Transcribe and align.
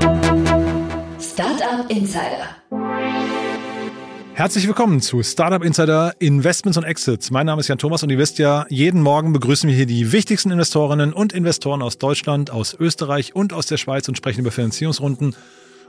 Startup 0.00 1.88
Insider. 1.88 2.56
Herzlich 4.34 4.66
willkommen 4.66 5.00
zu 5.00 5.22
Startup 5.22 5.62
Insider 5.62 6.14
Investments 6.18 6.78
und 6.78 6.84
Exits. 6.84 7.30
Mein 7.30 7.46
Name 7.46 7.60
ist 7.60 7.68
Jan 7.68 7.78
Thomas 7.78 8.02
und 8.02 8.10
ihr 8.10 8.18
wisst 8.18 8.38
ja, 8.38 8.66
jeden 8.70 9.02
Morgen 9.02 9.32
begrüßen 9.32 9.68
wir 9.68 9.76
hier 9.76 9.86
die 9.86 10.12
wichtigsten 10.12 10.50
Investorinnen 10.50 11.12
und 11.12 11.32
Investoren 11.32 11.82
aus 11.82 11.98
Deutschland, 11.98 12.50
aus 12.50 12.74
Österreich 12.78 13.34
und 13.34 13.52
aus 13.52 13.66
der 13.66 13.76
Schweiz 13.76 14.08
und 14.08 14.16
sprechen 14.16 14.40
über 14.40 14.50
Finanzierungsrunden 14.50 15.36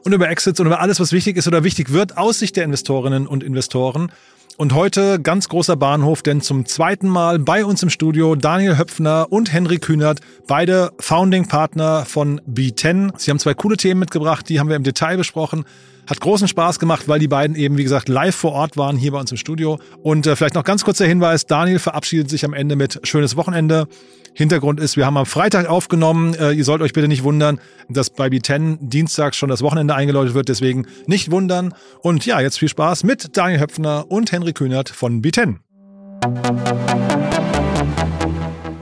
und 0.03 0.13
über 0.13 0.29
Exits 0.29 0.59
und 0.59 0.65
über 0.65 0.81
alles, 0.81 0.99
was 0.99 1.11
wichtig 1.11 1.37
ist 1.37 1.47
oder 1.47 1.63
wichtig 1.63 1.93
wird 1.93 2.17
aus 2.17 2.39
Sicht 2.39 2.57
der 2.57 2.65
Investorinnen 2.65 3.27
und 3.27 3.43
Investoren. 3.43 4.11
Und 4.57 4.73
heute 4.73 5.19
ganz 5.19 5.49
großer 5.49 5.75
Bahnhof, 5.75 6.21
denn 6.21 6.41
zum 6.41 6.65
zweiten 6.65 7.07
Mal 7.07 7.39
bei 7.39 7.65
uns 7.65 7.81
im 7.81 7.89
Studio 7.89 8.35
Daniel 8.35 8.77
Höpfner 8.77 9.27
und 9.29 9.51
Henry 9.51 9.79
Kühnert, 9.79 10.19
beide 10.47 10.91
Founding 10.99 11.47
Partner 11.47 12.05
von 12.05 12.41
B10. 12.41 13.13
Sie 13.17 13.31
haben 13.31 13.39
zwei 13.39 13.53
coole 13.53 13.77
Themen 13.77 13.99
mitgebracht, 13.99 14.47
die 14.49 14.59
haben 14.59 14.69
wir 14.69 14.75
im 14.75 14.83
Detail 14.83 15.17
besprochen. 15.17 15.65
Hat 16.07 16.19
großen 16.19 16.47
Spaß 16.47 16.79
gemacht, 16.79 17.07
weil 17.07 17.19
die 17.19 17.27
beiden 17.27 17.55
eben, 17.55 17.77
wie 17.77 17.83
gesagt, 17.83 18.09
live 18.09 18.35
vor 18.35 18.51
Ort 18.51 18.75
waren 18.75 18.97
hier 18.97 19.11
bei 19.11 19.19
uns 19.19 19.31
im 19.31 19.37
Studio. 19.37 19.79
Und 20.03 20.27
äh, 20.27 20.35
vielleicht 20.35 20.55
noch 20.55 20.63
ganz 20.63 20.83
kurzer 20.83 21.05
Hinweis, 21.05 21.45
Daniel 21.45 21.79
verabschiedet 21.79 22.29
sich 22.29 22.43
am 22.43 22.53
Ende 22.53 22.75
mit 22.75 22.99
schönes 23.03 23.37
Wochenende. 23.37 23.87
Hintergrund 24.33 24.79
ist, 24.79 24.97
wir 24.97 25.05
haben 25.05 25.17
am 25.17 25.25
Freitag 25.25 25.67
aufgenommen. 25.67 26.33
Äh, 26.35 26.51
ihr 26.51 26.63
sollt 26.63 26.81
euch 26.81 26.93
bitte 26.93 27.07
nicht 27.07 27.23
wundern, 27.23 27.59
dass 27.89 28.09
bei 28.09 28.27
B10 28.27 28.77
Dienstags 28.79 29.37
schon 29.37 29.49
das 29.49 29.61
Wochenende 29.61 29.95
eingeläutet 29.95 30.33
wird. 30.33 30.49
Deswegen 30.49 30.87
nicht 31.05 31.31
wundern. 31.31 31.73
Und 32.01 32.25
ja, 32.25 32.39
jetzt 32.39 32.59
viel 32.59 32.69
Spaß 32.69 33.03
mit 33.03 33.35
Daniel 33.37 33.59
Höpfner 33.59 34.05
und 34.09 34.31
Henry 34.31 34.53
Kühnert 34.53 34.89
von 34.89 35.21
B10. 35.21 35.57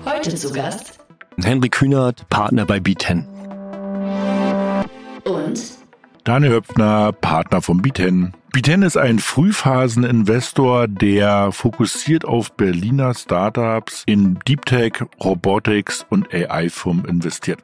Heute 0.06 0.36
zu 0.36 0.52
Gast 0.52 1.00
Henry 1.42 1.70
Kühnert, 1.70 2.28
Partner 2.30 2.66
bei 2.66 2.78
B10. 2.78 3.26
und 5.30 5.79
Daniel 6.30 6.52
Höpfner, 6.52 7.12
Partner 7.12 7.60
von 7.64 7.82
B10. 7.82 8.34
B10 8.54 8.86
ist 8.86 8.98
ein 8.98 9.18
Frühphasen-Investor, 9.18 10.88
der 10.88 11.52
fokussiert 11.52 12.24
auf 12.24 12.52
Berliner 12.52 13.16
Startups 13.16 14.04
in 14.06 14.38
Deep 14.48 14.64
Tech, 14.64 14.94
Robotics 15.24 16.06
und 16.12 16.32
AI-Firmen 16.32 17.06
investiert. 17.06 17.58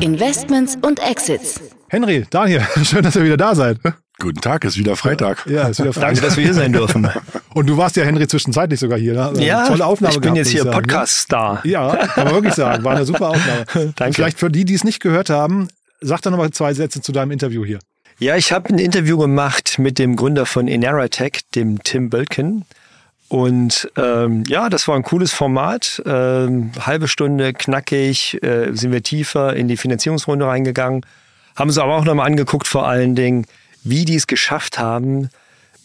Investments 0.00 0.76
und 0.82 1.00
Exits. 1.00 1.58
Henry, 1.88 2.26
Daniel, 2.28 2.66
schön, 2.82 3.02
dass 3.02 3.16
ihr 3.16 3.24
wieder 3.24 3.38
da 3.38 3.54
seid. 3.54 3.78
Guten 4.18 4.42
Tag, 4.42 4.62
ist 4.66 4.76
wieder 4.76 4.94
Freitag. 4.94 5.46
Ja, 5.46 5.68
ist 5.68 5.78
wieder 5.78 5.92
Danke, 5.92 6.00
Freitag. 6.00 6.22
dass 6.22 6.36
wir 6.36 6.44
hier 6.44 6.54
sein 6.54 6.74
dürfen. 6.74 7.08
Und 7.56 7.66
du 7.70 7.78
warst 7.78 7.96
ja, 7.96 8.04
Henry, 8.04 8.28
zwischenzeitlich 8.28 8.78
sogar 8.78 8.98
hier. 8.98 9.14
Ne? 9.14 9.42
ja, 9.42 9.66
Tolle 9.66 9.86
Aufnahme 9.86 10.12
ich 10.12 10.20
bin 10.20 10.34
gehabt, 10.34 10.36
jetzt 10.36 10.50
hier 10.50 10.66
ne? 10.66 10.72
Podcast-Star. 10.72 11.64
Ja, 11.64 11.96
kann 12.08 12.24
man 12.26 12.34
wirklich 12.34 12.52
sagen. 12.52 12.84
War 12.84 12.94
eine 12.94 13.04
super 13.06 13.30
Aufnahme. 13.30 13.94
Danke. 13.96 14.12
Vielleicht 14.12 14.38
für 14.38 14.50
die, 14.50 14.66
die 14.66 14.74
es 14.74 14.84
nicht 14.84 15.00
gehört 15.00 15.30
haben, 15.30 15.68
sag 16.02 16.20
doch 16.20 16.30
nochmal 16.30 16.50
zwei 16.50 16.74
Sätze 16.74 17.00
zu 17.00 17.12
deinem 17.12 17.30
Interview 17.30 17.64
hier. 17.64 17.78
Ja, 18.18 18.36
ich 18.36 18.52
habe 18.52 18.68
ein 18.68 18.78
Interview 18.78 19.16
gemacht 19.16 19.78
mit 19.78 19.98
dem 19.98 20.16
Gründer 20.16 20.44
von 20.44 20.68
Eneratech, 20.68 21.46
dem 21.54 21.82
Tim 21.82 22.10
Bölken. 22.10 22.66
Und 23.28 23.90
ähm, 23.96 24.44
ja, 24.46 24.68
das 24.68 24.86
war 24.86 24.96
ein 24.96 25.02
cooles 25.02 25.32
Format. 25.32 26.02
Ähm, 26.04 26.72
halbe 26.78 27.08
Stunde 27.08 27.54
knackig, 27.54 28.36
äh, 28.42 28.74
sind 28.74 28.92
wir 28.92 29.02
tiefer 29.02 29.56
in 29.56 29.66
die 29.66 29.78
Finanzierungsrunde 29.78 30.46
reingegangen. 30.46 31.06
Haben 31.54 31.68
uns 31.68 31.78
aber 31.78 31.96
auch 31.96 32.04
nochmal 32.04 32.26
angeguckt, 32.26 32.68
vor 32.68 32.86
allen 32.86 33.14
Dingen, 33.14 33.46
wie 33.82 34.04
die 34.04 34.16
es 34.16 34.26
geschafft 34.26 34.78
haben, 34.78 35.30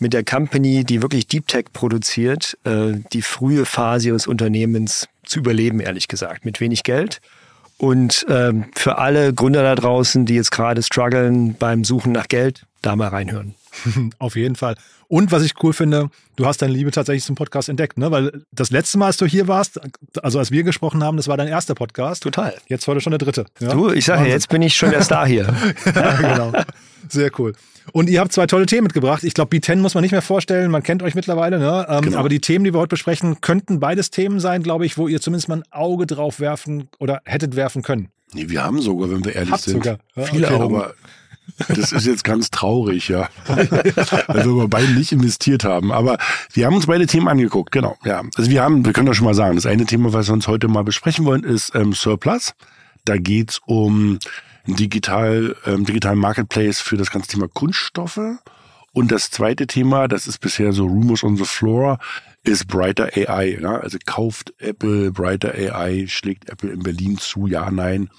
mit 0.02 0.14
der 0.14 0.24
Company, 0.24 0.84
die 0.84 1.02
wirklich 1.02 1.28
Deep 1.28 1.48
Tech 1.48 1.66
produziert, 1.74 2.58
äh, 2.66 2.94
die 3.14 3.22
frühe 3.22 3.66
Phase 3.66 4.10
ihres 4.10 4.28
Unternehmens 4.28 5.08
zu 5.24 5.40
überleben, 5.40 5.80
ehrlich 5.80 6.08
gesagt, 6.08 6.44
mit 6.44 6.60
wenig 6.60 6.84
Geld. 6.84 7.22
Und 7.78 8.26
ähm, 8.30 8.66
für 8.76 8.98
alle 8.98 9.34
Gründer 9.34 9.64
da 9.64 9.76
draußen, 9.76 10.26
die 10.26 10.36
jetzt 10.36 10.52
gerade 10.52 10.84
strugglen 10.84 11.56
beim 11.56 11.84
Suchen 11.84 12.12
nach 12.12 12.28
Geld, 12.28 12.64
da 12.82 12.96
mal 12.96 13.08
reinhören. 13.08 13.56
Auf 14.20 14.36
jeden 14.36 14.56
Fall. 14.56 14.76
Und 15.08 15.32
was 15.32 15.44
ich 15.44 15.54
cool 15.62 15.74
finde, 15.74 16.10
du 16.36 16.46
hast 16.46 16.62
deine 16.62 16.74
Liebe 16.74 16.92
tatsächlich 16.92 17.24
zum 17.24 17.36
Podcast 17.36 17.70
entdeckt, 17.70 17.98
ne? 17.98 18.12
Weil 18.12 18.44
das 18.52 18.72
letzte 18.72 18.98
Mal, 18.98 19.08
als 19.08 19.18
du 19.18 19.26
hier 19.26 19.48
warst, 19.48 19.80
also 20.24 20.40
als 20.40 20.52
wir 20.52 20.64
gesprochen 20.64 21.04
haben, 21.04 21.18
das 21.18 21.28
war 21.28 21.38
dein 21.38 21.48
erster 21.48 21.76
Podcast. 21.76 22.24
Total. 22.24 22.54
Jetzt 22.68 22.88
heute 22.88 23.02
schon 23.02 23.12
der 23.12 23.20
dritte. 23.20 23.46
Ja? 23.60 23.74
Du, 23.74 23.92
ich 23.92 24.06
sage 24.06 24.28
jetzt 24.30 24.50
bin 24.50 24.62
ich 24.62 24.76
schon 24.76 24.92
der 24.92 25.04
Star 25.04 25.28
hier. 25.28 25.54
ja, 25.96 26.16
genau. 26.16 26.54
Sehr 27.10 27.32
cool. 27.40 27.54
Und 27.94 28.10
ihr 28.10 28.20
habt 28.20 28.32
zwei 28.32 28.46
tolle 28.48 28.66
Themen 28.68 28.84
mitgebracht. 28.84 29.24
Ich 29.24 29.34
glaube, 29.34 29.56
B10 29.56 29.78
muss 29.78 29.96
man 29.96 30.04
nicht 30.04 30.12
mehr 30.12 30.22
vorstellen. 30.22 30.72
Man 30.72 30.84
kennt 30.84 31.04
euch 31.04 31.16
mittlerweile. 31.16 31.60
Ne? 31.60 31.86
Ähm, 31.90 32.02
Genau. 32.02 32.20
Aber 32.20 32.30
die 32.30 32.40
Themen, 32.40 32.64
die 32.64 32.74
wir 32.74 32.80
heute 32.80 32.90
besprechen, 32.90 33.42
könnten 33.42 33.80
beides 33.80 34.12
Themen 34.12 34.40
sein, 34.40 34.64
glaube 34.64 34.86
ich, 34.86 34.98
wo 34.98 35.08
ihr 35.08 35.20
zumindest 35.20 35.50
mal 35.50 35.58
ein 35.58 35.64
Auge 35.72 36.06
drauf 36.06 36.40
werfen 36.40 36.90
oder 37.00 37.22
hättet 37.26 37.56
werfen 37.56 37.82
können. 37.82 38.10
Nee, 38.34 38.50
wir 38.50 38.64
haben 38.64 38.82
sogar, 38.82 39.10
wenn 39.10 39.26
wir 39.26 39.36
ehrlich 39.36 39.52
Habt 39.52 39.64
sind, 39.64 39.84
sogar. 39.84 40.00
Ja, 40.16 40.24
viele 40.24 40.48
okay, 40.48 40.56
Augen. 40.56 40.76
Aber 40.76 40.94
das 41.68 41.92
ist 41.92 42.06
jetzt 42.06 42.24
ganz 42.24 42.50
traurig, 42.50 43.08
ja. 43.10 43.30
Weil 43.48 44.46
wir 44.46 44.68
beide 44.68 44.92
nicht 44.92 45.12
investiert 45.12 45.64
haben. 45.64 45.92
Aber 45.92 46.18
wir 46.54 46.66
haben 46.66 46.76
uns 46.76 46.88
beide 46.88 47.08
Themen 47.08 47.28
angeguckt, 47.28 47.72
genau. 47.72 47.98
Ja. 48.04 48.24
Also 48.36 48.50
wir 48.50 48.62
haben, 48.62 48.86
wir 48.86 48.94
können 48.94 49.08
doch 49.08 49.14
schon 49.14 49.26
mal 49.26 49.34
sagen, 49.34 49.56
das 49.56 49.66
eine 49.66 49.86
Thema, 49.86 50.14
was 50.14 50.28
wir 50.28 50.34
uns 50.34 50.48
heute 50.48 50.68
mal 50.68 50.84
besprechen 50.84 51.26
wollen, 51.26 51.44
ist 51.44 51.74
ähm, 51.76 51.94
Surplus. 51.94 52.54
Da 53.06 53.18
geht's 53.18 53.60
um 53.66 54.20
digital, 54.68 55.56
ähm, 55.66 55.86
digitalen 55.86 56.20
Marketplace 56.20 56.80
für 56.80 56.98
das 56.98 57.12
ganze 57.12 57.30
Thema 57.30 57.48
Kunststoffe. 57.48 58.20
Und 58.94 59.12
das 59.12 59.32
zweite 59.32 59.68
Thema, 59.68 60.08
das 60.08 60.28
ist 60.28 60.40
bisher 60.40 60.74
so 60.74 60.86
Rumors 60.86 61.24
on 61.24 61.38
the 61.38 61.46
Floor, 61.46 61.98
ist 62.44 62.68
Brighter 62.68 63.10
AI. 63.16 63.58
Ja? 63.62 63.78
Also 63.78 63.98
kauft 64.06 64.54
Apple 64.60 65.12
Brighter 65.12 65.54
AI, 65.54 66.06
schlägt 66.08 66.50
Apple 66.50 66.72
in 66.72 66.84
Berlin 66.84 67.18
zu, 67.18 67.48
ja, 67.48 67.72
nein. 67.72 68.10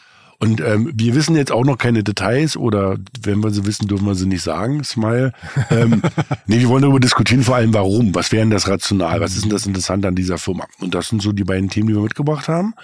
Und 0.42 0.60
ähm, 0.60 0.90
wir 0.92 1.14
wissen 1.14 1.36
jetzt 1.36 1.52
auch 1.52 1.64
noch 1.64 1.78
keine 1.78 2.02
Details 2.02 2.56
oder 2.56 2.96
wenn 3.22 3.44
wir 3.44 3.50
sie 3.52 3.64
wissen, 3.64 3.86
dürfen 3.86 4.06
wir 4.06 4.16
sie 4.16 4.26
nicht 4.26 4.42
sagen, 4.42 4.82
Smile. 4.82 5.32
Ähm, 5.70 6.02
nee, 6.46 6.58
wir 6.58 6.68
wollen 6.68 6.82
darüber 6.82 6.98
diskutieren, 6.98 7.44
vor 7.44 7.54
allem 7.54 7.72
warum. 7.72 8.12
Was 8.12 8.32
wäre 8.32 8.42
denn 8.42 8.50
das 8.50 8.66
rational? 8.66 9.20
Was 9.20 9.36
ist 9.36 9.44
denn 9.44 9.52
das 9.52 9.66
Interessante 9.66 10.08
an 10.08 10.16
dieser 10.16 10.38
Firma? 10.38 10.66
Und 10.80 10.96
das 10.96 11.10
sind 11.10 11.22
so 11.22 11.30
die 11.30 11.44
beiden 11.44 11.70
Themen, 11.70 11.86
die 11.86 11.94
wir 11.94 12.02
mitgebracht 12.02 12.48
haben. 12.48 12.74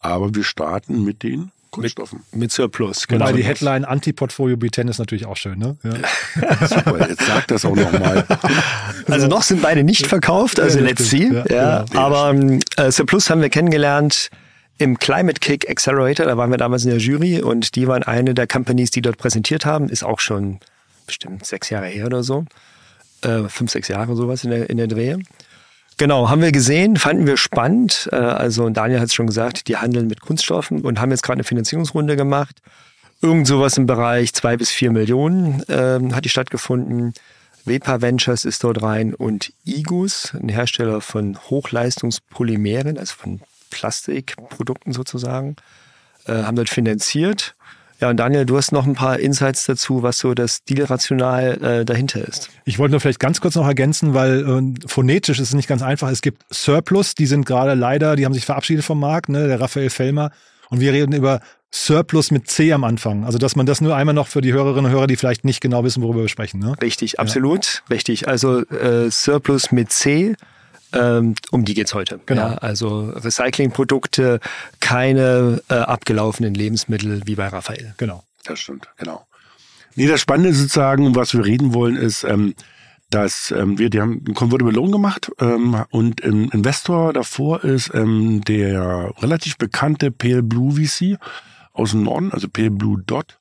Aber 0.00 0.34
wir 0.34 0.44
starten 0.44 1.02
mit 1.02 1.22
den 1.22 1.50
Kunststoffen. 1.70 2.20
Mit 2.32 2.52
Surplus, 2.52 3.06
Genau. 3.06 3.24
genau. 3.24 3.36
die 3.38 3.42
Headline 3.42 3.86
Anti-Portfolio 3.86 4.56
B10 4.58 4.90
ist 4.90 4.98
natürlich 4.98 5.24
auch 5.24 5.36
schön. 5.38 5.58
Ne? 5.58 5.78
Ja. 5.84 6.66
Super, 6.68 7.08
jetzt 7.08 7.24
sag 7.26 7.46
das 7.48 7.64
auch 7.64 7.74
nochmal. 7.74 8.26
Also 9.08 9.26
noch 9.28 9.42
sind 9.42 9.62
beide 9.62 9.82
nicht 9.82 10.06
verkauft, 10.06 10.60
also 10.60 10.78
Ja, 10.78 10.84
let's 10.84 11.08
see. 11.08 11.32
Ja, 11.32 11.44
Ja, 11.48 11.84
genau. 11.88 12.00
aber 12.02 12.30
ähm, 12.30 12.60
äh, 12.76 12.90
Surplus 12.90 13.30
haben 13.30 13.40
wir 13.40 13.48
kennengelernt 13.48 14.28
im 14.78 14.98
Climate 14.98 15.40
Kick 15.40 15.68
Accelerator, 15.68 16.26
da 16.26 16.36
waren 16.36 16.50
wir 16.50 16.58
damals 16.58 16.84
in 16.84 16.90
der 16.90 17.00
Jury 17.00 17.42
und 17.42 17.74
die 17.74 17.88
waren 17.88 18.04
eine 18.04 18.32
der 18.34 18.46
Companies, 18.46 18.90
die 18.90 19.02
dort 19.02 19.18
präsentiert 19.18 19.66
haben, 19.66 19.88
ist 19.88 20.04
auch 20.04 20.20
schon 20.20 20.60
bestimmt 21.06 21.44
sechs 21.44 21.70
Jahre 21.70 21.86
her 21.86 22.06
oder 22.06 22.22
so. 22.22 22.44
Äh, 23.22 23.48
fünf, 23.48 23.72
sechs 23.72 23.88
Jahre 23.88 24.14
sowas 24.14 24.44
in 24.44 24.50
der, 24.50 24.70
in 24.70 24.76
der 24.76 24.86
Drehe. 24.86 25.18
Genau, 25.96 26.30
haben 26.30 26.42
wir 26.42 26.52
gesehen, 26.52 26.96
fanden 26.96 27.26
wir 27.26 27.36
spannend. 27.36 28.08
Äh, 28.12 28.16
Also 28.16 28.68
Daniel 28.70 29.00
hat 29.00 29.08
es 29.08 29.14
schon 29.14 29.26
gesagt, 29.26 29.66
die 29.66 29.76
handeln 29.76 30.06
mit 30.06 30.20
Kunststoffen 30.20 30.82
und 30.82 31.00
haben 31.00 31.10
jetzt 31.10 31.22
gerade 31.24 31.38
eine 31.38 31.44
Finanzierungsrunde 31.44 32.14
gemacht. 32.14 32.62
Irgend 33.20 33.48
sowas 33.48 33.76
im 33.76 33.86
Bereich 33.86 34.32
zwei 34.32 34.56
bis 34.56 34.70
vier 34.70 34.92
Millionen 34.92 35.64
ähm, 35.68 36.14
hat 36.14 36.24
die 36.24 36.28
stattgefunden. 36.28 37.14
Vepa 37.64 38.00
Ventures 38.00 38.44
ist 38.44 38.62
dort 38.62 38.80
rein 38.80 39.12
und 39.12 39.52
Igus, 39.64 40.32
ein 40.40 40.48
Hersteller 40.48 41.00
von 41.00 41.36
Hochleistungspolymeren, 41.50 42.96
also 42.96 43.14
von 43.16 43.40
Plastikprodukten 43.70 44.92
sozusagen, 44.92 45.56
äh, 46.26 46.42
haben 46.42 46.56
dort 46.56 46.68
finanziert. 46.68 47.54
Ja, 48.00 48.10
und 48.10 48.16
Daniel, 48.16 48.46
du 48.46 48.56
hast 48.56 48.70
noch 48.70 48.86
ein 48.86 48.94
paar 48.94 49.18
Insights 49.18 49.66
dazu, 49.66 50.04
was 50.04 50.18
so 50.18 50.32
das 50.32 50.62
Dealrational 50.62 51.62
äh, 51.62 51.84
dahinter 51.84 52.26
ist. 52.26 52.48
Ich 52.64 52.78
wollte 52.78 52.92
nur 52.92 53.00
vielleicht 53.00 53.18
ganz 53.18 53.40
kurz 53.40 53.56
noch 53.56 53.66
ergänzen, 53.66 54.14
weil 54.14 54.48
äh, 54.48 54.86
phonetisch 54.86 55.40
ist 55.40 55.48
es 55.48 55.54
nicht 55.54 55.68
ganz 55.68 55.82
einfach. 55.82 56.08
Es 56.08 56.22
gibt 56.22 56.44
Surplus, 56.52 57.16
die 57.16 57.26
sind 57.26 57.44
gerade 57.44 57.74
leider, 57.74 58.14
die 58.14 58.24
haben 58.24 58.34
sich 58.34 58.46
verabschiedet 58.46 58.84
vom 58.84 59.00
Markt, 59.00 59.28
ne, 59.28 59.48
der 59.48 59.60
Raphael 59.60 59.90
Fellmer. 59.90 60.30
Und 60.70 60.80
wir 60.80 60.92
reden 60.92 61.12
über 61.12 61.40
Surplus 61.72 62.30
mit 62.30 62.48
C 62.48 62.72
am 62.72 62.84
Anfang. 62.84 63.24
Also, 63.24 63.38
dass 63.38 63.56
man 63.56 63.66
das 63.66 63.80
nur 63.80 63.96
einmal 63.96 64.14
noch 64.14 64.28
für 64.28 64.40
die 64.40 64.52
Hörerinnen 64.52 64.86
und 64.86 64.90
Hörer, 64.90 65.06
die 65.06 65.16
vielleicht 65.16 65.44
nicht 65.44 65.60
genau 65.60 65.82
wissen, 65.82 66.02
worüber 66.02 66.20
wir 66.20 66.28
sprechen. 66.28 66.60
Ne? 66.60 66.74
Richtig, 66.80 67.18
absolut, 67.18 67.82
richtig. 67.90 68.28
Also 68.28 68.60
äh, 68.66 69.10
Surplus 69.10 69.72
mit 69.72 69.90
C, 69.90 70.34
ähm, 70.92 71.34
um 71.50 71.64
die 71.64 71.74
geht's 71.74 71.94
heute. 71.94 72.20
Genau. 72.26 72.48
Ja, 72.48 72.54
also 72.54 73.10
Recyclingprodukte, 73.10 74.40
keine 74.80 75.62
äh, 75.68 75.74
abgelaufenen 75.74 76.54
Lebensmittel 76.54 77.22
wie 77.26 77.34
bei 77.34 77.48
Raphael. 77.48 77.94
Genau. 77.96 78.24
Das 78.44 78.58
stimmt, 78.60 78.88
genau. 78.96 79.26
Nee, 79.94 80.06
das 80.06 80.20
Spannende 80.20 80.54
sozusagen, 80.54 81.06
um 81.06 81.14
was 81.14 81.34
wir 81.34 81.44
reden 81.44 81.74
wollen, 81.74 81.96
ist, 81.96 82.24
ähm, 82.24 82.54
dass 83.10 83.50
ähm, 83.50 83.78
wir, 83.78 83.90
die 83.90 84.00
haben 84.00 84.22
einen 84.24 84.34
Convertible 84.34 84.72
Loan 84.72 84.92
gemacht 84.92 85.30
ähm, 85.40 85.84
und 85.90 86.22
ein 86.22 86.48
Investor 86.50 87.12
davor 87.12 87.64
ist 87.64 87.90
ähm, 87.94 88.42
der 88.44 89.12
relativ 89.18 89.56
bekannte 89.56 90.10
Pale 90.10 90.42
Blue 90.42 90.72
VC 90.76 91.18
aus 91.72 91.90
dem 91.92 92.04
Norden, 92.04 92.32
also 92.32 92.48
Pale 92.48 92.70
Blue 92.70 93.02
Dot. 93.06 93.38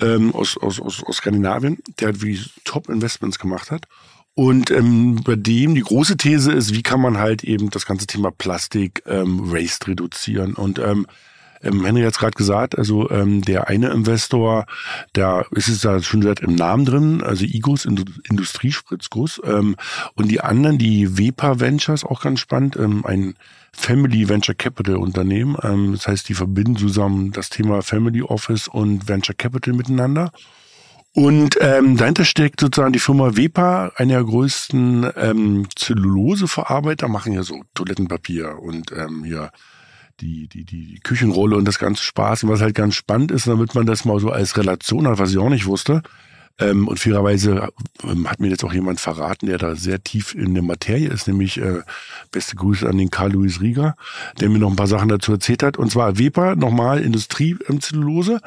ähm, 0.00 0.34
aus, 0.34 0.56
aus, 0.58 0.80
aus, 0.80 1.02
aus 1.04 1.16
Skandinavien, 1.16 1.78
der 2.00 2.20
wie 2.22 2.40
Top-Investments 2.64 3.38
gemacht 3.38 3.70
hat. 3.70 3.86
Und 4.34 4.70
ähm, 4.70 5.20
bei 5.24 5.36
dem 5.36 5.74
die 5.74 5.82
große 5.82 6.16
These 6.16 6.52
ist, 6.52 6.74
wie 6.74 6.82
kann 6.82 7.00
man 7.00 7.18
halt 7.18 7.44
eben 7.44 7.70
das 7.70 7.86
ganze 7.86 8.06
Thema 8.06 8.32
Plastik 8.32 9.02
ähm, 9.06 9.52
Waste 9.52 9.88
reduzieren. 9.88 10.54
Und 10.54 10.80
ähm, 10.80 11.06
ähm, 11.64 11.84
Henry 11.84 12.02
hat 12.02 12.12
es 12.12 12.18
gerade 12.18 12.36
gesagt, 12.36 12.76
also 12.76 13.10
ähm, 13.10 13.42
der 13.42 13.68
eine 13.68 13.90
Investor, 13.90 14.66
da 15.12 15.42
ist 15.52 15.68
es 15.68 15.80
da 15.80 16.02
schon 16.02 16.22
seit 16.22 16.40
im 16.40 16.54
Namen 16.54 16.84
drin, 16.84 17.22
also 17.22 17.44
IGUS, 17.44 17.86
Industriespritzguss. 17.86 19.40
Ähm, 19.44 19.76
und 20.14 20.28
die 20.28 20.40
anderen, 20.40 20.78
die 20.78 21.16
WEPA 21.16 21.60
Ventures, 21.60 22.04
auch 22.04 22.20
ganz 22.20 22.40
spannend, 22.40 22.76
ähm, 22.76 23.04
ein 23.06 23.34
Family 23.72 24.28
Venture 24.28 24.54
Capital 24.54 24.96
Unternehmen. 24.96 25.56
Ähm, 25.62 25.92
das 25.92 26.06
heißt, 26.06 26.28
die 26.28 26.34
verbinden 26.34 26.76
zusammen 26.76 27.32
das 27.32 27.50
Thema 27.50 27.82
Family 27.82 28.22
Office 28.22 28.68
und 28.68 29.08
Venture 29.08 29.34
Capital 29.34 29.74
miteinander. 29.74 30.32
Und 31.14 31.56
ähm, 31.60 31.96
dahinter 31.96 32.24
steckt 32.24 32.60
sozusagen 32.60 32.92
die 32.92 32.98
Firma 32.98 33.36
Wepa, 33.36 33.92
einer 33.94 34.14
der 34.14 34.24
größten 34.24 35.12
ähm, 35.16 35.68
Zelluloseverarbeiter, 35.76 37.06
machen 37.06 37.32
ja 37.32 37.44
so 37.44 37.62
Toilettenpapier 37.72 38.58
und 38.60 38.90
ähm, 38.90 39.22
hier 39.22 39.50
die, 40.20 40.48
die, 40.48 40.64
die 40.64 40.98
Küchenrolle 41.04 41.56
und 41.56 41.66
das 41.66 41.78
ganze 41.78 42.02
Spaß. 42.02 42.42
Und 42.42 42.50
was 42.50 42.60
halt 42.60 42.74
ganz 42.74 42.96
spannend 42.96 43.30
ist, 43.30 43.46
damit 43.46 43.76
man 43.76 43.86
das 43.86 44.04
mal 44.04 44.18
so 44.18 44.30
als 44.30 44.56
Relation 44.56 45.06
hat, 45.06 45.18
was 45.18 45.30
ich 45.30 45.38
auch 45.38 45.50
nicht 45.50 45.66
wusste. 45.66 46.02
Ähm, 46.60 46.86
und 46.86 47.00
fairerweise 47.00 47.68
ähm, 48.04 48.30
hat 48.30 48.38
mir 48.38 48.48
jetzt 48.48 48.64
auch 48.64 48.72
jemand 48.72 49.00
verraten, 49.00 49.46
der 49.46 49.58
da 49.58 49.74
sehr 49.74 50.02
tief 50.04 50.34
in 50.36 50.54
der 50.54 50.62
Materie 50.62 51.08
ist, 51.08 51.26
nämlich 51.26 51.58
äh, 51.60 51.80
beste 52.30 52.54
Grüße 52.54 52.88
an 52.88 52.96
den 52.96 53.10
Karl-Louis 53.10 53.60
Rieger, 53.60 53.96
der 54.38 54.48
mir 54.50 54.60
noch 54.60 54.70
ein 54.70 54.76
paar 54.76 54.86
Sachen 54.86 55.08
dazu 55.08 55.32
erzählt 55.32 55.64
hat. 55.64 55.76
Und 55.78 55.90
zwar 55.90 56.16
Weber, 56.16 56.54
nochmal 56.54 57.02
Industriezellulose. 57.02 58.40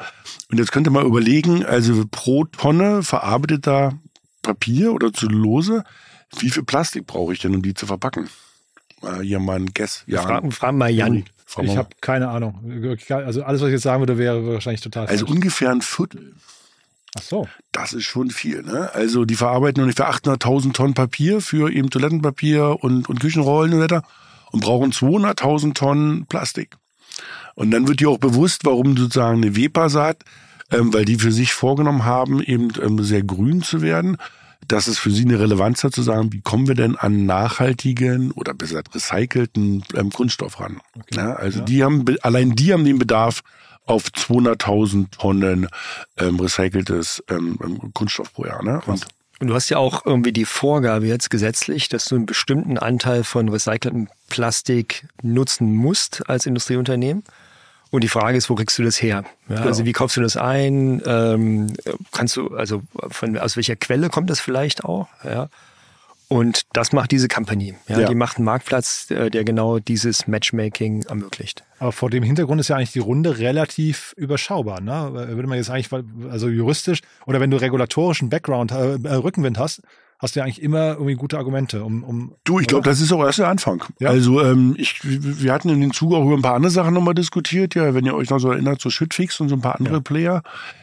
Und 0.50 0.58
jetzt 0.58 0.72
könnte 0.72 0.88
man 0.90 1.04
überlegen, 1.04 1.66
also 1.66 2.04
pro 2.10 2.44
Tonne 2.44 3.02
verarbeiteter 3.02 3.92
Papier 4.40 4.94
oder 4.94 5.12
Zellulose, 5.12 5.84
wie 6.38 6.48
viel 6.50 6.62
Plastik 6.64 7.06
brauche 7.06 7.34
ich 7.34 7.40
denn, 7.40 7.54
um 7.54 7.60
die 7.62 7.74
zu 7.74 7.86
verpacken? 7.86 8.30
Äh, 9.02 9.22
hier 9.22 9.38
mal 9.38 9.56
ein 9.56 9.74
Guess. 9.74 10.04
Ja. 10.06 10.22
Fragen, 10.22 10.50
fragen 10.50 10.78
mal 10.78 10.90
Jan. 10.90 11.24
Ich 11.62 11.76
habe 11.76 11.88
keine 12.00 12.28
Ahnung. 12.28 12.98
Also 13.10 13.42
alles, 13.42 13.60
was 13.60 13.68
ich 13.68 13.74
jetzt 13.74 13.82
sagen 13.82 14.00
würde, 14.00 14.18
wäre 14.18 14.46
wahrscheinlich 14.46 14.80
total 14.80 15.06
Also 15.06 15.26
falsch. 15.26 15.34
ungefähr 15.36 15.70
ein 15.70 15.82
Viertel. 15.82 16.34
Ach 17.16 17.22
so. 17.22 17.48
Das 17.72 17.92
ist 17.92 18.04
schon 18.04 18.30
viel. 18.30 18.62
Ne? 18.62 18.90
Also 18.92 19.24
die 19.24 19.36
verarbeiten 19.36 19.82
ungefähr 19.82 20.10
800.000 20.10 20.72
Tonnen 20.72 20.94
Papier 20.94 21.40
für 21.40 21.72
eben 21.72 21.90
Toilettenpapier 21.90 22.78
und, 22.80 23.08
und 23.08 23.20
Küchenrollen 23.20 23.74
und, 23.74 23.80
weiter 23.80 24.02
und 24.50 24.62
brauchen 24.62 24.92
200.000 24.92 25.74
Tonnen 25.74 26.26
Plastik. 26.26 26.76
Und 27.54 27.70
dann 27.70 27.88
wird 27.88 28.00
dir 28.00 28.10
auch 28.10 28.18
bewusst, 28.18 28.64
warum 28.64 28.96
sozusagen 28.96 29.42
eine 29.42 29.56
Wepa 29.56 29.88
sagt, 29.88 30.24
ähm, 30.70 30.92
weil 30.92 31.04
die 31.04 31.16
für 31.16 31.32
sich 31.32 31.52
vorgenommen 31.52 32.04
haben, 32.04 32.42
eben 32.42 32.68
ähm, 32.82 33.02
sehr 33.02 33.22
grün 33.22 33.62
zu 33.62 33.80
werden 33.80 34.18
dass 34.66 34.86
es 34.86 34.98
für 34.98 35.10
Sie 35.10 35.24
eine 35.24 35.38
Relevanz 35.38 35.84
hat 35.84 35.94
zu 35.94 36.02
sagen, 36.02 36.32
wie 36.32 36.40
kommen 36.40 36.66
wir 36.66 36.74
denn 36.74 36.96
an 36.96 37.26
nachhaltigen 37.26 38.32
oder 38.32 38.54
besser 38.54 38.82
recycelten 38.92 39.84
ähm, 39.94 40.10
Kunststoff 40.10 40.60
ran? 40.60 40.80
Okay. 40.94 41.16
Ja, 41.16 41.32
also 41.34 41.60
ja. 41.60 41.64
die 41.64 41.84
haben, 41.84 42.04
allein 42.22 42.54
die 42.54 42.72
haben 42.72 42.84
den 42.84 42.98
Bedarf 42.98 43.42
auf 43.88 44.04
200.000 44.04 45.10
Tonnen 45.10 45.68
ähm, 46.18 46.40
recyceltes 46.40 47.22
ähm, 47.28 47.58
ähm, 47.62 47.92
Kunststoff 47.94 48.32
pro 48.32 48.46
Jahr. 48.46 48.62
Ne? 48.62 48.80
Und 48.86 49.06
und 49.40 49.46
du 49.46 49.54
hast 49.54 49.68
ja 49.68 49.78
auch 49.78 50.04
irgendwie 50.04 50.32
die 50.32 50.44
Vorgabe 50.44 51.06
jetzt 51.06 51.30
gesetzlich, 51.30 51.88
dass 51.88 52.06
du 52.06 52.16
einen 52.16 52.26
bestimmten 52.26 52.76
Anteil 52.76 53.22
von 53.22 53.48
recyceltem 53.48 54.08
Plastik 54.28 55.06
nutzen 55.22 55.72
musst 55.74 56.28
als 56.28 56.44
Industrieunternehmen. 56.46 57.22
Und 57.90 58.02
die 58.02 58.08
Frage 58.08 58.36
ist, 58.36 58.50
wo 58.50 58.54
kriegst 58.54 58.78
du 58.78 58.82
das 58.82 59.00
her? 59.00 59.24
Ja, 59.48 59.56
genau. 59.56 59.68
Also 59.68 59.84
wie 59.84 59.92
kaufst 59.92 60.16
du 60.16 60.20
das 60.20 60.36
ein? 60.36 61.00
Ähm, 61.06 61.72
kannst 62.12 62.36
du, 62.36 62.48
also 62.48 62.82
von, 63.10 63.38
aus 63.38 63.56
welcher 63.56 63.76
Quelle 63.76 64.10
kommt 64.10 64.28
das 64.28 64.40
vielleicht 64.40 64.84
auch? 64.84 65.06
Ja. 65.24 65.48
Und 66.28 66.62
das 66.74 66.92
macht 66.92 67.10
diese 67.10 67.26
Company. 67.26 67.74
Ja, 67.88 68.00
ja. 68.00 68.08
Die 68.08 68.14
macht 68.14 68.36
einen 68.36 68.44
Marktplatz, 68.44 69.10
äh, 69.10 69.30
der 69.30 69.44
genau 69.44 69.78
dieses 69.78 70.26
Matchmaking 70.26 71.04
ermöglicht. 71.04 71.64
Aber 71.78 71.92
vor 71.92 72.10
dem 72.10 72.22
Hintergrund 72.22 72.60
ist 72.60 72.68
ja 72.68 72.76
eigentlich 72.76 72.92
die 72.92 72.98
Runde 72.98 73.38
relativ 73.38 74.14
überschaubar. 74.16 74.82
Ne? 74.82 75.10
Würde 75.12 75.48
man 75.48 75.56
jetzt 75.56 75.70
eigentlich, 75.70 75.90
also 76.30 76.48
juristisch 76.48 77.00
oder 77.26 77.40
wenn 77.40 77.50
du 77.50 77.56
regulatorischen 77.56 78.28
Background, 78.28 78.72
äh, 78.72 79.14
Rückenwind 79.14 79.58
hast, 79.58 79.82
hast 80.18 80.34
du 80.34 80.40
ja 80.40 80.44
eigentlich 80.44 80.62
immer 80.62 80.94
irgendwie 80.94 81.14
gute 81.14 81.38
Argumente. 81.38 81.84
Um, 81.84 82.02
um 82.02 82.34
du, 82.44 82.58
ich 82.58 82.66
glaube, 82.66 82.84
das 82.84 83.00
ist 83.00 83.12
auch 83.12 83.24
erst 83.24 83.38
der 83.38 83.48
Anfang. 83.48 83.84
Ja. 84.00 84.10
Also 84.10 84.42
ähm, 84.42 84.74
ich, 84.76 85.00
wir 85.02 85.52
hatten 85.52 85.68
in 85.68 85.80
den 85.80 85.92
Zug 85.92 86.12
auch 86.12 86.24
über 86.24 86.34
ein 86.34 86.42
paar 86.42 86.54
andere 86.54 86.72
Sachen 86.72 86.94
nochmal 86.94 87.14
diskutiert, 87.14 87.74
ja, 87.74 87.94
wenn 87.94 88.04
ihr 88.04 88.14
euch 88.14 88.30
noch 88.30 88.40
so 88.40 88.50
erinnert, 88.50 88.80
so 88.80 88.90
Schüttfix 88.90 89.38
und 89.40 89.48
so 89.48 89.54
ein 89.54 89.60
paar 89.60 89.76
andere 89.76 89.94
ja. 89.94 90.00
Player. 90.00 90.42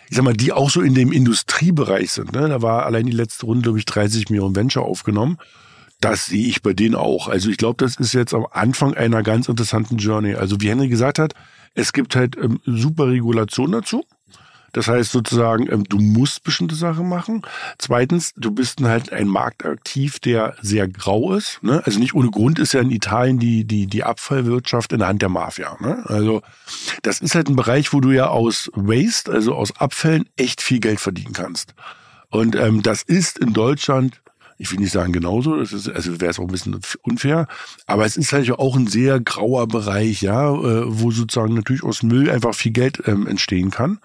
Ich 0.10 0.16
sag 0.16 0.24
mal, 0.24 0.34
die 0.34 0.54
auch 0.54 0.70
so 0.70 0.82
in 0.82 0.94
dem 0.94 1.12
Industriebereich 1.12 2.12
sind. 2.12 2.32
Ne? 2.34 2.48
Da 2.48 2.62
war 2.62 2.86
allein 2.86 3.06
die 3.06 3.12
letzte 3.12 3.46
Runde, 3.46 3.64
glaube 3.64 3.80
ich, 3.80 3.86
30 3.86 4.30
Millionen 4.30 4.56
Venture 4.56 4.84
aufgenommen. 4.84 5.38
Das 6.00 6.28
sehe 6.28 6.48
ich 6.48 6.62
bei 6.62 6.74
denen 6.74 6.96
auch. 6.96 7.28
Also 7.28 7.50
ich 7.50 7.58
glaube, 7.58 7.84
das 7.84 7.96
ist 7.96 8.14
jetzt 8.14 8.34
am 8.34 8.46
Anfang 8.52 8.94
einer 8.94 9.24
ganz 9.24 9.50
interessanten 9.50 9.98
Journey. 9.98 10.36
Also 10.36 10.62
wie 10.62 10.70
Henry 10.70 10.88
gesagt 10.88 11.20
hat, 11.20 11.34
es 11.74 11.92
gibt 11.94 12.16
halt 12.16 12.38
ähm, 12.38 12.60
super 12.66 13.08
Regulation 13.08 13.72
dazu. 13.72 14.06
Das 14.76 14.90
heißt 14.90 15.14
sozusagen, 15.14 15.72
ähm, 15.72 15.86
du 15.86 16.00
musst 16.00 16.44
bestimmte 16.44 16.76
Sachen 16.76 17.08
machen. 17.08 17.44
Zweitens, 17.78 18.34
du 18.36 18.52
bist 18.52 18.82
halt 18.82 19.14
ein 19.14 19.30
Markt 19.30 19.66
aktiv, 19.66 20.20
der 20.20 20.54
sehr 20.62 20.90
grau 20.90 21.34
ist. 21.34 21.64
Ne? 21.64 21.82
Also 21.86 21.98
nicht 21.98 22.14
ohne 22.14 22.30
Grund 22.30 22.60
ist 22.60 22.74
ja 22.74 22.82
in 22.82 22.92
Italien 22.92 23.40
die, 23.40 23.64
die, 23.64 23.88
die 23.88 24.04
Abfallwirtschaft 24.04 24.92
in 24.92 25.00
der 25.00 25.08
Hand 25.08 25.22
der 25.22 25.30
Mafia. 25.30 25.78
Ne? 25.80 26.04
Also 26.08 26.42
das 27.04 27.22
ist 27.22 27.36
halt 27.36 27.48
ein 27.48 27.56
Bereich, 27.56 27.94
wo 27.94 28.02
du 28.02 28.12
ja 28.12 28.28
aus 28.28 28.70
Waste, 28.74 29.32
also 29.32 29.56
aus 29.56 29.80
Abfällen, 29.80 30.28
echt 30.36 30.62
viel 30.62 30.82
Geld 30.82 31.00
verdienen 31.00 31.32
kannst. 31.32 31.74
Und 32.30 32.58
ähm, 32.58 32.82
das 32.82 33.02
ist 33.02 33.40
in 33.40 33.54
Deutschland 33.54 34.22
ich 34.58 34.72
will 34.72 34.80
nicht 34.80 34.94
sagen 34.94 35.12
genauso, 35.12 35.58
das 35.58 35.74
ist, 35.74 35.90
also 35.90 36.22
wäre 36.22 36.32
es 36.32 36.40
auch 36.40 36.44
ein 36.44 36.52
bisschen 36.52 36.80
unfair, 37.02 37.46
aber 37.88 38.06
es 38.06 38.16
ist 38.16 38.32
halt 38.32 38.50
auch 38.52 38.78
ein 38.78 38.88
sehr 38.88 39.20
grauer 39.20 39.68
Bereich, 39.68 40.22
ja, 40.22 40.50
äh, 40.50 40.84
wo 40.88 41.12
sozusagen 41.12 41.56
natürlich 41.56 41.84
aus 41.84 42.04
Müll 42.04 42.30
einfach 42.30 42.56
viel 42.56 42.72
Geld 42.72 43.04
ähm, 43.06 43.28
entstehen 43.28 43.70
kann. 43.70 44.00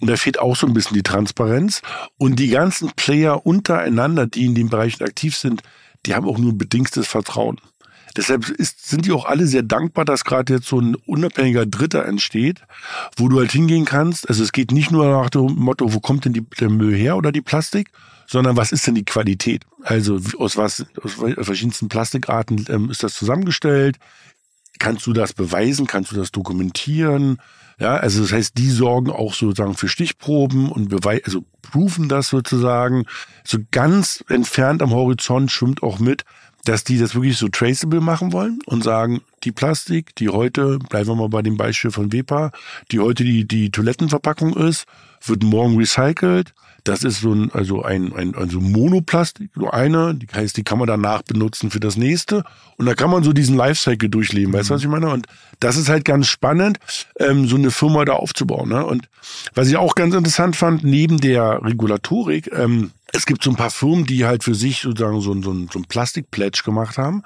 Und 0.00 0.10
da 0.10 0.16
fehlt 0.16 0.38
auch 0.38 0.56
so 0.56 0.66
ein 0.66 0.74
bisschen 0.74 0.94
die 0.94 1.02
Transparenz. 1.02 1.82
Und 2.18 2.38
die 2.38 2.48
ganzen 2.48 2.90
Player 2.96 3.46
untereinander, 3.46 4.26
die 4.26 4.44
in 4.44 4.54
den 4.54 4.68
Bereichen 4.68 5.04
aktiv 5.04 5.36
sind, 5.36 5.62
die 6.06 6.14
haben 6.14 6.28
auch 6.28 6.38
nur 6.38 6.56
bedingtes 6.56 7.06
Vertrauen. 7.06 7.60
Deshalb 8.16 8.48
ist, 8.48 8.88
sind 8.88 9.06
die 9.06 9.12
auch 9.12 9.24
alle 9.24 9.46
sehr 9.46 9.62
dankbar, 9.62 10.04
dass 10.04 10.24
gerade 10.24 10.54
jetzt 10.54 10.66
so 10.66 10.80
ein 10.80 10.94
unabhängiger 10.94 11.66
Dritter 11.66 12.06
entsteht, 12.06 12.60
wo 13.16 13.28
du 13.28 13.40
halt 13.40 13.50
hingehen 13.50 13.84
kannst. 13.84 14.28
Also 14.28 14.44
es 14.44 14.52
geht 14.52 14.70
nicht 14.70 14.92
nur 14.92 15.06
nach 15.06 15.30
dem 15.30 15.56
Motto, 15.56 15.92
wo 15.92 16.00
kommt 16.00 16.24
denn 16.24 16.32
die, 16.32 16.42
der 16.60 16.70
Müll 16.70 16.94
her 16.94 17.16
oder 17.16 17.32
die 17.32 17.40
Plastik, 17.40 17.90
sondern 18.26 18.56
was 18.56 18.70
ist 18.70 18.86
denn 18.86 18.94
die 18.94 19.04
Qualität? 19.04 19.64
Also 19.82 20.20
aus 20.38 20.56
was, 20.56 20.86
aus 21.02 21.14
verschiedensten 21.14 21.88
Plastikarten 21.88 22.64
ähm, 22.68 22.90
ist 22.90 23.02
das 23.02 23.14
zusammengestellt? 23.14 23.96
Kannst 24.78 25.06
du 25.06 25.12
das 25.12 25.32
beweisen? 25.32 25.86
Kannst 25.86 26.12
du 26.12 26.16
das 26.16 26.30
dokumentieren? 26.30 27.38
Ja, 27.78 27.96
also 27.96 28.22
das 28.22 28.32
heißt, 28.32 28.56
die 28.56 28.70
sorgen 28.70 29.10
auch 29.10 29.34
sozusagen 29.34 29.74
für 29.74 29.88
Stichproben 29.88 30.70
und 30.70 30.88
beweisen, 30.88 31.22
also 31.24 31.44
proven 31.62 32.08
das 32.08 32.28
sozusagen. 32.28 33.04
So 33.44 33.58
ganz 33.70 34.24
entfernt 34.28 34.82
am 34.82 34.92
Horizont 34.92 35.50
schwimmt 35.50 35.82
auch 35.82 35.98
mit, 35.98 36.24
dass 36.64 36.84
die 36.84 36.98
das 36.98 37.14
wirklich 37.14 37.36
so 37.36 37.48
traceable 37.48 38.00
machen 38.00 38.32
wollen 38.32 38.60
und 38.66 38.82
sagen, 38.82 39.20
die 39.42 39.52
Plastik, 39.52 40.14
die 40.16 40.30
heute, 40.30 40.78
bleiben 40.78 41.08
wir 41.08 41.14
mal 41.14 41.28
bei 41.28 41.42
dem 41.42 41.56
Beispiel 41.56 41.90
von 41.90 42.12
Wepa, 42.12 42.52
die 42.90 43.00
heute 43.00 43.24
die, 43.24 43.46
die 43.46 43.70
Toilettenverpackung 43.70 44.54
ist, 44.56 44.86
wird 45.28 45.42
morgen 45.42 45.76
recycelt. 45.76 46.54
Das 46.84 47.02
ist 47.02 47.22
so 47.22 47.32
ein, 47.32 47.50
also 47.52 47.82
ein, 47.82 48.12
ein 48.14 48.34
also 48.34 48.60
Monoplastik, 48.60 49.56
nur 49.56 49.72
eine, 49.72 50.14
die 50.14 50.26
heißt, 50.26 50.54
die 50.54 50.64
kann 50.64 50.78
man 50.78 50.86
danach 50.86 51.22
benutzen 51.22 51.70
für 51.70 51.80
das 51.80 51.96
nächste. 51.96 52.44
Und 52.76 52.84
da 52.84 52.94
kann 52.94 53.10
man 53.10 53.24
so 53.24 53.32
diesen 53.32 53.56
Lifecycle 53.56 54.10
durchleben, 54.10 54.50
mhm. 54.50 54.56
weißt 54.58 54.68
du, 54.68 54.74
was 54.74 54.82
ich 54.82 54.88
meine? 54.88 55.08
Und 55.08 55.26
das 55.60 55.78
ist 55.78 55.88
halt 55.88 56.04
ganz 56.04 56.26
spannend, 56.26 56.78
ähm, 57.18 57.48
so 57.48 57.56
eine 57.56 57.70
Firma 57.70 58.04
da 58.04 58.12
aufzubauen. 58.12 58.68
Ne? 58.68 58.84
Und 58.84 59.08
was 59.54 59.68
ich 59.68 59.78
auch 59.78 59.94
ganz 59.94 60.14
interessant 60.14 60.56
fand, 60.56 60.84
neben 60.84 61.18
der 61.18 61.64
Regulatorik, 61.64 62.52
ähm, 62.52 62.90
es 63.12 63.24
gibt 63.24 63.42
so 63.42 63.50
ein 63.50 63.56
paar 63.56 63.70
Firmen, 63.70 64.04
die 64.04 64.26
halt 64.26 64.44
für 64.44 64.54
sich 64.54 64.80
sozusagen 64.80 65.20
so, 65.22 65.32
so, 65.40 65.54
so 65.72 65.78
ein 65.78 65.84
Plastik-Pledge 65.88 66.62
gemacht 66.64 66.98
haben. 66.98 67.22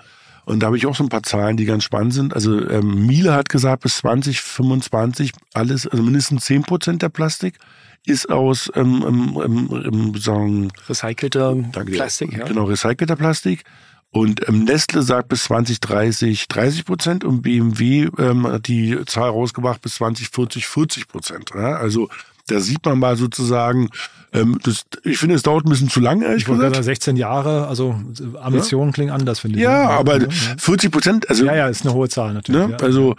Und 0.49 0.61
da 0.61 0.69
habe 0.69 0.79
ich 0.79 0.87
auch 0.87 0.97
so 0.97 1.05
ein 1.05 1.11
paar 1.11 1.23
Zahlen, 1.23 1.59
die 1.59 1.67
ganz 1.67 1.85
spannend 1.85 2.15
sind. 2.15 2.33
Also 2.33 2.67
ähm, 2.71 3.07
Miele 3.07 3.35
hat 3.35 3.51
gesagt, 3.51 3.83
bis 3.83 3.99
2025 3.99 5.33
alles, 5.53 5.87
also 5.87 6.03
mindestens 6.03 6.47
10 6.47 6.63
Prozent 6.63 7.03
der 7.03 7.11
Plastik 7.11 7.59
ist 8.07 8.31
aus 8.31 8.73
ähm, 8.75 9.05
ähm, 9.45 9.83
ähm, 9.85 10.15
sagen, 10.17 10.73
recycelter 10.89 11.55
Plastik. 11.85 12.33
Ja. 12.33 12.47
Genau, 12.47 12.65
recycelter 12.65 13.17
Plastik. 13.17 13.65
Und 14.11 14.49
ähm, 14.49 14.65
Nestle 14.65 15.03
sagt 15.03 15.29
bis 15.29 15.45
2030 15.45 16.49
30 16.49 16.87
Prozent 16.87 17.25
und 17.25 17.43
BMW 17.43 18.09
ähm, 18.17 18.47
hat 18.47 18.69
die 18.69 18.99
Zahl 19.05 19.29
rausgebracht 19.29 19.83
bis 19.83 19.97
2040 19.97 20.67
40 20.67 21.09
Prozent. 21.09 21.51
Ja? 21.55 21.77
Also 21.77 22.09
Da 22.49 22.61
sieht 22.61 22.85
man 22.85 22.99
mal 22.99 23.17
sozusagen, 23.17 23.89
ähm, 24.33 24.59
das, 24.63 24.85
ich 25.05 25.19
finde, 25.19 25.35
es 25.35 25.43
dauert 25.43 25.65
ein 25.65 25.71
bisschen 25.71 25.89
zu 25.89 26.01
lang, 26.01 26.23
ehrlich 26.23 26.43
Ich 26.43 26.49
wollte 26.49 26.61
gesagt. 26.61 26.77
sagen, 26.77 26.85
16 26.85 27.17
Jahre, 27.17 27.67
also 27.69 28.01
Ambitionen 28.41 28.93
klingen 28.93 29.11
anders, 29.11 29.41
finde 29.41 29.59
ich. 29.59 29.63
Ja, 29.63 29.85
ne? 29.85 29.91
aber 29.91 30.21
ja, 30.21 30.29
40 30.59 30.91
Prozent, 30.91 31.31
also 31.31 31.45
ja, 31.45 31.55
ja, 31.55 31.69
ist 31.69 31.85
eine 31.85 31.95
hohe 31.95 32.09
Zahl 32.09 32.35
natürlich. 32.35 32.67
Ne? 32.67 32.77
Ja. 32.79 32.85
Also 32.85 33.15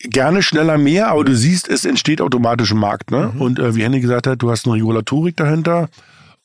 gerne 0.00 0.42
schneller 0.42 0.78
mehr, 0.78 1.08
aber 1.08 1.24
du 1.24 1.34
siehst, 1.34 1.68
es 1.68 1.84
entsteht 1.84 2.20
automatisch 2.20 2.70
im 2.70 2.78
Markt. 2.78 3.10
Ne? 3.10 3.32
Mhm. 3.34 3.40
Und 3.40 3.58
äh, 3.58 3.74
wie 3.74 3.82
Henny 3.82 4.00
gesagt 4.00 4.26
hat, 4.26 4.40
du 4.42 4.50
hast 4.50 4.66
eine 4.66 4.76
Regulatorik 4.76 5.36
dahinter 5.36 5.88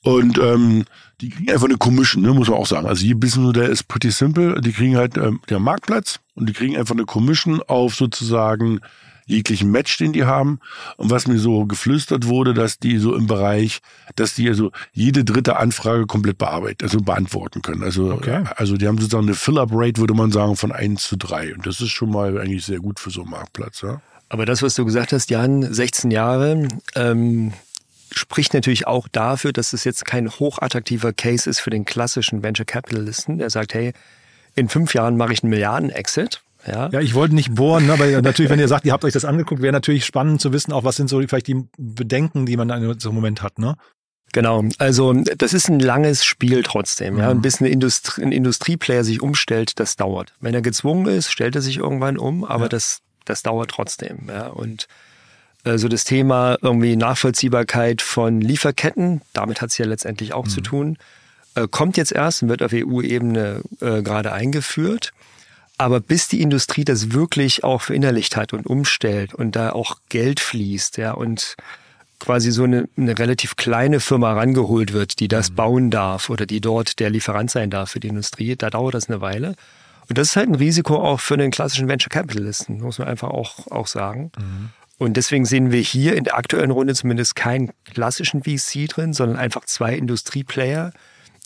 und 0.01 0.37
ähm, 0.37 0.83
die 1.21 1.29
kriegen 1.29 1.51
einfach 1.51 1.67
eine 1.67 1.77
Commission, 1.77 2.21
ne, 2.21 2.33
muss 2.33 2.49
man 2.49 2.57
auch 2.57 2.67
sagen. 2.67 2.87
Also 2.87 3.05
ihr 3.05 3.15
Businessmodell 3.15 3.69
ist 3.69 3.87
pretty 3.87 4.11
simple. 4.11 4.59
Die 4.59 4.73
kriegen 4.73 4.97
halt 4.97 5.17
ähm, 5.17 5.39
der 5.49 5.59
Marktplatz 5.59 6.19
und 6.35 6.49
die 6.49 6.53
kriegen 6.53 6.75
einfach 6.75 6.95
eine 6.95 7.05
Commission 7.05 7.61
auf 7.65 7.95
sozusagen 7.95 8.81
jeglichen 9.25 9.71
Match, 9.71 9.97
den 9.97 10.13
die 10.13 10.25
haben. 10.25 10.59
Und 10.97 11.09
was 11.09 11.27
mir 11.27 11.39
so 11.39 11.65
geflüstert 11.65 12.27
wurde, 12.27 12.53
dass 12.53 12.79
die 12.79 12.97
so 12.97 13.15
im 13.15 13.27
Bereich, 13.27 13.79
dass 14.15 14.35
die 14.35 14.47
also 14.49 14.71
jede 14.91 15.23
dritte 15.23 15.57
Anfrage 15.57 16.05
komplett 16.05 16.37
bearbeiten, 16.37 16.83
also 16.83 16.99
beantworten 16.99 17.61
können. 17.61 17.83
Also, 17.83 18.11
Okay. 18.13 18.43
also 18.55 18.77
die 18.77 18.87
haben 18.87 18.97
sozusagen 18.97 19.25
eine 19.25 19.35
Fill-Up-Rate, 19.35 19.99
würde 19.99 20.13
man 20.13 20.31
sagen, 20.31 20.55
von 20.55 20.71
1 20.71 21.03
zu 21.03 21.17
3. 21.17 21.55
Und 21.55 21.65
das 21.65 21.81
ist 21.81 21.91
schon 21.91 22.09
mal 22.11 22.37
eigentlich 22.39 22.65
sehr 22.65 22.79
gut 22.79 22.99
für 22.99 23.09
so 23.09 23.21
einen 23.21 23.31
Marktplatz. 23.31 23.81
Ja? 23.81 24.01
Aber 24.29 24.45
das, 24.45 24.61
was 24.61 24.73
du 24.75 24.85
gesagt 24.85 25.13
hast, 25.13 25.29
Jan, 25.29 25.73
16 25.73 26.11
Jahre, 26.11 26.67
ähm, 26.95 27.53
spricht 28.11 28.53
natürlich 28.53 28.87
auch 28.87 29.07
dafür, 29.07 29.53
dass 29.53 29.73
es 29.73 29.83
jetzt 29.83 30.05
kein 30.05 30.29
hochattraktiver 30.29 31.13
Case 31.13 31.49
ist 31.49 31.59
für 31.59 31.69
den 31.69 31.85
klassischen 31.85 32.43
Venture 32.43 32.65
Capitalisten, 32.65 33.37
der 33.39 33.49
sagt, 33.49 33.73
hey, 33.73 33.93
in 34.55 34.69
fünf 34.69 34.93
Jahren 34.93 35.17
mache 35.17 35.33
ich 35.33 35.43
einen 35.43 35.49
Milliarden-Exit. 35.49 36.41
Ja, 36.65 36.89
Ja, 36.91 36.99
ich 37.01 37.13
wollte 37.13 37.35
nicht 37.35 37.53
bohren, 37.55 37.85
ne, 37.87 37.97
weil 37.99 38.21
natürlich, 38.21 38.49
wenn 38.49 38.59
ihr 38.59 38.67
sagt, 38.67 38.85
ihr 38.85 38.93
habt 38.93 39.03
euch 39.03 39.13
das 39.13 39.25
angeguckt, 39.25 39.61
wäre 39.61 39.73
natürlich 39.73 40.05
spannend 40.05 40.39
zu 40.41 40.53
wissen, 40.53 40.71
auch 40.71 40.83
was 40.83 40.95
sind 40.95 41.09
so 41.09 41.19
vielleicht 41.21 41.47
die 41.47 41.63
Bedenken, 41.77 42.45
die 42.45 42.55
man 42.57 42.67
da 42.67 42.77
in 42.77 42.99
so 42.99 43.09
einem 43.09 43.15
Moment 43.15 43.41
hat, 43.41 43.59
ne? 43.59 43.75
Genau, 44.31 44.63
also 44.79 45.13
das 45.13 45.53
ist 45.53 45.69
ein 45.69 45.79
langes 45.79 46.25
Spiel 46.25 46.63
trotzdem. 46.63 47.17
Ja, 47.17 47.25
Mhm. 47.25 47.37
ein 47.37 47.41
bisschen 47.43 47.67
Industrie, 47.67 48.23
ein 48.23 48.31
Industrieplayer 48.31 49.03
sich 49.03 49.21
umstellt, 49.21 49.79
das 49.79 49.95
dauert. 49.95 50.33
Wenn 50.39 50.55
er 50.55 50.61
gezwungen 50.63 51.05
ist, 51.07 51.31
stellt 51.31 51.55
er 51.55 51.61
sich 51.61 51.77
irgendwann 51.77 52.17
um, 52.17 52.43
aber 52.43 52.63
Ja. 52.63 52.69
das, 52.69 53.01
das 53.25 53.43
dauert 53.43 53.69
trotzdem. 53.69 54.27
Ja, 54.29 54.47
und 54.47 54.87
äh, 55.65 55.77
so 55.77 55.87
das 55.87 56.03
Thema 56.03 56.57
irgendwie 56.63 56.95
Nachvollziehbarkeit 56.95 58.01
von 58.01 58.41
Lieferketten, 58.41 59.21
damit 59.33 59.61
hat 59.61 59.69
es 59.69 59.77
ja 59.77 59.85
letztendlich 59.85 60.33
auch 60.33 60.47
zu 60.47 60.61
tun, 60.61 60.97
äh, 61.55 61.67
kommt 61.69 61.95
jetzt 61.97 62.11
erst 62.11 62.41
und 62.41 62.49
wird 62.49 62.63
auf 62.63 62.73
EU-Ebene 62.73 63.61
äh, 63.81 64.01
gerade 64.01 64.31
eingeführt. 64.33 65.11
Aber 65.77 65.99
bis 65.99 66.27
die 66.27 66.41
Industrie 66.41 66.85
das 66.85 67.11
wirklich 67.11 67.63
auch 67.63 67.81
verinnerlicht 67.81 68.35
hat 68.35 68.53
und 68.53 68.67
umstellt 68.67 69.33
und 69.33 69.55
da 69.55 69.71
auch 69.71 69.97
Geld 70.09 70.39
fließt, 70.39 70.97
ja, 70.97 71.13
und 71.13 71.55
quasi 72.19 72.51
so 72.51 72.63
eine, 72.63 72.87
eine 72.95 73.17
relativ 73.19 73.55
kleine 73.55 73.99
Firma 73.99 74.33
rangeholt 74.33 74.93
wird, 74.93 75.19
die 75.19 75.27
das 75.27 75.51
bauen 75.51 75.91
darf 75.91 76.29
oder 76.29 76.45
die 76.45 76.61
dort 76.61 76.99
der 76.99 77.09
Lieferant 77.09 77.51
sein 77.51 77.69
darf 77.69 77.91
für 77.91 77.99
die 77.99 78.07
Industrie, 78.07 78.55
da 78.55 78.69
dauert 78.69 78.93
das 78.93 79.09
eine 79.09 79.19
Weile. 79.19 79.55
Und 80.07 80.17
das 80.17 80.29
ist 80.29 80.35
halt 80.35 80.49
ein 80.49 80.55
Risiko 80.55 80.95
auch 80.95 81.19
für 81.19 81.37
den 81.37 81.51
klassischen 81.51 81.87
Venture 81.87 82.09
Capitalisten, 82.09 82.79
muss 82.81 82.99
man 82.99 83.07
einfach 83.07 83.29
auch, 83.29 83.67
auch 83.71 83.87
sagen. 83.87 84.31
Und 84.97 85.17
deswegen 85.17 85.45
sehen 85.45 85.71
wir 85.71 85.81
hier 85.81 86.15
in 86.15 86.23
der 86.23 86.37
aktuellen 86.37 86.71
Runde 86.71 86.93
zumindest 86.93 87.35
keinen 87.35 87.71
klassischen 87.83 88.43
VC 88.43 88.87
drin, 88.87 89.13
sondern 89.13 89.37
einfach 89.37 89.65
zwei 89.65 89.95
Industrieplayer, 89.95 90.93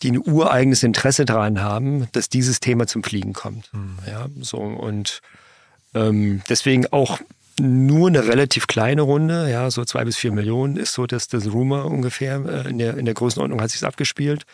die 0.03 0.11
ein 0.11 0.19
ureigenes 0.19 0.83
Interesse 0.83 1.25
daran 1.25 1.61
haben, 1.61 2.07
dass 2.11 2.29
dieses 2.29 2.59
Thema 2.59 2.87
zum 2.87 3.03
Fliegen 3.03 3.33
kommt. 3.33 3.71
Ja, 4.05 4.27
so 4.39 4.57
und 4.57 5.21
ähm, 5.93 6.41
deswegen 6.49 6.85
auch 6.87 7.19
nur 7.59 8.07
eine 8.07 8.27
relativ 8.27 8.67
kleine 8.67 9.01
Runde, 9.01 9.49
ja, 9.49 9.71
so 9.71 9.83
zwei 9.83 10.05
bis 10.05 10.17
vier 10.17 10.31
Millionen 10.31 10.77
ist 10.77 10.93
so 10.93 11.07
das, 11.07 11.27
das 11.27 11.51
Rumor 11.51 11.85
ungefähr. 11.85 12.43
Äh, 12.45 12.69
in, 12.69 12.77
der, 12.77 12.97
in 12.97 13.05
der 13.05 13.15
Größenordnung 13.15 13.61
hat 13.61 13.71
sich 13.71 13.83
abgespielt. 13.83 14.45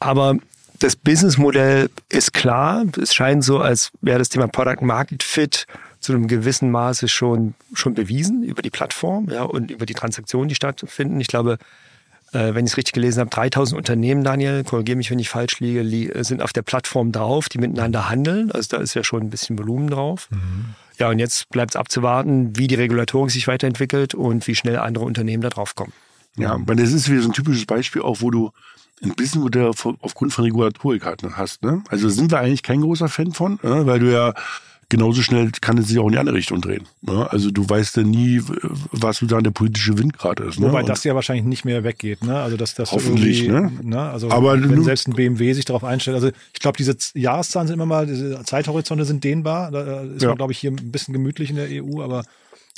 Aber 0.00 0.36
das 0.80 0.96
Businessmodell 0.96 1.90
ist 2.08 2.32
klar. 2.32 2.84
Es 3.00 3.14
scheint 3.14 3.44
so, 3.44 3.60
als 3.60 3.90
wäre 4.00 4.18
das 4.18 4.28
Thema 4.28 4.48
Product 4.48 4.82
Market 4.84 5.22
Fit 5.22 5.66
zu 6.00 6.12
einem 6.12 6.28
gewissen 6.28 6.70
Maße 6.70 7.08
schon, 7.08 7.54
schon 7.72 7.94
bewiesen 7.94 8.42
über 8.42 8.62
die 8.62 8.70
Plattform 8.70 9.28
ja, 9.30 9.42
und 9.42 9.70
über 9.70 9.86
die 9.86 9.94
Transaktionen, 9.94 10.48
die 10.48 10.54
stattfinden. 10.54 11.20
Ich 11.20 11.26
glaube, 11.28 11.58
wenn 12.32 12.64
ich 12.66 12.72
es 12.72 12.76
richtig 12.76 12.92
gelesen 12.92 13.20
habe, 13.20 13.30
3000 13.30 13.76
Unternehmen, 13.78 14.22
Daniel, 14.24 14.62
korrigiere 14.64 14.96
mich, 14.96 15.10
wenn 15.10 15.18
ich 15.18 15.28
falsch 15.28 15.60
liege, 15.60 15.82
li 15.82 16.10
sind 16.24 16.42
auf 16.42 16.52
der 16.52 16.62
Plattform 16.62 17.12
drauf, 17.12 17.48
die 17.48 17.58
miteinander 17.58 18.08
handeln. 18.10 18.50
Also 18.52 18.76
da 18.76 18.82
ist 18.82 18.94
ja 18.94 19.02
schon 19.04 19.22
ein 19.22 19.30
bisschen 19.30 19.58
Volumen 19.58 19.88
drauf. 19.88 20.28
Ja, 20.98 21.08
und 21.10 21.18
jetzt 21.20 21.48
bleibt 21.50 21.72
es 21.72 21.76
abzuwarten, 21.76 22.56
wie 22.56 22.66
die 22.66 22.74
Regulatorik 22.74 23.30
sich 23.30 23.46
weiterentwickelt 23.48 24.14
und 24.14 24.46
wie 24.46 24.54
schnell 24.54 24.78
andere 24.78 25.04
Unternehmen 25.04 25.42
da 25.42 25.48
drauf 25.48 25.74
kommen. 25.74 25.92
Ja, 26.36 26.56
weil 26.66 26.76
das 26.76 26.92
ist 26.92 27.08
wieder 27.10 27.22
so 27.22 27.28
ein 27.28 27.32
typisches 27.32 27.66
Beispiel 27.66 28.02
auch, 28.02 28.20
wo 28.20 28.30
du 28.30 28.50
ein 29.02 29.10
Businessmodell 29.14 29.66
auf- 29.66 29.88
aufgrund 30.00 30.32
von 30.32 30.44
Regulatorik 30.44 31.04
halt 31.06 31.22
hast. 31.34 31.62
Ne? 31.62 31.82
Also 31.88 32.08
sind 32.08 32.30
wir 32.32 32.40
eigentlich 32.40 32.62
kein 32.64 32.80
großer 32.80 33.08
Fan 33.08 33.32
von, 33.32 33.58
ne? 33.62 33.86
weil 33.86 34.00
du 34.00 34.12
ja 34.12 34.34
genauso 34.90 35.20
schnell 35.22 35.50
kann 35.60 35.76
es 35.78 35.88
sich 35.88 35.98
auch 35.98 36.06
in 36.06 36.12
die 36.12 36.18
andere 36.18 36.36
Richtung 36.36 36.60
drehen. 36.60 36.84
Ne? 37.02 37.30
Also 37.30 37.50
du 37.50 37.68
weißt 37.68 37.98
ja 37.98 38.02
nie, 38.04 38.40
was 38.90 39.18
sozusagen 39.18 39.44
der 39.44 39.50
politische 39.50 39.98
Wind 39.98 40.16
gerade 40.16 40.44
ist. 40.44 40.58
Ne? 40.58 40.68
Wobei 40.68 40.80
Und- 40.80 40.88
das 40.88 41.04
ja 41.04 41.14
wahrscheinlich 41.14 41.44
nicht 41.44 41.64
mehr 41.64 41.84
weggeht, 41.84 42.24
ne? 42.24 42.38
Also 42.38 42.56
dass 42.56 42.74
das 42.74 42.92
Hoffentlich, 42.92 43.44
irgendwie, 43.44 43.86
ne? 43.86 44.00
Also 44.00 44.30
Aber 44.30 44.60
wenn 44.60 44.82
selbst 44.84 45.06
ein 45.08 45.14
BMW 45.14 45.52
sich 45.52 45.64
darauf 45.66 45.84
einstellt. 45.84 46.14
Also 46.14 46.28
ich 46.54 46.60
glaube, 46.60 46.78
diese 46.78 46.96
Jahreszahlen 47.14 47.68
sind 47.68 47.74
immer 47.74 47.86
mal, 47.86 48.06
diese 48.06 48.42
Zeithorizonte 48.44 49.04
sind 49.04 49.22
dehnbar. 49.24 49.70
Da 49.70 50.02
äh, 50.02 50.06
ist 50.16 50.22
Ja. 50.22 50.28
man, 50.28 50.38
glaube 50.38 50.52
ich, 50.52 50.58
hier 50.58 50.70
ein 50.70 50.90
bisschen 50.90 51.12
gemütlich 51.12 51.50
in 51.50 51.56
der 51.56 51.68
EU, 51.70 52.00
aber 52.02 52.24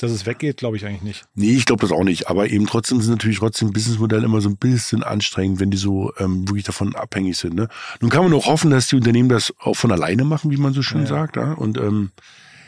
dass 0.01 0.11
es 0.11 0.25
weggeht, 0.25 0.57
glaube 0.57 0.77
ich 0.77 0.85
eigentlich 0.85 1.01
nicht. 1.01 1.25
Nee, 1.35 1.51
ich 1.55 1.65
glaube 1.65 1.81
das 1.81 1.91
auch 1.91 2.03
nicht. 2.03 2.27
Aber 2.29 2.49
eben 2.49 2.67
trotzdem 2.67 3.01
sind 3.01 3.11
natürlich 3.11 3.39
trotzdem 3.39 3.71
Businessmodelle 3.71 4.25
immer 4.25 4.41
so 4.41 4.49
ein 4.49 4.57
bisschen 4.57 5.03
anstrengend, 5.03 5.59
wenn 5.59 5.71
die 5.71 5.77
so 5.77 6.11
ähm, 6.17 6.47
wirklich 6.47 6.63
davon 6.65 6.95
abhängig 6.95 7.37
sind. 7.37 7.55
Ne? 7.55 7.67
Nun 7.99 8.09
kann 8.09 8.23
man 8.23 8.33
auch 8.33 8.47
hoffen, 8.47 8.71
dass 8.71 8.87
die 8.87 8.95
Unternehmen 8.95 9.29
das 9.29 9.53
auch 9.59 9.75
von 9.75 9.91
alleine 9.91 10.23
machen, 10.23 10.51
wie 10.51 10.57
man 10.57 10.73
so 10.73 10.81
schön 10.81 11.01
Ja. 11.01 11.07
sagt. 11.07 11.35
Ja? 11.35 11.53
Und 11.53 11.77
ähm, 11.77 12.11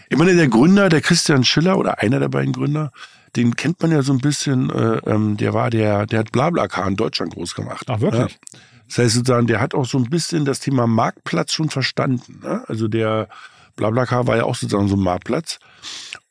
ich 0.09 0.17
meine, 0.17 0.35
der 0.35 0.47
Gründer, 0.47 0.89
der 0.89 1.01
Christian 1.01 1.43
Schiller 1.43 1.77
oder 1.77 1.99
einer 1.99 2.19
der 2.19 2.29
beiden 2.29 2.53
Gründer, 2.53 2.91
den 3.35 3.55
kennt 3.55 3.81
man 3.81 3.91
ja 3.91 4.03
so 4.03 4.13
ein 4.13 4.19
bisschen, 4.19 4.69
äh, 4.69 4.97
ähm, 5.07 5.37
der 5.37 5.53
war 5.53 5.69
der, 5.71 6.05
der 6.05 6.19
hat 6.19 6.31
Blablacar 6.31 6.87
in 6.87 6.95
Deutschland 6.95 7.33
groß 7.33 7.55
gemacht. 7.55 7.87
Ach, 7.89 7.99
wirklich? 7.99 8.31
Ja. 8.31 8.59
Das 8.87 8.97
heißt 8.99 9.15
sozusagen, 9.15 9.47
der 9.47 9.59
hat 9.59 9.73
auch 9.73 9.85
so 9.85 9.97
ein 9.97 10.09
bisschen 10.09 10.45
das 10.45 10.59
Thema 10.59 10.85
Marktplatz 10.85 11.53
schon 11.53 11.69
verstanden. 11.71 12.41
Ne? 12.43 12.63
Also 12.67 12.87
der 12.87 13.27
Blablacar 13.75 14.27
war 14.27 14.37
ja 14.37 14.43
auch 14.43 14.53
sozusagen 14.55 14.87
so 14.87 14.95
ein 14.95 14.99
Marktplatz. 15.01 15.57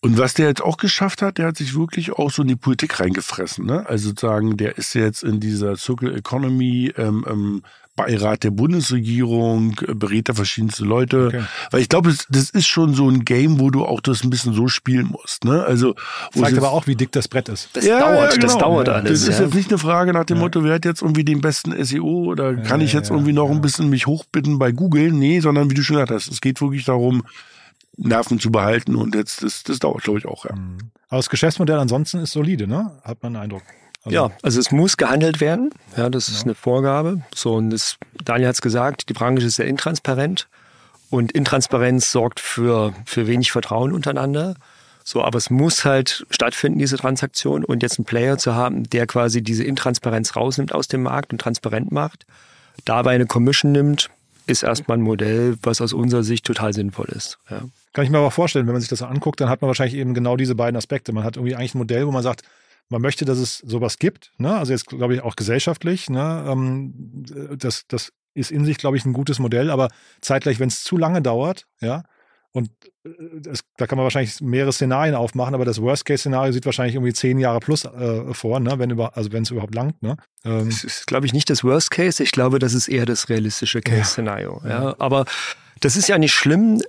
Und 0.05 0.19
was 0.19 0.35
der 0.35 0.49
jetzt 0.49 0.63
auch 0.63 0.79
geschafft 0.79 1.23
hat, 1.23 1.39
der 1.39 1.47
hat 1.47 1.57
sich 1.57 1.77
wirklich 1.77 2.13
auch 2.13 2.33
so 2.33 2.43
in 2.43 2.49
die 2.49 2.57
Politik 2.57 2.99
reingefressen. 2.99 3.65
Ne? 3.65 3.87
Also 3.89 4.09
sozusagen, 4.09 4.57
der 4.57 4.77
ist 4.77 4.95
jetzt 4.95 5.23
in 5.23 5.39
dieser 5.39 5.77
Circle 5.77 6.17
Economy 6.17 6.93
ähm, 6.97 7.25
ähm, 7.29 7.63
Beirat 7.95 8.43
der 8.43 8.51
Bundesregierung, 8.51 9.77
äh, 9.87 9.95
berät 9.95 10.29
da 10.29 10.35
verschiedenste 10.35 10.85
Leute. 10.85 11.27
Okay. 11.27 11.43
Weil 11.71 11.83
ich 11.83 11.89
glaube, 11.89 12.11
das, 12.11 12.27
das 12.29 12.51
ist 12.51 12.67
schon 12.67 12.95
so 12.95 13.09
ein 13.09 13.25
Game, 13.25 13.61
wo 13.61 13.71
du 13.71 13.85
auch 13.85 14.01
das 14.01 14.25
ein 14.25 14.31
bisschen 14.31 14.55
so 14.55 14.67
spielen 14.67 15.07
musst. 15.07 15.45
Ne? 15.45 15.63
Also, 15.63 15.95
Zeigt 16.35 16.59
aber 16.59 16.73
auch, 16.73 16.89
wie 16.89 16.97
dick 16.97 17.13
das 17.13 17.29
Brett 17.29 17.49
ist. 17.49 17.69
Das 17.75 17.87
dauert, 17.87 18.31
das 18.31 18.39
genau. 18.39 18.59
dauert 18.59 18.89
Ja. 18.89 18.95
alles. 18.95 19.21
Das 19.21 19.29
ist 19.29 19.39
ja. 19.39 19.45
jetzt 19.45 19.55
nicht 19.55 19.71
eine 19.71 19.79
Frage 19.79 20.13
nach 20.13 20.25
dem 20.25 20.39
Motto, 20.39 20.65
wer 20.65 20.75
hat 20.75 20.85
jetzt 20.85 21.03
irgendwie 21.03 21.25
den 21.25 21.41
besten 21.41 21.73
SEO 21.85 22.25
oder 22.25 22.57
kann 22.57 22.81
ich 22.81 22.93
jetzt 22.93 23.11
ja, 23.11 23.15
irgendwie 23.15 23.35
noch 23.35 23.51
ja. 23.51 23.55
ein 23.55 23.61
bisschen 23.61 23.89
mich 23.89 24.09
hochbitten 24.09 24.59
bei 24.59 24.73
Google? 24.73 25.13
Nee, 25.13 25.39
sondern 25.39 25.71
wie 25.71 25.75
du 25.75 25.83
schon 25.83 25.95
gesagt 25.95 26.11
hast, 26.11 26.33
es 26.33 26.41
geht 26.41 26.61
wirklich 26.61 26.85
darum, 26.85 27.23
Nerven 27.97 28.41
zu 28.41 28.51
behalten 28.51 28.97
und 28.97 29.15
jetzt, 29.15 29.43
das, 29.43 29.63
das 29.63 29.79
dauert, 29.79 30.03
glaube 30.03 30.19
ich, 30.19 30.27
auch, 30.27 30.45
ja. 30.45 30.53
Aber 31.09 31.19
das 31.19 31.29
Geschäftsmodell 31.29 31.79
ansonsten 31.79 32.21
ist 32.21 32.33
solide, 32.33 32.67
ne? 32.67 32.91
Hat 33.05 33.23
man 33.23 33.35
den 33.35 33.43
Eindruck. 33.43 33.63
Also, 34.05 34.15
Ja, 34.15 34.31
also 34.43 34.59
es 34.59 34.73
muss 34.73 34.97
gehandelt 34.97 35.41
werden. 35.41 35.71
Ja, 35.97 36.09
das 36.11 36.29
ist 36.29 36.45
eine 36.45 36.55
Vorgabe. 36.55 37.23
So, 37.35 37.55
und 37.55 37.71
das, 37.71 37.99
Daniel 38.25 38.49
hat 38.49 38.55
es 38.55 38.63
gesagt, 38.63 39.09
die 39.09 39.13
Branche 39.13 39.47
ist 39.47 39.57
sehr 39.57 39.67
intransparent. 39.67 40.49
Und 41.11 41.33
Intransparenz 41.33 42.11
sorgt 42.11 42.41
für, 42.41 42.95
für 43.05 43.27
wenig 43.27 43.53
Vertrauen 43.53 43.93
untereinander. 43.93 44.55
So, 45.05 45.23
aber 45.23 45.37
es 45.37 45.51
muss 45.51 45.85
halt 45.85 46.27
stattfinden, 46.31 46.79
diese 46.79 46.97
Transaktion. 46.97 47.65
Und 47.65 47.83
jetzt 47.83 47.99
einen 47.99 48.07
Player 48.07 48.39
zu 48.39 48.55
haben, 48.55 48.85
der 48.85 49.07
quasi 49.07 49.43
diese 49.43 49.63
Intransparenz 49.63 50.35
rausnimmt 50.35 50.75
aus 50.75 50.89
dem 50.89 51.03
Markt 51.03 51.33
und 51.33 51.41
transparent 51.41 51.93
macht, 51.93 52.25
dabei 52.87 53.15
eine 53.15 53.27
Commission 53.27 53.73
nimmt, 53.73 54.11
ist 54.47 54.63
erstmal 54.63 54.97
ein 54.97 55.03
Modell, 55.03 55.59
was 55.63 55.81
aus 55.81 55.93
unserer 55.93 56.23
Sicht 56.23 56.47
total 56.47 56.73
sinnvoll 56.73 57.09
ist. 57.11 57.39
Ja. 57.51 57.63
Kann 57.93 58.05
ich 58.05 58.11
mir 58.11 58.19
aber 58.19 58.31
vorstellen, 58.31 58.67
wenn 58.67 58.73
man 58.73 58.81
sich 58.81 58.91
das 58.91 59.03
anguckt, 59.03 59.41
dann 59.41 59.49
hat 59.49 59.61
man 59.61 59.69
wahrscheinlich 59.69 59.97
eben 59.97 60.15
genau 60.15 60.37
diese 60.37 60.55
beiden 60.55 60.77
Aspekte. 60.77 61.13
Man 61.13 61.25
hat 61.25 61.37
irgendwie 61.37 61.55
eigentlich 61.55 61.75
ein 61.75 61.79
Modell, 61.79 62.07
wo 62.07 62.11
man 62.11 62.23
sagt, 62.23 62.43
man 62.89 63.03
möchte, 63.03 63.25
dass 63.25 63.39
es 63.39 63.59
sowas 63.59 63.99
gibt. 63.99 64.33
Ne? 64.39 64.55
Also 64.55 64.73
jetzt 64.73 64.87
glaube 64.87 65.15
ich 65.15 65.23
auch 65.23 65.37
gesellschaftlich. 65.37 66.11
Ne? 66.11 66.45
Ähm, 66.49 66.93
das, 67.57 67.87
das 67.87 68.13
ist 68.35 68.51
in 68.51 68.65
sich, 68.65 68.79
glaube 68.79 68.97
ich, 68.97 69.05
ein 69.05 69.13
gutes 69.13 69.39
Modell, 69.39 69.71
aber 69.71 69.89
zeitgleich, 70.21 70.59
wenn 70.59 70.69
es 70.69 70.83
zu 70.85 70.97
lange 70.97 71.23
dauert, 71.23 71.67
ja, 71.81 72.05
und 72.53 72.71
äh, 73.05 73.49
es, 73.51 73.65
da 73.77 73.87
kann 73.87 73.97
man 73.97 74.05
wahrscheinlich 74.05 74.41
mehrere 74.41 74.73
Szenarien 74.73 75.15
aufmachen, 75.15 75.55
aber 75.55 75.65
das 75.65 75.81
Worst-Case-Szenario 75.81 76.53
sieht 76.53 76.67
wahrscheinlich 76.67 76.95
irgendwie 76.95 77.15
zehn 77.15 77.39
Jahre 77.39 77.61
plus 77.61 77.85
äh, 77.85 78.35
vor, 78.35 78.61
ne? 78.61 78.79
wenn 78.79 78.91
über, 78.91 79.17
also 79.17 79.33
wenn 79.33 79.43
es 79.43 79.51
überhaupt 79.51 79.75
langt. 79.75 80.03
Ne? 80.03 80.17
Ähm, 80.45 80.67
Das 80.67 80.85
ist, 80.85 81.07
glaube 81.07 81.27
ich, 81.27 81.33
nicht 81.33 81.49
das 81.49 81.65
Worst 81.65 81.91
Case. 81.91 82.23
Ich 82.23 82.31
glaube, 82.31 82.59
das 82.59 82.75
ist 82.75 82.89
eher 82.89 83.07
das 83.07 83.29
realistische 83.29 83.81
Case-Szenario. 83.81 84.61
Ja. 84.69 84.95
Aber 84.99 85.25
das 85.81 85.97
ist 85.97 86.09
ja 86.09 86.19
nicht 86.19 86.35
schlimm. 86.35 86.83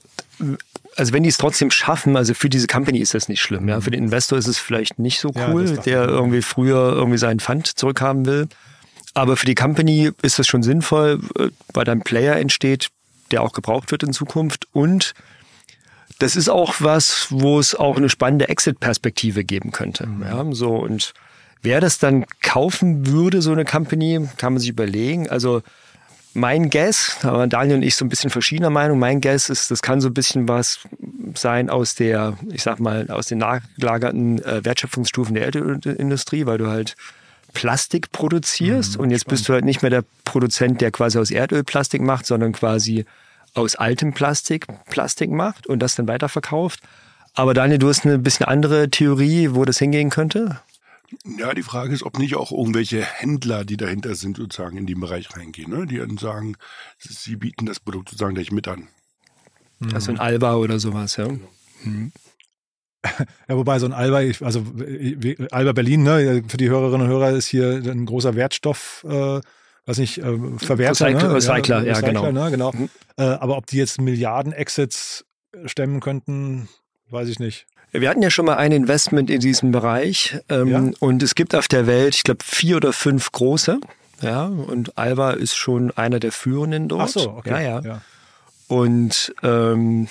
Also 0.95 1.13
wenn 1.13 1.23
die 1.23 1.29
es 1.29 1.37
trotzdem 1.37 1.71
schaffen, 1.71 2.15
also 2.15 2.33
für 2.33 2.49
diese 2.49 2.67
Company 2.67 2.99
ist 2.99 3.13
das 3.13 3.29
nicht 3.29 3.41
schlimm. 3.41 3.67
Ja, 3.67 3.81
für 3.81 3.91
den 3.91 4.03
Investor 4.03 4.37
ist 4.37 4.47
es 4.47 4.57
vielleicht 4.57 4.99
nicht 4.99 5.19
so 5.19 5.31
Ja, 5.35 5.49
cool, 5.49 5.65
dachte 5.65 5.89
der 5.89 6.07
irgendwie 6.07 6.41
früher 6.41 6.93
irgendwie 6.93 7.17
seinen 7.17 7.39
Pfand 7.39 7.67
zurückhaben 7.67 8.25
will. 8.25 8.47
Aber 9.13 9.37
für 9.37 9.45
die 9.45 9.55
Company 9.55 10.11
ist 10.21 10.39
das 10.39 10.47
schon 10.47 10.63
sinnvoll, 10.63 11.19
äh, 11.37 11.49
weil 11.73 11.85
da 11.85 11.91
ein 11.91 12.01
Player 12.01 12.35
entsteht, 12.37 12.89
der 13.31 13.41
auch 13.41 13.53
gebraucht 13.53 13.91
wird 13.91 14.03
in 14.03 14.13
Zukunft 14.13 14.67
und 14.73 15.13
das 16.19 16.35
ist 16.35 16.49
auch 16.49 16.75
was, 16.79 17.27
wo 17.31 17.59
es 17.59 17.75
auch 17.75 17.97
eine 17.97 18.07
spannende 18.07 18.47
Exit-Perspektive 18.47 19.43
geben 19.43 19.71
könnte. 19.71 20.07
Ja, 20.21 20.45
so 20.51 20.75
und 20.75 21.13
wer 21.63 21.81
das 21.81 21.97
dann 21.97 22.25
kaufen 22.41 23.07
würde, 23.07 23.41
so 23.41 23.51
eine 23.51 23.65
Company, 23.65 24.27
kann 24.37 24.53
man 24.53 24.59
sich 24.59 24.69
überlegen. 24.69 25.29
Also 25.29 25.63
mein 26.33 26.69
Guess, 26.69 27.17
da 27.21 27.33
waren 27.33 27.49
Daniel 27.49 27.77
und 27.77 27.83
ich 27.83 27.95
so 27.95 28.05
ein 28.05 28.09
bisschen 28.09 28.29
verschiedener 28.29 28.69
Meinung. 28.69 28.97
Mein 28.99 29.21
Guess 29.21 29.49
ist, 29.49 29.69
das 29.71 29.81
kann 29.81 30.01
so 30.01 30.09
ein 30.09 30.13
bisschen 30.13 30.47
was 30.47 30.79
sein 31.35 31.69
aus 31.69 31.95
der, 31.95 32.37
ich 32.51 32.63
sag 32.63 32.79
mal, 32.79 33.09
aus 33.09 33.27
den 33.27 33.37
nachgelagerten 33.37 34.43
äh, 34.43 34.65
Wertschöpfungsstufen 34.65 35.35
der 35.35 35.45
Erdölindustrie, 35.45 36.45
weil 36.45 36.57
du 36.57 36.67
halt 36.67 36.95
Plastik 37.53 38.11
produzierst 38.11 38.97
und 38.97 39.11
jetzt 39.11 39.27
bist 39.27 39.47
du 39.47 39.53
halt 39.53 39.63
nicht 39.63 39.83
mehr 39.83 39.91
der 39.91 40.03
Produzent, 40.25 40.81
der 40.81 40.91
quasi 40.91 41.19
aus 41.19 41.29
Erdöl 41.29 41.63
Plastik 41.63 42.01
macht, 42.01 42.25
sondern 42.25 42.51
quasi 42.51 43.05
aus 43.53 43.75
altem 43.75 44.13
Plastik 44.13 44.65
Plastik 44.89 45.29
macht 45.29 45.67
und 45.67 45.79
das 45.79 45.95
dann 45.95 46.07
weiterverkauft. 46.07 46.79
Aber 47.35 47.53
Daniel, 47.53 47.77
du 47.77 47.89
hast 47.89 48.05
eine 48.05 48.17
bisschen 48.17 48.47
andere 48.47 48.89
Theorie, 48.89 49.49
wo 49.51 49.65
das 49.65 49.77
hingehen 49.77 50.09
könnte? 50.09 50.59
Ja, 51.37 51.53
die 51.53 51.63
Frage 51.63 51.93
ist, 51.93 52.03
ob 52.03 52.17
nicht 52.19 52.35
auch 52.35 52.51
irgendwelche 52.51 53.01
Händler, 53.03 53.65
die 53.65 53.77
dahinter 53.77 54.15
sind, 54.15 54.37
sozusagen 54.37 54.77
in 54.77 54.85
den 54.85 54.99
Bereich 54.99 55.35
reingehen, 55.35 55.71
ne? 55.71 55.85
die 55.85 55.97
dann 55.97 56.17
sagen, 56.17 56.55
sie 56.97 57.35
bieten 57.35 57.65
das 57.65 57.79
Produkt 57.79 58.09
sozusagen 58.09 58.35
gleich 58.35 58.51
mit 58.51 58.67
an. 58.67 58.87
Also 59.93 60.11
ein 60.11 60.19
Alba 60.19 60.55
oder 60.55 60.79
sowas, 60.79 61.17
ja. 61.17 61.27
Ja, 63.49 63.57
wobei 63.57 63.79
so 63.79 63.85
ein 63.85 63.91
Alba, 63.93 64.21
ich- 64.21 64.41
also 64.45 64.63
Alba 65.51 65.73
Berlin, 65.73 66.03
ne, 66.03 66.41
für 66.47 66.55
die 66.57 66.69
Hörerinnen 66.69 67.01
und 67.05 67.13
Hörer 67.13 67.31
ist 67.31 67.47
hier 67.47 67.81
ein 67.85 68.05
großer 68.05 68.35
Wertstoff, 68.35 69.05
äh, 69.07 69.41
weiß 69.85 69.97
nicht, 69.97 70.19
äh, 70.19 70.37
Verwerter. 70.57 71.07
Recycler- 71.07 71.27
ne? 71.27 71.33
Recycler, 71.35 71.83
ja, 71.85 71.99
genau. 71.99 72.31
Ne, 72.31 72.49
genau. 72.49 72.71
Mhm. 72.71 72.89
Äh, 73.17 73.23
aber 73.23 73.57
ob 73.57 73.65
die 73.67 73.75
jetzt 73.77 73.99
Milliarden 73.99 74.53
Exits 74.53 75.25
stemmen 75.65 75.99
könnten, 75.99 76.69
weiß 77.09 77.27
ich 77.27 77.39
nicht. 77.39 77.65
Wir 77.93 78.09
hatten 78.09 78.21
ja 78.23 78.31
schon 78.31 78.45
mal 78.45 78.55
ein 78.55 78.71
Investment 78.71 79.29
in 79.29 79.39
diesem 79.39 79.71
Bereich 79.71 80.37
ähm, 80.49 80.67
Ja. 80.67 80.83
und 80.99 81.21
es 81.21 81.35
gibt 81.35 81.53
auf 81.55 81.67
der 81.67 81.85
Welt, 81.85 82.15
ich 82.15 82.23
glaube, 82.23 82.43
vier 82.43 82.77
oder 82.77 82.91
fünf 82.91 83.31
große. 83.31 83.79
Ja, 84.21 84.45
und 84.45 84.97
Alba 84.97 85.31
ist 85.31 85.55
schon 85.55 85.91
einer 85.91 86.19
der 86.19 86.31
führenden 86.31 86.87
dort. 86.87 87.01
Ach 87.03 87.07
so, 87.09 87.29
okay. 87.31 87.49
Ja, 87.51 87.59
ja. 87.61 87.79
ja. 87.81 88.01
Und 88.67 89.35
ähm, 89.43 90.07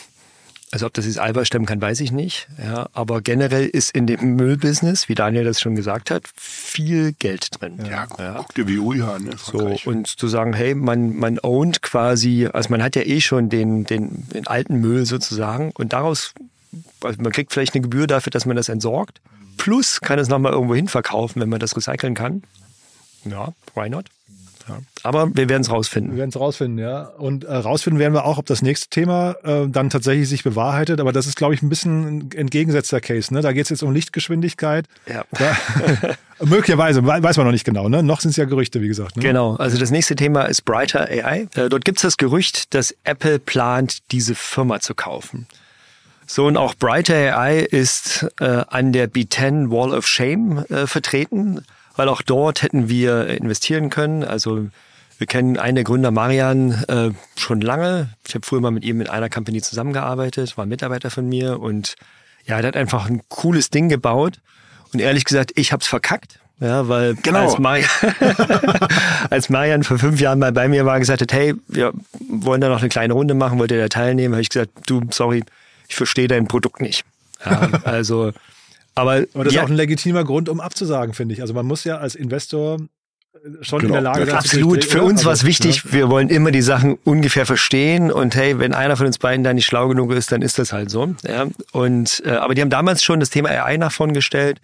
also 0.70 0.86
ob 0.86 0.94
das 0.94 1.04
jetzt 1.04 1.18
Alba 1.18 1.44
stemmen 1.44 1.66
kann, 1.66 1.80
weiß 1.82 2.00
ich 2.00 2.12
nicht. 2.12 2.48
Ja, 2.62 2.88
aber 2.94 3.20
generell 3.20 3.66
ist 3.66 3.90
in 3.90 4.06
dem 4.06 4.36
Müllbusiness, 4.36 5.08
wie 5.08 5.14
Daniel 5.14 5.44
das 5.44 5.60
schon 5.60 5.74
gesagt 5.74 6.10
hat, 6.10 6.22
viel 6.34 7.12
Geld 7.12 7.60
drin. 7.60 7.78
Ja, 7.88 8.06
guck, 8.06 8.20
guck 8.36 8.54
dir 8.54 8.66
WUI 8.68 9.02
an. 9.02 9.24
Ne? 9.24 9.32
So, 9.36 9.76
und 9.84 10.06
zu 10.06 10.28
sagen, 10.28 10.54
hey, 10.54 10.74
man, 10.74 11.14
man 11.14 11.38
ownt 11.42 11.82
quasi, 11.82 12.48
also 12.50 12.70
man 12.70 12.82
hat 12.82 12.96
ja 12.96 13.02
eh 13.02 13.20
schon 13.20 13.50
den, 13.50 13.84
den, 13.84 14.26
den 14.32 14.46
alten 14.46 14.76
Müll 14.80 15.04
sozusagen 15.04 15.72
und 15.74 15.92
daraus, 15.92 16.32
also 17.04 17.20
man 17.22 17.32
kriegt 17.32 17.52
vielleicht 17.52 17.74
eine 17.74 17.82
Gebühr 17.82 18.06
dafür, 18.06 18.30
dass 18.30 18.46
man 18.46 18.56
das 18.56 18.68
entsorgt, 18.68 19.20
plus 19.56 20.00
kann 20.00 20.18
es 20.18 20.28
nochmal 20.28 20.52
irgendwo 20.52 20.74
hin 20.74 20.88
verkaufen, 20.88 21.40
wenn 21.40 21.48
man 21.48 21.60
das 21.60 21.76
recyceln 21.76 22.14
kann. 22.14 22.42
Ja, 23.24 23.52
why 23.74 23.88
not? 23.88 24.06
Ja. 24.68 24.78
Aber 25.02 25.28
wir 25.34 25.48
werden 25.48 25.62
es 25.62 25.68
Wir 25.68 25.74
rausfinden. 25.74 26.16
werden 26.16 26.30
es 26.30 26.38
rausfinden, 26.38 26.78
ja. 26.78 27.02
Und 27.02 27.42
äh, 27.42 27.52
rausfinden 27.52 27.98
werden 27.98 28.14
wir 28.14 28.24
auch, 28.24 28.38
ob 28.38 28.46
das 28.46 28.62
nächste 28.62 28.88
Thema 28.90 29.34
äh, 29.42 29.66
dann 29.68 29.90
tatsächlich 29.90 30.28
sich 30.28 30.44
bewahrheitet. 30.44 31.00
Aber 31.00 31.12
das 31.12 31.26
ist, 31.26 31.34
glaube 31.36 31.54
ich, 31.54 31.62
ein 31.62 31.68
bisschen 31.68 32.18
ein 32.18 32.30
entgegengesetzter 32.32 33.00
Case. 33.00 33.34
Ne? 33.34 33.40
Da 33.40 33.52
geht 33.52 33.64
es 33.64 33.70
jetzt 33.70 33.82
um 33.82 33.92
Lichtgeschwindigkeit. 33.92 34.86
Ja. 35.08 35.24
Da, 35.32 35.56
möglicherweise, 36.44 37.04
wei- 37.04 37.20
weiß 37.20 37.38
man 37.38 37.46
noch 37.46 37.52
nicht 37.52 37.64
genau. 37.64 37.88
Ne? 37.88 38.04
Noch 38.04 38.20
sind 38.20 38.30
es 38.30 38.36
ja 38.36 38.44
Gerüchte, 38.44 38.80
wie 38.80 38.86
gesagt. 38.88 39.16
Ne? 39.16 39.22
Genau, 39.24 39.56
also 39.56 39.78
das 39.78 39.90
nächste 39.90 40.14
Thema 40.14 40.42
ist 40.44 40.64
Brighter 40.64 41.08
AI. 41.08 41.48
Äh, 41.56 41.68
dort 41.68 41.84
gibt 41.84 41.98
es 41.98 42.02
das 42.02 42.16
Gerücht, 42.16 42.72
dass 42.72 42.94
Apple 43.02 43.40
plant, 43.40 43.98
diese 44.12 44.36
Firma 44.36 44.78
zu 44.78 44.94
kaufen. 44.94 45.48
So, 46.34 46.46
und 46.46 46.56
auch 46.56 46.74
Brighter 46.74 47.36
AI 47.36 47.58
ist 47.58 48.26
äh, 48.40 48.64
an 48.66 48.94
der 48.94 49.06
B10 49.06 49.70
Wall 49.70 49.92
of 49.92 50.06
Shame 50.06 50.64
äh, 50.70 50.86
vertreten, 50.86 51.60
weil 51.94 52.08
auch 52.08 52.22
dort 52.22 52.62
hätten 52.62 52.88
wir 52.88 53.26
investieren 53.26 53.90
können. 53.90 54.24
Also 54.24 54.68
wir 55.18 55.26
kennen 55.26 55.58
einen 55.58 55.74
der 55.74 55.84
Gründer, 55.84 56.10
Marian, 56.10 56.84
äh, 56.88 57.10
schon 57.36 57.60
lange. 57.60 58.08
Ich 58.26 58.34
habe 58.34 58.46
früher 58.46 58.62
mal 58.62 58.70
mit 58.70 58.82
ihm 58.82 59.02
in 59.02 59.10
einer 59.10 59.28
Company 59.28 59.60
zusammengearbeitet, 59.60 60.56
war 60.56 60.64
Mitarbeiter 60.64 61.10
von 61.10 61.28
mir 61.28 61.60
und 61.60 61.96
ja, 62.46 62.62
der 62.62 62.68
hat 62.68 62.76
einfach 62.76 63.10
ein 63.10 63.20
cooles 63.28 63.68
Ding 63.68 63.90
gebaut. 63.90 64.38
Und 64.94 65.00
ehrlich 65.00 65.26
gesagt, 65.26 65.52
ich 65.56 65.70
hab's 65.70 65.86
verkackt. 65.86 66.38
Ja, 66.60 66.88
weil 66.88 67.14
Genau. 67.16 67.40
als, 67.40 67.58
Marian, 67.58 67.90
als 69.28 69.50
Marian 69.50 69.82
vor 69.82 69.98
fünf 69.98 70.18
Jahren 70.18 70.38
mal 70.38 70.52
bei 70.52 70.66
mir 70.66 70.86
war 70.86 70.94
und 70.94 71.00
gesagt 71.00 71.20
hat, 71.20 71.32
hey, 71.34 71.52
wir 71.68 71.92
wollen 72.30 72.62
da 72.62 72.70
noch 72.70 72.80
eine 72.80 72.88
kleine 72.88 73.12
Runde 73.12 73.34
machen, 73.34 73.58
wollt 73.58 73.70
ihr 73.70 73.82
da 73.82 73.88
teilnehmen? 73.88 74.32
Habe 74.32 74.40
ich 74.40 74.48
gesagt, 74.48 74.70
du, 74.86 75.02
sorry, 75.10 75.44
ich 75.92 75.96
verstehe 75.96 76.26
dein 76.26 76.48
Produkt 76.48 76.80
nicht. 76.80 77.04
Ja, 77.44 77.68
also, 77.84 78.32
aber, 78.94 79.24
Aber 79.34 79.44
das 79.44 79.52
ja, 79.52 79.60
ist 79.60 79.66
auch 79.66 79.70
ein 79.70 79.76
legitimer 79.76 80.24
Grund, 80.24 80.48
um 80.48 80.58
abzusagen, 80.60 81.12
finde 81.12 81.34
ich. 81.34 81.42
Also 81.42 81.52
man 81.52 81.66
muss 81.66 81.84
ja 81.84 81.98
als 81.98 82.14
Investor 82.14 82.78
äh, 83.34 83.48
schon 83.60 83.80
Genau. 83.80 83.88
in 83.88 83.92
der 83.92 84.00
Lage 84.02 84.20
Ja, 84.20 84.26
sein, 84.26 84.32
zu 84.32 84.36
Absolut. 84.56 84.84
Für 84.84 85.02
uns 85.02 85.24
war 85.26 85.32
es 85.32 85.40
Also, 85.40 85.48
wichtig, 85.48 85.84
ne? 85.84 85.92
wir 85.92 86.08
wollen 86.08 86.30
immer 86.30 86.50
die 86.50 86.62
Sachen 86.62 86.96
ungefähr 87.04 87.44
verstehen 87.44 88.10
und 88.10 88.34
hey, 88.34 88.58
wenn 88.58 88.72
einer 88.74 88.96
von 88.96 89.06
uns 89.06 89.18
beiden 89.18 89.44
da 89.44 89.52
nicht 89.52 89.66
schlau 89.66 89.88
genug 89.88 90.12
ist, 90.12 90.32
dann 90.32 90.40
ist 90.40 90.58
das 90.58 90.72
halt 90.72 90.90
so. 90.90 91.14
Ja. 91.26 91.46
Und, 91.72 92.22
äh, 92.24 92.30
aber 92.30 92.54
die 92.54 92.62
haben 92.62 92.70
damals 92.70 93.02
schon 93.04 93.20
das 93.20 93.28
Thema 93.28 93.50
AI 93.50 93.76
nach 93.76 93.92
vorn 93.92 94.14
gestellt. 94.14 94.60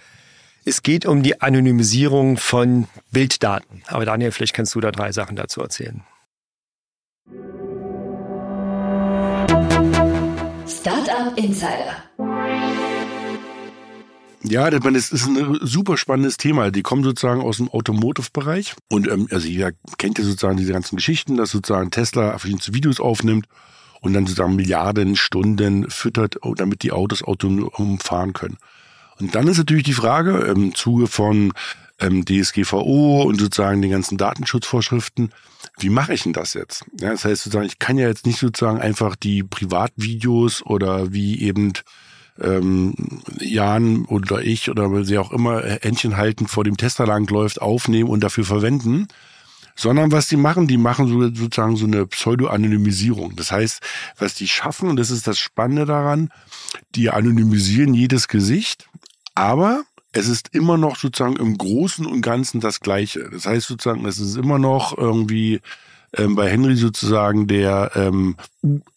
Es 0.64 0.82
geht 0.82 1.04
um 1.04 1.22
die 1.22 1.40
Anonymisierung 1.42 2.36
von 2.38 2.86
Bilddaten. 3.10 3.82
Aber 3.88 4.04
Daniel, 4.06 4.32
vielleicht 4.32 4.54
kannst 4.54 4.74
du 4.74 4.80
da 4.80 4.90
drei 4.92 5.12
Sachen 5.12 5.36
dazu 5.36 5.60
erzählen. 5.60 6.02
Insider. 11.36 11.96
Ja, 14.44 14.70
das 14.70 15.12
ist 15.12 15.26
ein 15.26 15.58
super 15.62 15.96
spannendes 15.96 16.36
Thema. 16.36 16.70
Die 16.70 16.82
kommen 16.82 17.02
sozusagen 17.02 17.40
aus 17.40 17.58
dem 17.58 17.68
Automotive-Bereich. 17.68 18.74
Und 18.88 19.08
ähm, 19.08 19.28
also 19.30 19.46
jeder 19.46 19.72
kennt 19.98 20.18
ja 20.18 20.24
sozusagen 20.24 20.56
diese 20.56 20.72
ganzen 20.72 20.96
Geschichten, 20.96 21.36
dass 21.36 21.50
sozusagen 21.50 21.90
Tesla 21.90 22.38
verschiedene 22.38 22.74
Videos 22.74 23.00
aufnimmt 23.00 23.46
und 24.00 24.14
dann 24.14 24.26
sozusagen 24.26 24.56
Milliarden 24.56 25.16
Stunden 25.16 25.90
füttert, 25.90 26.36
oh, 26.42 26.54
damit 26.54 26.82
die 26.82 26.92
Autos 26.92 27.22
autonom 27.22 27.98
fahren 27.98 28.32
können. 28.32 28.58
Und 29.20 29.34
dann 29.34 29.48
ist 29.48 29.58
natürlich 29.58 29.82
die 29.82 29.92
Frage 29.92 30.38
im 30.38 30.74
Zuge 30.74 31.08
von 31.08 31.52
ähm, 32.00 32.24
DSGVO 32.24 33.22
und 33.22 33.40
sozusagen 33.40 33.82
den 33.82 33.90
ganzen 33.90 34.18
Datenschutzvorschriften, 34.18 35.32
wie 35.78 35.90
mache 35.90 36.14
ich 36.14 36.22
denn 36.22 36.32
das 36.32 36.54
jetzt? 36.54 36.84
Ja, 37.00 37.10
das 37.10 37.24
heißt 37.24 37.44
sozusagen, 37.44 37.66
ich 37.66 37.78
kann 37.78 37.98
ja 37.98 38.08
jetzt 38.08 38.26
nicht 38.26 38.38
sozusagen 38.38 38.80
einfach 38.80 39.16
die 39.16 39.42
Privatvideos 39.42 40.64
oder 40.64 41.12
wie 41.12 41.40
eben 41.42 41.72
ähm, 42.40 42.94
Jan 43.40 44.04
oder 44.04 44.42
ich 44.42 44.70
oder 44.70 44.90
wer 45.08 45.20
auch 45.20 45.32
immer 45.32 45.62
Händchen 45.62 46.16
halten 46.16 46.46
vor 46.46 46.64
dem 46.64 46.76
Tesla 46.76 47.04
langläuft, 47.04 47.60
aufnehmen 47.60 48.10
und 48.10 48.20
dafür 48.20 48.44
verwenden, 48.44 49.08
sondern 49.74 50.12
was 50.12 50.28
die 50.28 50.36
machen, 50.36 50.66
die 50.66 50.76
machen 50.76 51.08
so, 51.08 51.22
sozusagen 51.22 51.76
so 51.76 51.86
eine 51.86 52.06
Pseudo-Anonymisierung. 52.06 53.36
Das 53.36 53.52
heißt, 53.52 53.80
was 54.18 54.34
die 54.34 54.48
schaffen, 54.48 54.88
und 54.88 54.96
das 54.96 55.10
ist 55.10 55.26
das 55.26 55.38
Spannende 55.38 55.86
daran, 55.86 56.30
die 56.94 57.10
anonymisieren 57.10 57.94
jedes 57.94 58.28
Gesicht, 58.28 58.88
aber 59.34 59.84
es 60.12 60.28
ist 60.28 60.54
immer 60.54 60.76
noch 60.76 60.96
sozusagen 60.96 61.36
im 61.36 61.58
Großen 61.58 62.06
und 62.06 62.22
Ganzen 62.22 62.60
das 62.60 62.80
Gleiche. 62.80 63.28
Das 63.30 63.46
heißt 63.46 63.66
sozusagen, 63.66 64.06
es 64.06 64.18
ist 64.18 64.36
immer 64.36 64.58
noch 64.58 64.96
irgendwie 64.96 65.60
ähm, 66.16 66.34
bei 66.34 66.50
Henry 66.50 66.76
sozusagen 66.76 67.46
der 67.46 67.92
ähm, 67.94 68.36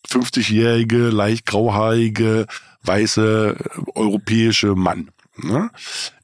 50-jährige, 0.07 1.09
leicht 1.09 1.45
grauhaarige, 1.45 2.47
weiße 2.83 3.57
europäische 3.95 4.75
Mann. 4.75 5.09
Ne? 5.37 5.69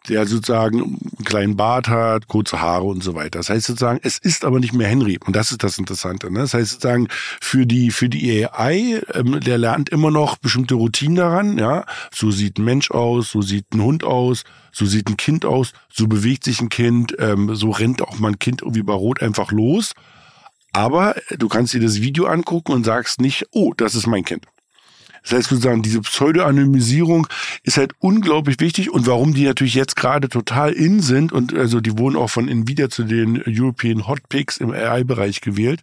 Der 0.09 0.25
sozusagen 0.25 0.81
einen 0.81 1.25
kleinen 1.25 1.57
Bart 1.57 1.87
hat, 1.87 2.27
kurze 2.27 2.61
Haare 2.61 2.85
und 2.85 3.03
so 3.03 3.15
weiter. 3.15 3.39
Das 3.39 3.49
heißt 3.49 3.65
sozusagen, 3.65 3.99
es 4.03 4.17
ist 4.17 4.45
aber 4.45 4.59
nicht 4.59 4.73
mehr 4.73 4.87
Henry. 4.87 5.17
Und 5.25 5.35
das 5.35 5.51
ist 5.51 5.63
das 5.63 5.77
Interessante. 5.77 6.31
Ne? 6.31 6.39
Das 6.39 6.53
heißt 6.53 6.71
sozusagen, 6.71 7.07
für 7.41 7.65
die, 7.65 7.91
für 7.91 8.09
die 8.09 8.45
AI, 8.45 9.01
ähm, 9.13 9.39
der 9.39 9.57
lernt 9.57 9.89
immer 9.89 10.11
noch 10.11 10.37
bestimmte 10.37 10.75
Routinen 10.75 11.15
daran. 11.15 11.57
Ja, 11.57 11.85
So 12.13 12.31
sieht 12.31 12.57
ein 12.59 12.65
Mensch 12.65 12.91
aus, 12.91 13.31
so 13.31 13.41
sieht 13.41 13.73
ein 13.73 13.81
Hund 13.81 14.03
aus, 14.03 14.43
so 14.71 14.85
sieht 14.85 15.09
ein 15.09 15.17
Kind 15.17 15.45
aus, 15.45 15.73
so 15.89 16.07
bewegt 16.07 16.43
sich 16.43 16.61
ein 16.61 16.69
Kind, 16.69 17.15
ähm, 17.19 17.55
so 17.55 17.71
rennt 17.71 18.01
auch 18.01 18.19
mal 18.19 18.29
ein 18.29 18.39
Kind 18.39 18.61
irgendwie 18.61 18.83
bei 18.83 18.93
Rot 18.93 19.21
einfach 19.21 19.51
los. 19.51 19.93
Aber 20.73 21.15
du 21.37 21.47
kannst 21.47 21.73
dir 21.73 21.81
das 21.81 22.01
Video 22.01 22.25
angucken 22.25 22.73
und 22.73 22.83
sagst 22.83 23.19
nicht, 23.21 23.47
oh, 23.51 23.73
das 23.75 23.95
ist 23.95 24.05
mein 24.05 24.25
Kind. 24.25 24.45
Das 25.27 25.39
heißt 25.39 25.49
sozusagen, 25.49 25.81
diese 25.81 25.99
Pseudo-Anonymisierung 26.01 27.27
ist 27.63 27.77
halt 27.77 27.91
unglaublich 27.99 28.61
wichtig 28.61 28.89
und 28.91 29.07
warum 29.07 29.33
die 29.33 29.43
natürlich 29.43 29.73
jetzt 29.73 29.97
gerade 29.97 30.29
total 30.29 30.71
in 30.71 31.01
sind 31.01 31.33
und 31.33 31.53
also 31.53 31.81
die 31.81 31.97
wurden 31.97 32.15
auch 32.15 32.29
von 32.29 32.47
Nvidia 32.47 32.89
zu 32.89 33.03
den 33.03 33.43
European 33.45 34.07
Hot 34.07 34.29
Picks 34.29 34.57
im 34.57 34.71
AI-Bereich 34.71 35.41
gewählt, 35.41 35.81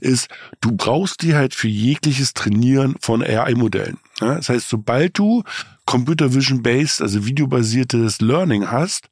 ist, 0.00 0.28
du 0.60 0.72
brauchst 0.72 1.22
die 1.22 1.34
halt 1.34 1.54
für 1.54 1.68
jegliches 1.68 2.34
Trainieren 2.34 2.96
von 3.00 3.22
AI-Modellen. 3.22 3.98
Das 4.18 4.48
heißt, 4.48 4.68
sobald 4.68 5.16
du 5.18 5.44
Computer 5.84 6.34
Vision 6.34 6.62
Based, 6.62 7.00
also 7.00 7.24
videobasiertes 7.24 8.20
Learning 8.20 8.70
hast, 8.70 9.08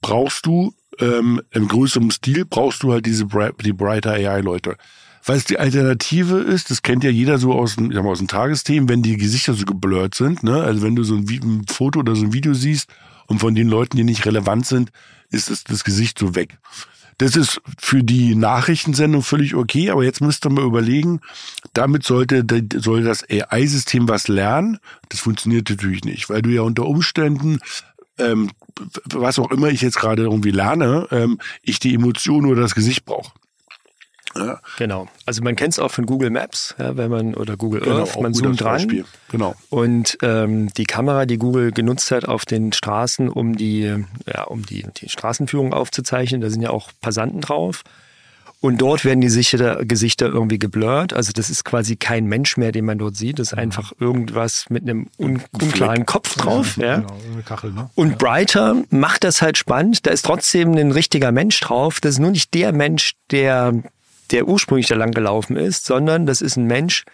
brauchst 0.00 0.46
du 0.46 0.74
ähm, 0.98 1.40
im 1.52 1.68
größeren 1.68 2.10
Stil 2.10 2.44
brauchst 2.44 2.82
du 2.82 2.92
halt 2.92 3.06
diese 3.06 3.26
die 3.62 3.72
Brighter 3.72 4.12
AI-Leute. 4.12 4.76
Was 5.24 5.44
die 5.44 5.58
Alternative 5.58 6.38
ist, 6.38 6.70
das 6.70 6.82
kennt 6.82 7.04
ja 7.04 7.10
jeder 7.10 7.38
so 7.38 7.52
aus 7.52 7.76
dem, 7.76 7.90
ich 7.90 7.94
sag 7.94 8.04
mal, 8.04 8.10
aus 8.10 8.18
dem 8.18 8.28
Tagesthemen, 8.28 8.88
wenn 8.88 9.02
die 9.02 9.16
Gesichter 9.16 9.54
so 9.54 9.64
geblurrt 9.64 10.14
sind, 10.14 10.42
ne? 10.42 10.62
Also 10.62 10.82
wenn 10.82 10.96
du 10.96 11.04
so 11.04 11.14
ein, 11.14 11.28
ein 11.28 11.64
Foto 11.68 12.00
oder 12.00 12.16
so 12.16 12.24
ein 12.24 12.32
Video 12.32 12.54
siehst 12.54 12.88
und 13.26 13.38
von 13.38 13.54
den 13.54 13.68
Leuten, 13.68 13.96
die 13.96 14.04
nicht 14.04 14.26
relevant 14.26 14.66
sind, 14.66 14.90
ist 15.30 15.50
das, 15.50 15.64
das 15.64 15.84
Gesicht 15.84 16.18
so 16.18 16.34
weg. 16.34 16.58
Das 17.18 17.36
ist 17.36 17.60
für 17.78 18.02
die 18.02 18.34
Nachrichtensendung 18.34 19.22
völlig 19.22 19.54
okay, 19.54 19.90
aber 19.90 20.02
jetzt 20.02 20.20
müsst 20.20 20.44
ihr 20.44 20.50
mal 20.50 20.64
überlegen, 20.64 21.20
damit 21.72 22.02
sollte, 22.04 22.44
soll 22.76 23.04
das 23.04 23.24
AI-System 23.28 24.08
was 24.08 24.28
lernen. 24.28 24.78
Das 25.08 25.20
funktioniert 25.20 25.70
natürlich 25.70 26.04
nicht, 26.04 26.30
weil 26.30 26.42
du 26.42 26.50
ja 26.50 26.62
unter 26.62 26.86
Umständen 26.86 27.60
ähm, 28.18 28.50
was 29.04 29.38
auch 29.38 29.50
immer 29.50 29.68
ich 29.68 29.82
jetzt 29.82 29.98
gerade 29.98 30.22
irgendwie 30.22 30.50
lerne, 30.50 31.06
ähm, 31.10 31.38
ich 31.62 31.78
die 31.78 31.94
Emotion 31.94 32.46
oder 32.46 32.62
das 32.62 32.74
Gesicht 32.74 33.04
brauche. 33.04 33.32
Ja. 34.34 34.60
Genau. 34.78 35.08
Also 35.26 35.42
man 35.42 35.56
kennt 35.56 35.74
es 35.74 35.78
auch 35.78 35.90
von 35.90 36.06
Google 36.06 36.30
Maps, 36.30 36.74
ja, 36.78 36.96
wenn 36.96 37.10
man 37.10 37.34
oder 37.34 37.56
Google 37.56 37.80
genau, 37.80 37.98
Earth, 37.98 38.20
man 38.20 38.34
zoomt 38.34 38.60
dran. 38.60 39.04
Genau. 39.30 39.54
Und 39.68 40.18
ähm, 40.22 40.72
die 40.74 40.84
Kamera, 40.84 41.26
die 41.26 41.38
Google 41.38 41.72
genutzt 41.72 42.10
hat 42.10 42.26
auf 42.26 42.44
den 42.44 42.72
Straßen, 42.72 43.28
um 43.28 43.56
die, 43.56 44.04
ja, 44.26 44.44
um 44.44 44.64
die, 44.64 44.86
die 44.96 45.08
Straßenführung 45.08 45.72
aufzuzeichnen, 45.72 46.40
da 46.40 46.50
sind 46.50 46.62
ja 46.62 46.70
auch 46.70 46.90
Passanten 47.00 47.40
drauf. 47.40 47.82
Und 48.62 48.80
dort 48.80 49.04
werden 49.04 49.20
die 49.20 49.26
Gesichter, 49.26 49.84
Gesichter 49.84 50.26
irgendwie 50.26 50.58
geblurrt. 50.60 51.12
Also 51.12 51.32
das 51.32 51.50
ist 51.50 51.64
quasi 51.64 51.96
kein 51.96 52.26
Mensch 52.26 52.56
mehr, 52.56 52.70
den 52.70 52.84
man 52.84 52.96
dort 52.96 53.16
sieht. 53.16 53.40
Das 53.40 53.48
ist 53.48 53.52
mhm. 53.54 53.58
einfach 53.58 53.92
irgendwas 53.98 54.66
mit 54.68 54.84
einem 54.84 55.08
un 55.18 55.42
unklaren 55.50 56.06
Kopf 56.06 56.36
drauf. 56.36 56.76
Ja, 56.76 56.86
ja. 56.86 56.96
Genau, 56.98 57.16
eine 57.32 57.42
Kachel, 57.42 57.72
ne? 57.72 57.90
Und. 57.96 58.18
Brighter 58.18 58.84
macht 58.90 59.24
das 59.24 59.42
halt 59.42 59.58
spannend. 59.58 60.06
Da 60.06 60.12
ist 60.12 60.24
trotzdem 60.24 60.74
ein 60.74 60.92
richtiger 60.92 61.32
Mensch 61.32 61.58
drauf. 61.58 62.00
Das 62.00 62.12
ist 62.12 62.18
nur 62.20 62.30
nicht 62.30 62.54
der 62.54 62.72
Mensch, 62.72 63.14
der 63.32 63.82
der 64.32 64.48
ursprünglich 64.48 64.88
da 64.88 64.94
lang 64.94 65.12
gelaufen 65.12 65.56
ist, 65.56 65.84
sondern 65.84 66.26
das 66.26 66.40
ist 66.40 66.56
ein 66.56 66.66
Mensch 66.66 67.04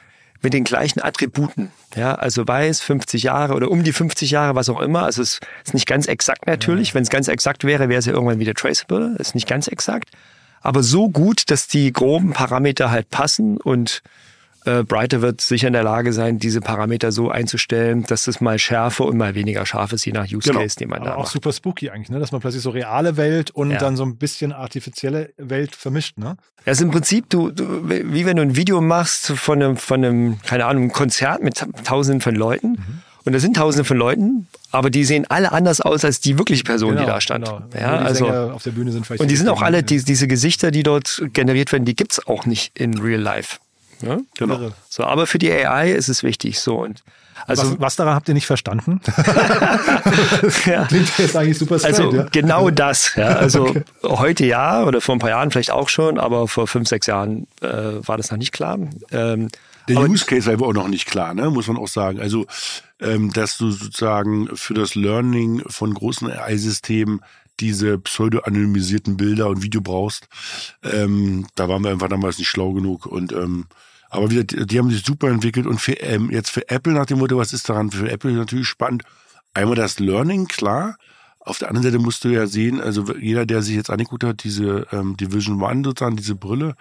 mit 0.41 0.53
den 0.53 0.65
gleichen 0.65 1.03
Attributen. 1.03 1.73
Ja, 1.97 2.15
also 2.15 2.47
weiß, 2.47 2.81
50 2.81 3.25
Jahre 3.25 3.55
oder 3.55 3.71
um 3.71 3.83
die 3.83 3.93
50 3.93 4.31
Jahre, 4.31 4.55
was 4.55 4.69
auch 4.69 4.81
immer. 4.81 5.03
Also 5.03 5.23
es 5.23 5.41
ist 5.65 5.75
nicht 5.75 5.87
ganz 5.87 6.07
exakt 6.07 6.47
natürlich. 6.47 6.89
Ja. 6.89 6.95
Wenn 6.95 7.03
es 7.03 7.11
ganz 7.11 7.29
exakt 7.29 7.65
wäre, 7.65 7.89
wäre 7.89 7.99
es 7.99 8.07
ja 8.07 8.13
irgendwann 8.13 8.39
wieder 8.39 8.55
traceable. 8.55 9.17
Ist 9.19 9.35
nicht 9.35 9.49
ganz 9.49 9.67
exakt. 9.67 10.11
Aber 10.61 10.83
so 10.83 11.09
gut, 11.09 11.51
dass 11.51 11.67
die 11.67 11.93
groben 11.93 12.33
Parameter 12.33 12.91
halt 12.91 13.11
passen 13.11 13.59
und 13.59 14.03
äh, 14.64 14.83
Brighter 14.83 15.23
wird 15.23 15.40
sicher 15.40 15.68
in 15.68 15.73
der 15.73 15.83
Lage 15.83 16.12
sein, 16.12 16.38
diese 16.38 16.61
Parameter 16.61 17.12
so 17.12 17.31
einzustellen, 17.31 18.05
dass 18.05 18.27
es 18.27 18.40
mal 18.40 18.59
schärfer 18.59 19.05
und 19.05 19.16
mal 19.16 19.35
weniger 19.35 19.64
scharf 19.66 19.92
ist, 19.92 20.05
je 20.05 20.12
nach 20.12 20.25
Use 20.25 20.49
genau. 20.49 20.61
Case, 20.61 20.77
den 20.77 20.88
man 20.88 21.01
Aber 21.01 21.11
da 21.11 21.14
auch 21.14 21.21
macht. 21.21 21.33
super 21.33 21.53
spooky 21.53 21.90
eigentlich, 21.90 22.11
ne? 22.11 22.18
dass 22.18 22.33
man 22.33 22.40
plötzlich 22.40 22.62
so 22.62 22.71
reale 22.71 23.16
Welt 23.16 23.51
und 23.51 23.71
ja. 23.71 23.79
dann 23.79 23.97
so 23.97 24.05
ein 24.05 24.16
bisschen 24.16 24.53
artifizielle 24.53 25.33
Welt 25.37 25.77
vermischt. 25.77 26.18
Ne? 26.18 26.37
Das 26.64 26.79
ist 26.79 26.83
im 26.83 26.90
Prinzip, 26.90 27.31
du, 27.31 27.51
du, 27.51 27.88
wie 27.88 28.27
wenn 28.27 28.37
du 28.37 28.42
ein 28.42 28.57
Video 28.57 28.81
machst 28.81 29.27
von 29.27 29.62
einem, 29.62 29.77
von 29.77 30.05
einem, 30.05 30.42
keine 30.42 30.66
Ahnung, 30.66 30.90
Konzert 30.90 31.42
mit 31.42 31.64
tausenden 31.85 32.21
von 32.21 32.35
Leuten. 32.35 32.71
Mhm. 32.73 33.03
Und 33.25 33.33
da 33.35 33.40
sind 33.40 33.57
tausende 33.57 33.85
von 33.85 33.99
Leuten, 33.99 34.47
aber 34.71 34.88
die 34.88 35.05
sehen 35.05 35.27
alle 35.29 35.53
anders 35.53 35.83
aus 35.83 36.03
als 36.03 36.21
die 36.21 36.38
wirkliche 36.38 36.64
Person, 36.64 36.90
genau, 36.90 37.03
die 37.03 37.07
da 37.07 37.21
stand. 37.21 37.44
Genau. 37.44 37.62
Ja, 37.79 37.99
also, 37.99 38.27
auf 38.27 38.62
der 38.62 38.71
Bühne 38.71 38.90
sind 38.90 39.07
vielleicht 39.07 39.21
und 39.21 39.31
die 39.31 39.37
sind 39.37 39.51
auch 39.51 39.61
alle, 39.61 39.83
die, 39.83 40.03
diese 40.03 40.27
Gesichter, 40.27 40.71
die 40.71 40.83
dort 40.83 41.23
generiert 41.35 41.71
werden, 41.71 41.85
die 41.85 41.94
gibt 41.94 42.12
es 42.12 42.27
auch 42.27 42.47
nicht 42.47 42.79
in 42.79 42.99
Real 42.99 43.21
Life. 43.21 43.59
Ja? 44.01 44.19
Genau. 44.37 44.71
So, 44.89 45.05
aber 45.05 45.27
für 45.27 45.39
die 45.39 45.51
AI 45.51 45.93
ist 45.93 46.09
es 46.09 46.23
wichtig. 46.23 46.61
So 46.61 46.83
und 46.83 47.03
also 47.47 47.73
was, 47.73 47.81
was 47.81 47.97
daran 47.97 48.15
habt 48.15 48.29
ihr 48.29 48.35
nicht 48.35 48.47
verstanden? 48.47 49.01
ja. 50.67 50.85
Klingt 50.87 51.19
jetzt 51.19 51.37
eigentlich 51.37 51.59
super 51.59 51.79
straight, 51.79 51.99
Also 51.99 52.17
ja? 52.17 52.27
genau 52.31 52.71
das. 52.71 53.15
Ja. 53.15 53.29
Also 53.29 53.69
okay. 53.69 53.85
heute 54.03 54.47
ja 54.47 54.85
oder 54.85 55.01
vor 55.01 55.15
ein 55.15 55.19
paar 55.19 55.31
Jahren 55.31 55.51
vielleicht 55.51 55.71
auch 55.71 55.89
schon, 55.89 56.19
aber 56.19 56.49
vor 56.49 56.67
fünf, 56.67 56.89
sechs 56.89 57.07
Jahren 57.07 57.47
äh, 57.61 57.67
war 58.07 58.17
das 58.17 58.31
noch 58.31 58.39
nicht 58.39 58.53
klar. 58.53 58.79
Ähm, 59.11 59.49
der 59.89 60.01
Use 60.01 60.27
Case 60.27 60.47
war 60.47 60.55
aber 60.55 60.67
auch 60.67 60.75
noch 60.75 60.89
nicht 60.89 61.07
klar, 61.07 61.35
ne? 61.35 61.51
muss 61.51 61.67
man 61.67 61.79
auch 61.79 61.89
sagen. 61.89 62.21
Also, 62.21 62.47
ähm, 63.01 63.33
dass 63.33 63.57
du 63.57 63.71
sozusagen 63.71 64.55
für 64.55 64.75
das 64.75 64.95
Learning 64.95 65.63
von 65.67 65.95
großen 65.95 66.31
AI-Systemen 66.31 67.23
diese 67.61 67.99
pseudo-anonymisierten 67.99 69.17
Bilder 69.17 69.49
und 69.49 69.63
Video 69.63 69.81
brauchst, 69.81 70.29
ähm, 70.85 71.47
da 71.55 71.69
waren 71.69 71.83
wir 71.83 71.91
einfach 71.91 72.09
damals 72.09 72.39
nicht 72.39 72.49
schlau 72.49 72.73
genug 72.73 73.07
und 73.07 73.33
ähm, 73.33 73.67
aber 74.11 74.31
wieder, 74.31 74.44
die 74.44 74.79
haben 74.79 74.90
sich 74.90 75.05
super 75.05 75.29
entwickelt 75.29 75.66
und 75.66 75.81
für, 75.81 75.92
ähm, 76.01 76.31
jetzt 76.31 76.51
für 76.51 76.68
Apple 76.68 76.92
nach 76.92 77.07
dem 77.07 77.18
Motto, 77.18 77.37
was 77.37 77.53
ist 77.53 77.68
daran 77.68 77.90
für 77.90 78.11
Apple 78.11 78.33
natürlich 78.33 78.68
spannend? 78.68 79.03
Einmal 79.55 79.77
das 79.77 79.99
Learning, 79.99 80.47
klar. 80.47 80.97
Auf 81.40 81.59
der 81.59 81.68
anderen 81.68 81.85
Seite 81.85 81.99
musst 82.03 82.25
du 82.25 82.29
ja 82.29 82.47
sehen, 82.47 82.81
also 82.81 83.14
jeder, 83.16 83.47
der 83.47 83.62
sich 83.62 83.75
jetzt 83.75 83.90
angeguckt 83.90 84.25
hat, 84.25 84.44
diese 84.44 84.87
ähm, 84.92 85.16
Division 85.16 85.62
One 85.62 85.83
sozusagen, 85.85 86.16
diese 86.16 86.35
Brille, 86.35 86.75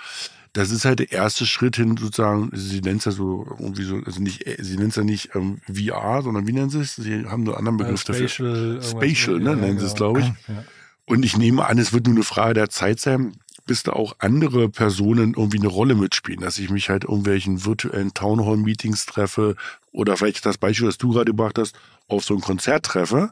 das 0.53 0.71
ist 0.71 0.85
halt 0.85 0.99
der 0.99 1.11
erste 1.11 1.45
Schritt 1.45 1.75
hin 1.75 1.97
sozusagen, 1.97 2.49
sie 2.53 2.81
nennt 2.81 2.99
es 2.99 3.05
ja 3.05 3.11
so 3.11 3.45
irgendwie 3.59 3.83
so, 3.83 3.97
also 4.05 4.21
nicht, 4.21 4.43
sie 4.57 4.77
nennt 4.77 4.89
es 4.89 4.95
ja 4.95 5.03
nicht 5.03 5.29
ähm, 5.35 5.59
VR, 5.67 6.21
sondern 6.23 6.47
wie 6.47 6.53
nennen 6.53 6.69
sie 6.69 6.79
es? 6.79 6.95
Sie 6.95 7.25
haben 7.25 7.43
nur 7.43 7.57
einen 7.57 7.67
anderen 7.67 7.77
Begriff 7.77 8.01
uh, 8.09 8.13
spatial, 8.13 8.75
dafür. 8.75 8.81
Spatial, 8.81 9.39
ne, 9.39 9.49
ja, 9.51 9.55
nennen 9.55 9.79
sie 9.79 9.85
es, 9.85 9.93
glaube 9.93 10.21
ich. 10.21 10.25
Ja. 10.25 10.63
Und 11.05 11.23
ich 11.23 11.37
nehme 11.37 11.65
an, 11.65 11.77
es 11.77 11.93
wird 11.93 12.07
nur 12.07 12.15
eine 12.15 12.23
Frage 12.23 12.53
der 12.55 12.69
Zeit 12.69 12.99
sein, 12.99 13.33
bis 13.67 13.83
da 13.83 13.91
auch 13.93 14.15
andere 14.19 14.69
Personen 14.69 15.33
irgendwie 15.35 15.59
eine 15.59 15.67
Rolle 15.67 15.93
mitspielen, 15.93 16.41
dass 16.41 16.57
ich 16.57 16.69
mich 16.69 16.89
halt 16.89 17.03
irgendwelchen 17.03 17.65
virtuellen 17.65 18.13
Townhall-Meetings 18.13 19.05
treffe 19.05 19.55
oder 19.91 20.17
vielleicht 20.17 20.45
das 20.45 20.57
Beispiel, 20.57 20.87
das 20.87 20.97
du 20.97 21.11
gerade 21.11 21.31
gebracht 21.31 21.59
hast, 21.59 21.75
auf 22.07 22.23
so 22.23 22.33
ein 22.33 22.41
Konzert 22.41 22.85
treffe. 22.85 23.31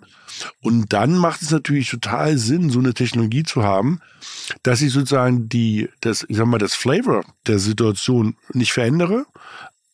Und 0.61 0.91
dann 0.93 1.17
macht 1.17 1.41
es 1.41 1.51
natürlich 1.51 1.89
total 1.89 2.37
Sinn, 2.37 2.69
so 2.69 2.79
eine 2.79 2.93
Technologie 2.93 3.43
zu 3.43 3.63
haben, 3.63 4.01
dass 4.63 4.81
ich 4.81 4.91
sozusagen 4.91 5.47
die, 5.47 5.89
das, 6.01 6.25
ich 6.27 6.37
sag 6.37 6.45
mal, 6.45 6.57
das 6.57 6.75
Flavor 6.75 7.23
der 7.47 7.59
Situation 7.59 8.35
nicht 8.53 8.73
verändere, 8.73 9.25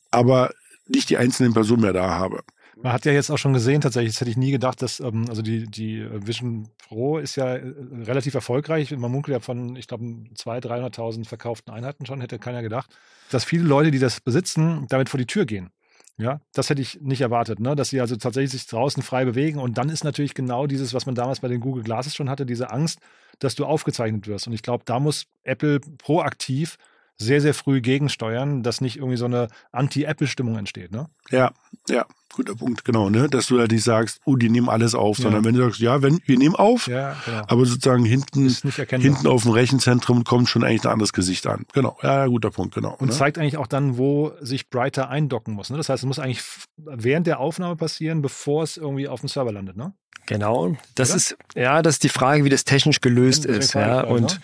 aber 0.09 0.51
nicht 0.87 1.09
die 1.09 1.17
einzelnen 1.17 1.53
Personen 1.53 1.83
mehr 1.83 1.93
da 1.93 2.09
habe. 2.09 2.43
Man 2.83 2.93
hat 2.93 3.05
ja 3.05 3.11
jetzt 3.11 3.29
auch 3.29 3.37
schon 3.37 3.53
gesehen, 3.53 3.81
tatsächlich, 3.81 4.13
das 4.13 4.21
hätte 4.21 4.31
ich 4.31 4.37
nie 4.37 4.51
gedacht, 4.51 4.81
dass, 4.81 4.99
ähm, 4.99 5.25
also 5.29 5.41
die, 5.41 5.65
die 5.65 6.05
Vision 6.25 6.67
Pro 6.87 7.19
ist 7.19 7.35
ja 7.35 7.55
äh, 7.55 7.73
relativ 8.03 8.33
erfolgreich. 8.33 8.91
Man 8.97 9.11
munkelt 9.11 9.33
ja 9.33 9.39
von, 9.39 9.75
ich 9.75 9.87
glaube, 9.87 10.03
200.000, 10.03 10.95
300.000 10.95 11.27
verkauften 11.27 11.71
Einheiten 11.71 12.05
schon, 12.05 12.21
hätte 12.21 12.39
keiner 12.39 12.61
gedacht, 12.61 12.89
dass 13.29 13.43
viele 13.43 13.63
Leute, 13.63 13.91
die 13.91 13.99
das 13.99 14.19
besitzen, 14.19 14.87
damit 14.89 15.09
vor 15.09 15.19
die 15.19 15.27
Tür 15.27 15.45
gehen. 15.45 15.69
Ja, 16.17 16.41
das 16.53 16.69
hätte 16.69 16.81
ich 16.81 17.01
nicht 17.01 17.21
erwartet, 17.21 17.59
ne? 17.59 17.75
dass 17.75 17.89
sie 17.89 18.01
also 18.01 18.15
tatsächlich 18.15 18.51
sich 18.51 18.67
draußen 18.67 19.01
frei 19.01 19.25
bewegen. 19.25 19.59
Und 19.59 19.77
dann 19.77 19.89
ist 19.89 20.03
natürlich 20.03 20.33
genau 20.33 20.67
dieses, 20.67 20.93
was 20.93 21.05
man 21.05 21.15
damals 21.15 21.39
bei 21.39 21.47
den 21.47 21.61
Google 21.61 21.83
Glasses 21.83 22.15
schon 22.15 22.29
hatte, 22.29 22.45
diese 22.45 22.69
Angst, 22.71 22.99
dass 23.39 23.55
du 23.55 23.65
aufgezeichnet 23.65 24.27
wirst. 24.27 24.45
Und 24.45 24.53
ich 24.53 24.61
glaube, 24.61 24.83
da 24.85 24.99
muss 24.99 25.25
Apple 25.43 25.79
proaktiv 25.79 26.77
sehr, 27.21 27.41
sehr 27.41 27.53
früh 27.53 27.81
gegensteuern, 27.81 28.63
dass 28.63 28.81
nicht 28.81 28.97
irgendwie 28.97 29.17
so 29.17 29.25
eine 29.25 29.47
Anti-Apple-Stimmung 29.71 30.57
entsteht. 30.57 30.91
Ne? 30.91 31.07
Ja, 31.29 31.51
ja, 31.89 32.05
guter 32.33 32.55
Punkt, 32.55 32.85
genau, 32.85 33.09
ne? 33.09 33.27
Dass 33.29 33.47
du 33.47 33.59
ja 33.59 33.67
nicht 33.67 33.83
sagst, 33.83 34.19
oh, 34.25 34.35
die 34.35 34.49
nehmen 34.49 34.69
alles 34.69 34.95
auf, 34.95 35.17
ja. 35.17 35.23
sondern 35.23 35.45
wenn 35.45 35.55
du 35.55 35.63
sagst, 35.63 35.79
ja, 35.79 36.01
wenn, 36.01 36.19
wir 36.25 36.37
nehmen 36.37 36.55
auf, 36.55 36.87
ja, 36.87 37.15
genau. 37.25 37.43
aber 37.47 37.65
sozusagen 37.65 38.05
hinten, 38.05 38.49
hinten 38.49 39.27
auf 39.27 39.43
dem 39.43 39.51
Rechenzentrum 39.51 40.23
kommt 40.23 40.49
schon 40.49 40.63
eigentlich 40.63 40.83
ein 40.85 40.91
anderes 40.91 41.13
Gesicht 41.13 41.47
an. 41.47 41.65
Genau, 41.73 41.97
ja, 42.01 42.25
guter 42.27 42.51
Punkt, 42.51 42.75
genau. 42.75 42.95
Und 42.99 43.09
ne? 43.09 43.13
zeigt 43.13 43.37
eigentlich 43.37 43.57
auch 43.57 43.67
dann, 43.67 43.97
wo 43.97 44.33
sich 44.41 44.69
Brighter 44.69 45.09
eindocken 45.09 45.53
muss. 45.53 45.69
Ne? 45.69 45.77
Das 45.77 45.89
heißt, 45.89 46.03
es 46.03 46.07
muss 46.07 46.19
eigentlich 46.19 46.43
während 46.77 47.27
der 47.27 47.39
Aufnahme 47.39 47.75
passieren, 47.75 48.21
bevor 48.21 48.63
es 48.63 48.77
irgendwie 48.77 49.07
auf 49.07 49.21
dem 49.21 49.29
Server 49.29 49.51
landet, 49.51 49.77
ne? 49.77 49.93
Genau. 50.27 50.75
Das 50.95 51.09
Oder? 51.09 51.17
ist, 51.17 51.37
ja, 51.55 51.81
das 51.81 51.95
ist 51.95 52.03
die 52.03 52.09
Frage, 52.09 52.45
wie 52.45 52.49
das 52.49 52.63
technisch 52.63 53.01
gelöst 53.01 53.45
ist, 53.45 53.73
ja. 53.73 54.01
Und 54.01 54.33
ne? 54.35 54.41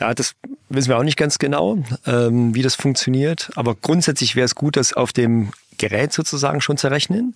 Ja, 0.00 0.12
das 0.14 0.34
wissen 0.68 0.88
wir 0.88 0.98
auch 0.98 1.04
nicht 1.04 1.16
ganz 1.16 1.38
genau, 1.38 1.78
ähm, 2.06 2.54
wie 2.54 2.62
das 2.62 2.74
funktioniert. 2.74 3.50
Aber 3.54 3.74
grundsätzlich 3.74 4.34
wäre 4.36 4.44
es 4.44 4.54
gut, 4.54 4.76
das 4.76 4.92
auf 4.92 5.12
dem 5.12 5.52
Gerät 5.78 6.12
sozusagen 6.12 6.60
schon 6.60 6.76
zu 6.76 6.88
rechnen. 6.88 7.34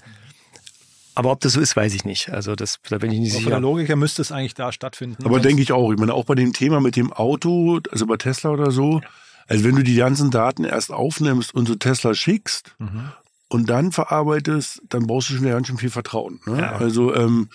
Aber 1.14 1.32
ob 1.32 1.40
das 1.40 1.54
so 1.54 1.60
ist, 1.60 1.74
weiß 1.74 1.94
ich 1.94 2.04
nicht. 2.04 2.30
Also 2.30 2.54
das, 2.54 2.78
da 2.88 2.98
bin 2.98 3.10
ich 3.10 3.18
nicht 3.18 3.32
Aber 3.32 3.38
sicher. 3.38 3.50
Von 3.50 3.50
der 3.50 3.60
Logik 3.60 3.88
her 3.88 3.96
müsste 3.96 4.22
es 4.22 4.30
eigentlich 4.30 4.54
da 4.54 4.70
stattfinden. 4.70 5.24
Aber 5.24 5.40
denke 5.40 5.62
ich 5.62 5.72
auch. 5.72 5.90
Ich 5.92 5.98
meine, 5.98 6.14
auch 6.14 6.24
bei 6.24 6.36
dem 6.36 6.52
Thema 6.52 6.80
mit 6.80 6.94
dem 6.94 7.12
Auto, 7.12 7.80
also 7.90 8.06
bei 8.06 8.16
Tesla 8.16 8.50
oder 8.50 8.70
so, 8.70 9.00
also 9.48 9.64
wenn 9.64 9.74
du 9.74 9.82
die 9.82 9.96
ganzen 9.96 10.30
Daten 10.30 10.64
erst 10.64 10.92
aufnimmst 10.92 11.52
und 11.54 11.66
zu 11.66 11.74
Tesla 11.74 12.14
schickst 12.14 12.76
mhm. 12.78 13.10
und 13.48 13.68
dann 13.68 13.90
verarbeitest, 13.90 14.82
dann 14.90 15.08
brauchst 15.08 15.30
du 15.30 15.34
schon 15.34 15.42
wieder 15.42 15.54
ganz 15.54 15.66
schön 15.66 15.78
viel 15.78 15.90
Vertrauen. 15.90 16.38
Ne? 16.46 16.60
Ja. 16.60 16.72
Also 16.76 17.14
ähm, 17.14 17.48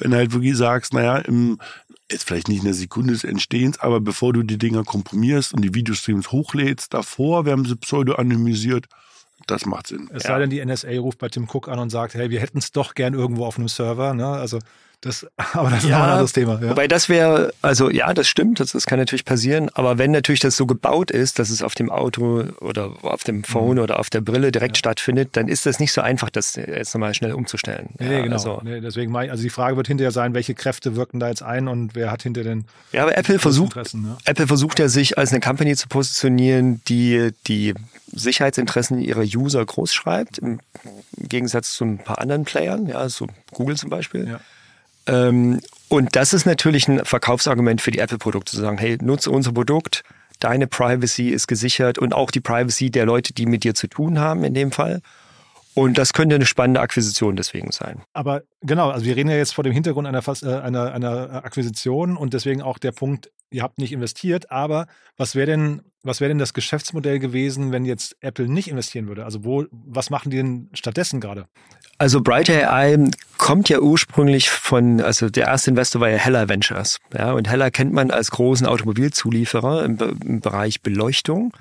wenn 0.00 0.10
du 0.10 0.16
halt 0.16 0.32
wirklich 0.32 0.56
sagst, 0.56 0.92
naja, 0.92 1.18
im, 1.18 1.58
jetzt 2.10 2.24
vielleicht 2.24 2.48
nicht 2.48 2.58
in 2.58 2.64
der 2.64 2.74
Sekunde 2.74 3.12
des 3.12 3.24
Entstehens, 3.24 3.78
aber 3.78 4.00
bevor 4.00 4.32
du 4.32 4.42
die 4.42 4.58
Dinger 4.58 4.84
komprimierst 4.84 5.52
und 5.52 5.62
die 5.62 5.74
Videostreams 5.74 6.32
hochlädst, 6.32 6.94
davor 6.94 7.44
werden 7.44 7.64
sie 7.64 7.76
pseudo-anonymisiert. 7.76 8.86
Das 9.46 9.66
macht 9.66 9.86
Sinn. 9.86 10.10
Es 10.12 10.24
ja. 10.24 10.30
sei 10.30 10.40
denn, 10.40 10.50
die 10.50 10.64
NSA 10.64 10.90
ruft 10.98 11.18
bei 11.18 11.28
Tim 11.28 11.48
Cook 11.50 11.68
an 11.68 11.78
und 11.78 11.90
sagt, 11.90 12.14
hey, 12.14 12.30
wir 12.30 12.40
hätten 12.40 12.58
es 12.58 12.72
doch 12.72 12.94
gern 12.94 13.14
irgendwo 13.14 13.46
auf 13.46 13.58
einem 13.58 13.68
Server. 13.68 14.12
Ne? 14.14 14.26
Also 14.26 14.58
Das, 15.00 15.24
aber 15.52 15.70
das 15.70 15.84
ist 15.84 15.90
ja, 15.90 15.98
noch 15.98 16.04
ein 16.04 16.10
anderes 16.10 16.32
Thema. 16.32 16.60
Ja. 16.60 16.70
Wobei 16.70 16.88
das 16.88 17.08
wäre, 17.08 17.52
also 17.62 17.88
ja, 17.90 18.12
das 18.14 18.26
stimmt, 18.26 18.58
das, 18.58 18.72
das 18.72 18.86
kann 18.86 18.98
natürlich 18.98 19.24
passieren, 19.24 19.70
aber 19.74 19.98
wenn 19.98 20.10
natürlich 20.10 20.40
das 20.40 20.56
so 20.56 20.66
gebaut 20.66 21.10
ist, 21.10 21.38
dass 21.38 21.50
es 21.50 21.62
auf 21.62 21.74
dem 21.74 21.90
Auto 21.90 22.44
oder 22.60 22.92
auf 23.02 23.22
dem 23.22 23.44
Phone 23.44 23.76
mhm. 23.76 23.82
oder 23.82 24.00
auf 24.00 24.10
der 24.10 24.20
Brille 24.20 24.50
direkt 24.50 24.76
ja. 24.76 24.80
stattfindet, 24.80 25.30
dann 25.36 25.46
ist 25.46 25.66
das 25.66 25.78
nicht 25.78 25.92
so 25.92 26.00
einfach, 26.00 26.30
das 26.30 26.56
jetzt 26.56 26.94
nochmal 26.94 27.14
schnell 27.14 27.32
umzustellen. 27.32 27.90
Nee, 27.98 28.12
ja, 28.12 28.22
genau. 28.22 28.34
Also, 28.34 28.60
nee, 28.64 28.80
deswegen 28.80 29.14
ich, 29.22 29.30
also 29.30 29.42
die 29.42 29.50
Frage 29.50 29.76
wird 29.76 29.86
hinterher 29.86 30.10
sein, 30.10 30.34
welche 30.34 30.54
Kräfte 30.54 30.96
wirken 30.96 31.20
da 31.20 31.28
jetzt 31.28 31.42
ein 31.42 31.68
und 31.68 31.94
wer 31.94 32.10
hat 32.10 32.24
hinter 32.24 32.42
den 32.42 32.64
Ja, 32.92 33.02
aber 33.02 33.16
Apple 33.16 33.38
versucht, 33.38 33.76
ja? 33.76 34.16
Apple 34.24 34.48
versucht 34.48 34.80
ja 34.80 34.88
sich 34.88 35.16
als 35.16 35.30
eine 35.30 35.40
Company 35.40 35.76
zu 35.76 35.86
positionieren, 35.86 36.82
die 36.88 37.30
die 37.46 37.74
Sicherheitsinteressen 38.12 38.98
ihrer 38.98 39.22
User 39.22 39.64
groß 39.64 39.94
schreibt, 39.94 40.38
im 40.38 40.58
Gegensatz 41.16 41.74
zu 41.74 41.84
ein 41.84 41.98
paar 41.98 42.18
anderen 42.18 42.44
Playern, 42.44 42.86
ja, 42.86 43.08
so 43.08 43.28
Google 43.52 43.76
zum 43.76 43.90
Beispiel. 43.90 44.26
Ja. 44.28 44.40
Ähm, 45.08 45.60
und 45.88 46.14
das 46.16 46.32
ist 46.34 46.44
natürlich 46.44 46.86
ein 46.88 47.04
Verkaufsargument 47.04 47.80
für 47.80 47.90
die 47.90 47.98
Apple-Produkte, 47.98 48.52
zu 48.52 48.60
sagen, 48.60 48.78
hey, 48.78 48.98
nutze 49.00 49.30
unser 49.30 49.52
Produkt, 49.52 50.04
deine 50.38 50.66
Privacy 50.66 51.30
ist 51.30 51.48
gesichert 51.48 51.98
und 51.98 52.14
auch 52.14 52.30
die 52.30 52.40
Privacy 52.40 52.90
der 52.90 53.06
Leute, 53.06 53.32
die 53.32 53.46
mit 53.46 53.64
dir 53.64 53.74
zu 53.74 53.88
tun 53.88 54.18
haben 54.18 54.44
in 54.44 54.54
dem 54.54 54.70
Fall. 54.70 55.00
Und 55.74 55.96
das 55.96 56.12
könnte 56.12 56.34
eine 56.34 56.46
spannende 56.46 56.80
Akquisition 56.80 57.36
deswegen 57.36 57.70
sein. 57.70 58.02
Aber 58.12 58.42
genau, 58.62 58.90
also 58.90 59.06
wir 59.06 59.14
reden 59.14 59.30
ja 59.30 59.36
jetzt 59.36 59.54
vor 59.54 59.62
dem 59.62 59.72
Hintergrund 59.72 60.08
einer, 60.08 60.22
äh, 60.42 60.60
einer, 60.60 60.92
einer 60.92 61.44
Akquisition 61.44 62.16
und 62.16 62.34
deswegen 62.34 62.62
auch 62.62 62.78
der 62.78 62.90
Punkt, 62.90 63.30
ihr 63.50 63.62
habt 63.62 63.78
nicht 63.78 63.92
investiert, 63.92 64.50
aber 64.50 64.88
was 65.16 65.36
wäre 65.36 65.46
denn, 65.46 65.82
was 66.02 66.18
denn 66.18 66.38
das 66.38 66.52
Geschäftsmodell 66.52 67.20
gewesen, 67.20 67.70
wenn 67.70 67.84
jetzt 67.84 68.16
Apple 68.20 68.48
nicht 68.48 68.68
investieren 68.68 69.06
würde? 69.06 69.24
Also 69.24 69.44
wo, 69.44 69.66
was 69.70 70.10
machen 70.10 70.30
die 70.30 70.38
denn 70.38 70.68
stattdessen 70.72 71.20
gerade? 71.20 71.46
Also 71.98 72.20
Bright 72.20 72.48
AI 72.48 73.10
kommt 73.38 73.68
ja 73.68 73.80
ursprünglich 73.80 74.50
von, 74.50 75.00
also 75.00 75.28
der 75.28 75.48
erste 75.48 75.70
Investor 75.70 76.00
war 76.00 76.08
ja 76.08 76.16
Heller 76.16 76.48
Ventures. 76.48 77.00
Ja, 77.12 77.32
und 77.32 77.48
Heller 77.48 77.72
kennt 77.72 77.92
man 77.92 78.12
als 78.12 78.30
großen 78.30 78.66
Automobilzulieferer 78.66 79.84
im, 79.84 79.98
im 80.24 80.40
Bereich 80.40 80.80
Beleuchtung. 80.80 81.52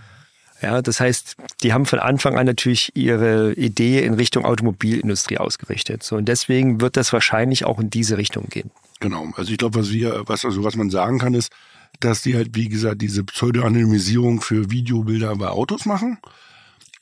Ja, 0.62 0.82
das 0.82 1.00
heißt, 1.00 1.36
die 1.62 1.74
haben 1.74 1.86
von 1.86 2.00
Anfang 2.00 2.38
an 2.38 2.46
natürlich 2.46 2.96
ihre 2.96 3.54
Idee 3.54 4.04
in 4.04 4.14
Richtung 4.14 4.46
Automobilindustrie 4.46 5.38
ausgerichtet. 5.38 6.04
So, 6.04 6.16
und 6.16 6.26
deswegen 6.26 6.82
wird 6.82 6.98
das 6.98 7.14
wahrscheinlich 7.14 7.66
auch 7.66 7.80
in 7.80 7.90
diese 7.90 8.18
Richtung 8.18 8.46
gehen. 8.50 8.72
Genau. 9.00 9.28
Also 9.36 9.52
ich 9.52 9.58
glaube, 9.58 9.80
was 9.80 9.92
wir, 9.92 10.24
was, 10.26 10.46
also 10.46 10.64
was 10.64 10.76
man 10.76 10.90
sagen 10.90 11.20
kann, 11.20 11.34
ist, 11.34 11.52
dass 12.00 12.22
die 12.22 12.36
halt, 12.36 12.56
wie 12.56 12.70
gesagt, 12.70 13.02
diese 13.02 13.24
Pseudo-Anonymisierung 13.24 14.42
für 14.42 14.70
Videobilder 14.70 15.36
bei 15.36 15.48
Autos 15.48 15.86
machen. 15.86 16.20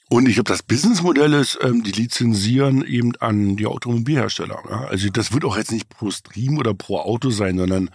Und 0.09 0.27
ich 0.27 0.35
glaube, 0.35 0.49
das 0.49 0.61
Businessmodell 0.61 1.33
ist, 1.33 1.57
ähm, 1.61 1.83
die 1.83 1.91
lizenzieren 1.91 2.85
eben 2.85 3.15
an 3.17 3.55
die 3.55 3.65
Automobilhersteller. 3.65 4.59
Ja? 4.69 4.85
Also 4.85 5.09
das 5.09 5.33
wird 5.33 5.45
auch 5.45 5.57
jetzt 5.57 5.71
nicht 5.71 5.89
pro 5.89 6.11
Stream 6.11 6.57
oder 6.57 6.73
pro 6.73 6.99
Auto 6.99 7.31
sein, 7.31 7.57
sondern 7.57 7.89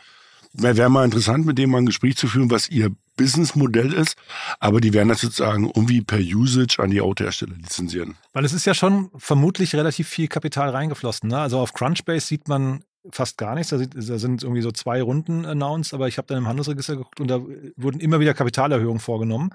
wäre 0.53 0.91
mal 0.91 1.05
interessant, 1.05 1.47
mit 1.47 1.59
dem 1.59 1.71
mal 1.71 1.79
ein 1.79 1.87
Gespräch 1.87 2.17
zu 2.17 2.27
führen, 2.27 2.51
was 2.51 2.69
ihr 2.69 2.91
Businessmodell 3.17 3.93
ist. 3.93 4.17
Aber 4.59 4.81
die 4.81 4.93
werden 4.93 5.09
das 5.09 5.21
sozusagen 5.21 5.67
irgendwie 5.67 6.01
per 6.01 6.19
Usage 6.19 6.79
an 6.79 6.91
die 6.91 7.01
Autohersteller 7.01 7.55
lizenzieren. 7.55 8.17
Weil 8.33 8.45
es 8.45 8.53
ist 8.53 8.67
ja 8.67 8.75
schon 8.75 9.11
vermutlich 9.17 9.75
relativ 9.75 10.09
viel 10.09 10.27
Kapital 10.27 10.71
reingeflossen. 10.71 11.29
Ne? 11.29 11.39
Also 11.39 11.59
auf 11.59 11.73
Crunchbase 11.75 12.27
sieht 12.27 12.49
man 12.49 12.83
fast 13.13 13.39
gar 13.39 13.55
nichts. 13.55 13.71
Da, 13.71 13.79
sind 14.19 14.43
irgendwie 14.43 14.63
so 14.63 14.73
zwei 14.73 15.01
Runden 15.01 15.47
announced, 15.47 15.95
aber 15.95 16.09
ich 16.09 16.19
habe 16.19 16.27
dann 16.27 16.39
im 16.39 16.49
Handelsregister 16.49 16.97
geguckt 16.97 17.21
und 17.21 17.29
da 17.29 17.41
wurden 17.77 18.01
immer 18.01 18.21
wieder 18.21 18.35
Kapitalerhöhungen 18.35 19.01
vorgenommen. 19.01 19.51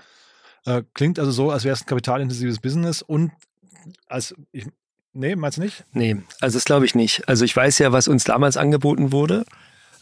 Äh, 0.65 0.83
klingt 0.93 1.19
also 1.19 1.31
so, 1.31 1.51
als 1.51 1.63
wäre 1.63 1.73
es 1.73 1.81
ein 1.81 1.85
kapitalintensives 1.85 2.59
Business 2.59 3.01
und 3.01 3.31
als 4.07 4.33
ich, 4.51 4.65
nee, 5.13 5.35
meinst 5.35 5.57
du 5.57 5.61
nicht? 5.61 5.83
Nee, 5.93 6.17
also 6.41 6.57
das 6.57 6.65
glaube 6.65 6.85
ich 6.85 6.95
nicht. 6.95 7.27
Also 7.27 7.45
ich 7.45 7.55
weiß 7.55 7.79
ja, 7.79 7.91
was 7.91 8.07
uns 8.07 8.23
damals 8.23 8.57
angeboten 8.57 9.11
wurde, 9.11 9.45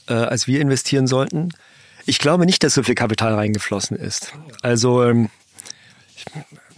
äh, 0.08 0.14
als 0.14 0.48
wir 0.48 0.62
investieren 0.62 1.08
sollten. 1.08 1.50
Ich 2.06 2.20
glaube 2.20 2.46
nicht, 2.46 2.64
dass 2.64 2.74
so 2.74 2.84
viel 2.84 2.96
Kapital 2.96 3.34
reingeflossen 3.34 3.98
ist. 3.98 4.34
Also 4.62 5.04
ähm, 5.04 5.30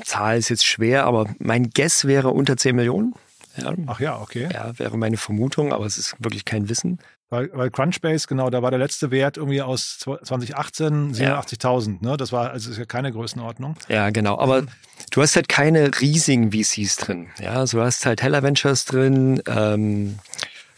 Zahl 0.03 0.37
ist 0.37 0.49
jetzt 0.49 0.65
schwer, 0.65 1.05
aber 1.05 1.27
mein 1.39 1.69
Guess 1.71 2.05
wäre 2.05 2.29
unter 2.29 2.57
10 2.57 2.75
Millionen. 2.75 3.13
Ja. 3.57 3.73
Ach 3.87 3.99
ja, 3.99 4.19
okay. 4.19 4.49
Ja, 4.51 4.77
wäre 4.77 4.97
meine 4.97 5.17
Vermutung, 5.17 5.73
aber 5.73 5.85
es 5.85 5.97
ist 5.97 6.15
wirklich 6.19 6.45
kein 6.45 6.69
Wissen. 6.69 6.99
Weil, 7.29 7.49
weil 7.53 7.71
Crunchbase, 7.71 8.27
genau, 8.27 8.49
da 8.51 8.61
war 8.61 8.69
der 8.69 8.79
letzte 8.79 9.09
Wert 9.09 9.37
irgendwie 9.37 9.61
aus 9.61 9.97
2018 9.99 11.13
87.000. 11.15 12.03
Ja. 12.03 12.11
Ne? 12.11 12.17
Das 12.17 12.31
war 12.31 12.51
also 12.51 12.69
ist 12.69 12.77
ja 12.77 12.85
keine 12.85 13.11
Größenordnung. 13.11 13.75
Ja, 13.87 14.11
genau. 14.11 14.37
Aber 14.37 14.63
du 15.09 15.21
hast 15.21 15.35
halt 15.35 15.49
keine 15.49 15.89
riesigen 16.01 16.51
VCs 16.51 16.97
drin. 16.97 17.27
Ja, 17.41 17.53
also 17.53 17.79
du 17.79 17.83
hast 17.83 18.05
halt 18.05 18.21
Heller 18.21 18.43
Ventures 18.43 18.85
drin. 18.85 19.41
Ähm, 19.47 20.19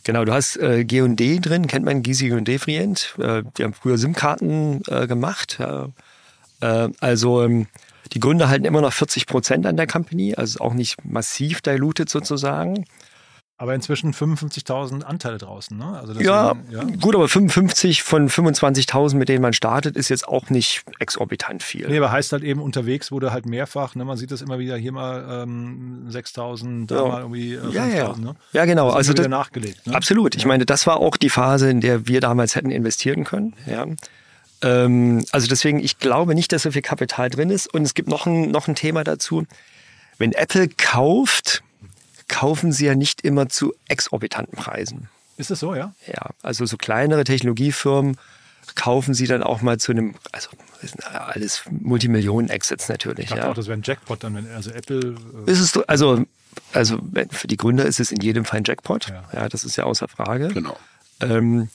genau, 0.05 0.23
du 0.23 0.33
hast 0.33 0.55
äh, 0.55 0.86
G&D 0.86 1.39
drin, 1.39 1.67
kennt 1.67 1.86
man 1.86 2.01
Gysi 2.01 2.29
G&D 2.29 2.60
Frient. 2.60 3.15
Äh, 3.19 3.43
die 3.57 3.65
haben 3.65 3.73
früher 3.73 3.97
SIM-Karten 3.97 4.83
äh, 4.88 5.05
gemacht. 5.05 5.57
Ja. 5.60 5.89
Äh, 6.62 6.89
also 7.01 7.43
ähm, 7.43 7.67
die 8.13 8.21
Gründer 8.21 8.47
halten 8.47 8.63
immer 8.63 8.81
noch 8.81 8.93
40 8.93 9.25
Prozent 9.25 9.65
an 9.65 9.75
der 9.75 9.88
Company, 9.88 10.33
also 10.33 10.62
auch 10.62 10.73
nicht 10.73 11.03
massiv 11.03 11.62
diluted 11.62 12.10
sozusagen. 12.10 12.86
Aber 13.60 13.74
inzwischen 13.74 14.13
55.000 14.13 15.02
Anteile 15.02 15.39
draußen, 15.39 15.76
ne? 15.76 15.98
Also 16.00 16.13
ja, 16.20 16.54
ja, 16.70 16.84
gut, 17.02 17.15
aber 17.15 17.28
55 17.28 18.04
von 18.04 18.30
25.000, 18.30 19.15
mit 19.15 19.30
denen 19.30 19.41
man 19.41 19.54
startet, 19.54 19.96
ist 19.96 20.10
jetzt 20.10 20.28
auch 20.28 20.52
nicht 20.52 20.84
exorbitant 21.00 21.63
viel. 21.63 21.88
Nee, 21.88 21.98
aber 21.98 22.12
heißt 22.12 22.34
halt 22.34 22.43
eben, 22.43 22.62
unterwegs 22.62 23.12
wurde 23.12 23.32
halt 23.32 23.48
mehrfach, 23.48 23.96
ne? 23.96 24.06
man 24.06 24.15
sieht 24.15 24.30
das 24.30 24.43
immer 24.43 24.60
wieder, 24.60 24.78
hier 24.78 24.91
mal 24.91 25.43
ähm, 25.43 26.08
6.000, 26.08 26.86
da 26.86 26.96
ja. 26.96 27.08
mal 27.08 27.22
irgendwie 27.22 27.56
äh, 27.56 27.62
5.000. 27.62 27.72
Ja, 27.74 27.88
ja. 27.88 28.15
Ne? 28.15 28.36
ja, 28.54 28.65
genau. 28.65 28.91
also 28.91 29.13
das, 29.13 29.28
nachgelegt. 29.28 29.88
Ne? 29.88 29.96
Absolut. 29.96 30.36
Ich 30.36 30.46
meine, 30.46 30.67
das 30.67 30.86
war 30.86 30.98
auch 30.98 31.17
die 31.17 31.30
Phase, 31.30 31.72
in 31.72 31.82
der 31.82 32.08
wir 32.08 32.22
damals 32.22 32.56
hätten 32.56 32.70
investieren 32.70 33.24
können. 33.24 33.56
Ja. 33.65 33.88
Ähm, 34.62 35.26
also 35.32 35.48
deswegen, 35.48 35.80
ich 35.80 35.98
glaube 35.98 36.36
nicht, 36.36 36.52
dass 36.52 36.62
so 36.62 36.72
viel 36.72 36.84
Kapital 36.84 37.32
drin 37.32 37.50
ist. 37.50 37.74
Und 37.74 37.82
es 37.84 37.96
gibt 37.96 38.08
noch 38.08 38.28
ein, 38.28 38.52
noch 38.52 38.67
ein 38.67 38.76
Thema 38.76 39.04
dazu. 39.04 39.46
Wenn 40.20 40.32
Apple 40.34 40.67
kauft, 40.67 41.63
kaufen 42.27 42.71
sie 42.71 42.85
ja 42.85 42.95
nicht 42.95 43.21
immer 43.21 43.49
zu 43.49 43.73
exorbitanten 43.87 44.57
Preisen. 44.57 45.09
Ist 45.37 45.51
das 45.51 45.59
so, 45.59 45.75
ja? 45.75 45.93
Ja, 46.07 46.31
also 46.41 46.65
so 46.65 46.77
kleinere 46.77 47.23
Technologiefirmen 47.23 48.17
kaufen 48.75 49.13
sie 49.13 49.27
dann 49.27 49.43
auch 49.43 49.61
mal 49.61 49.77
zu 49.77 49.91
einem, 49.91 50.15
also 50.31 50.49
das 50.81 50.91
sind 50.91 51.05
alles 51.05 51.63
Multimillionen-Exits 51.69 52.89
natürlich. 52.89 53.25
Ich 53.25 53.29
dachte 53.29 53.43
ja. 53.43 53.49
auch, 53.49 53.55
das 53.55 53.67
wäre 53.67 53.77
ein 53.77 53.83
Jackpot 53.83 54.23
dann, 54.23 54.35
wenn 54.35 54.49
also 54.51 54.71
Apple. 54.71 55.15
Äh 55.47 55.51
ist 55.51 55.59
es 55.59 55.77
also, 55.87 56.25
also 56.73 56.99
für 57.31 57.47
die 57.47 57.57
Gründer 57.57 57.85
ist 57.85 57.99
es 57.99 58.11
in 58.11 58.19
jedem 58.21 58.45
Fall 58.45 58.59
ein 58.59 58.63
Jackpot. 58.65 59.09
Ja, 59.09 59.23
ja 59.33 59.49
das 59.49 59.63
ist 59.63 59.75
ja 59.77 59.85
außer 59.85 60.07
Frage. 60.07 60.49
Genau. 60.49 60.77
Ähm, 61.21 61.69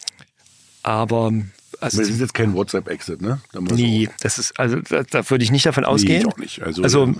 aber 0.82 1.32
also 1.80 1.98
das 1.98 2.08
ist 2.08 2.20
jetzt 2.20 2.34
kein 2.34 2.54
WhatsApp-Exit, 2.54 3.22
ne? 3.22 3.40
Nee, 3.54 4.08
das 4.20 4.38
ist, 4.38 4.58
also 4.58 4.80
da, 4.80 5.02
da, 5.02 5.28
würde 5.30 5.42
ich 5.42 5.50
nicht 5.50 5.66
davon 5.66 5.84
ausgehen. 5.84 6.22
Nee, 6.22 6.28
ich 6.28 6.34
auch 6.34 6.38
nicht. 6.38 6.62
Also, 6.62 6.82
also 6.82 7.14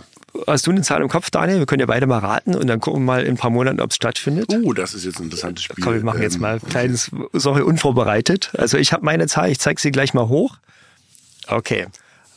hast 0.47 0.67
du 0.67 0.71
eine 0.71 0.83
Zahl 0.83 1.03
im 1.03 1.09
Kopf, 1.09 1.31
Daniel? 1.31 1.59
Wir 1.59 1.67
können 1.67 1.81
ja 1.81 1.87
beide 1.87 2.07
mal 2.07 2.19
raten 2.19 2.55
und 2.55 2.67
dann 2.67 2.81
gucken 2.81 3.03
wir 3.03 3.07
mal 3.07 3.23
in 3.23 3.35
ein 3.35 3.37
paar 3.37 3.51
Monaten, 3.51 3.81
ob 3.81 3.91
es 3.91 3.97
stattfindet. 3.97 4.47
Oh, 4.65 4.73
das 4.73 4.95
ist 4.95 5.05
jetzt 5.05 5.19
ein 5.21 5.25
interessantes 5.25 5.65
Spiel. 5.65 5.85
Komm, 5.85 5.95
wir 5.95 6.05
machen 6.05 6.23
jetzt 6.23 6.37
ähm, 6.37 6.43
mal 6.43 6.55
ein 6.55 6.69
kleines, 6.69 7.11
sorry, 7.33 7.63
unvorbereitet. 7.63 8.51
Also 8.57 8.79
ich 8.79 8.93
habe 8.93 9.05
meine 9.05 9.27
Zahl, 9.27 9.51
ich 9.51 9.59
zeige 9.59 9.81
sie 9.81 9.91
gleich 9.91 10.15
mal 10.15 10.29
hoch. 10.29 10.57
Okay. 11.49 11.87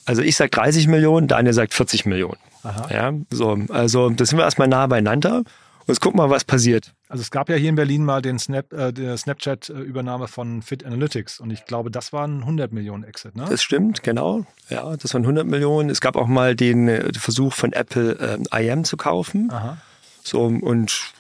Also 0.06 0.22
ich 0.22 0.36
sage 0.36 0.52
30 0.52 0.88
Millionen, 0.88 1.28
Daniel 1.28 1.54
sagt 1.54 1.74
40 1.74 2.06
Millionen. 2.06 2.38
Aha. 2.64 2.88
Ja, 2.92 3.14
so, 3.30 3.58
also 3.70 4.10
das 4.10 4.30
sind 4.30 4.38
wir 4.38 4.46
erstmal 4.46 4.68
nah 4.68 4.88
beieinander. 4.88 5.44
Und 5.88 5.94
jetzt 5.94 6.04
wir 6.04 6.12
mal, 6.14 6.30
was 6.32 6.44
passiert. 6.44 6.94
Also 7.10 7.22
es 7.22 7.30
gab 7.30 7.48
ja 7.48 7.56
hier 7.56 7.70
in 7.70 7.76
Berlin 7.76 8.04
mal 8.04 8.22
den 8.22 8.40
Snap, 8.40 8.74
äh, 8.74 9.16
Snapchat-Übernahme 9.16 10.28
von 10.28 10.64
Fit 10.64 10.84
Analytics 10.84 11.40
und 11.40 11.52
ich 11.52 11.66
glaube, 11.66 11.92
das 11.92 12.12
waren 12.12 12.40
100 12.40 12.74
Millionen 12.74 13.04
Exit, 13.04 13.36
ne? 13.36 13.46
Das 13.48 13.62
stimmt, 13.62 14.02
genau. 14.02 14.46
Ja, 14.70 14.98
das 14.98 15.14
waren 15.14 15.22
100 15.22 15.46
Millionen. 15.46 15.92
Es 15.92 16.02
gab 16.02 16.16
auch 16.16 16.26
mal 16.26 16.56
den 16.56 16.88
äh, 16.88 17.14
Versuch 17.14 17.54
von 17.54 17.72
Apple, 17.72 18.40
äh, 18.52 18.68
IM 18.68 18.84
zu 18.84 18.98
kaufen. 18.98 19.52
Aha. 19.52 19.78
So, 20.24 20.46
und 20.46 21.14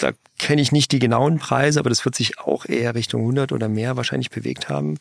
da 0.00 0.12
kenne 0.38 0.62
ich 0.62 0.70
nicht 0.70 0.92
die 0.92 1.00
genauen 1.00 1.38
Preise, 1.38 1.80
aber 1.80 1.88
das 1.88 2.04
wird 2.04 2.14
sich 2.14 2.38
auch 2.38 2.66
eher 2.66 2.94
Richtung 2.94 3.22
100 3.22 3.50
oder 3.50 3.68
mehr 3.68 3.96
wahrscheinlich 3.96 4.30
bewegt 4.30 4.68
haben. 4.68 4.98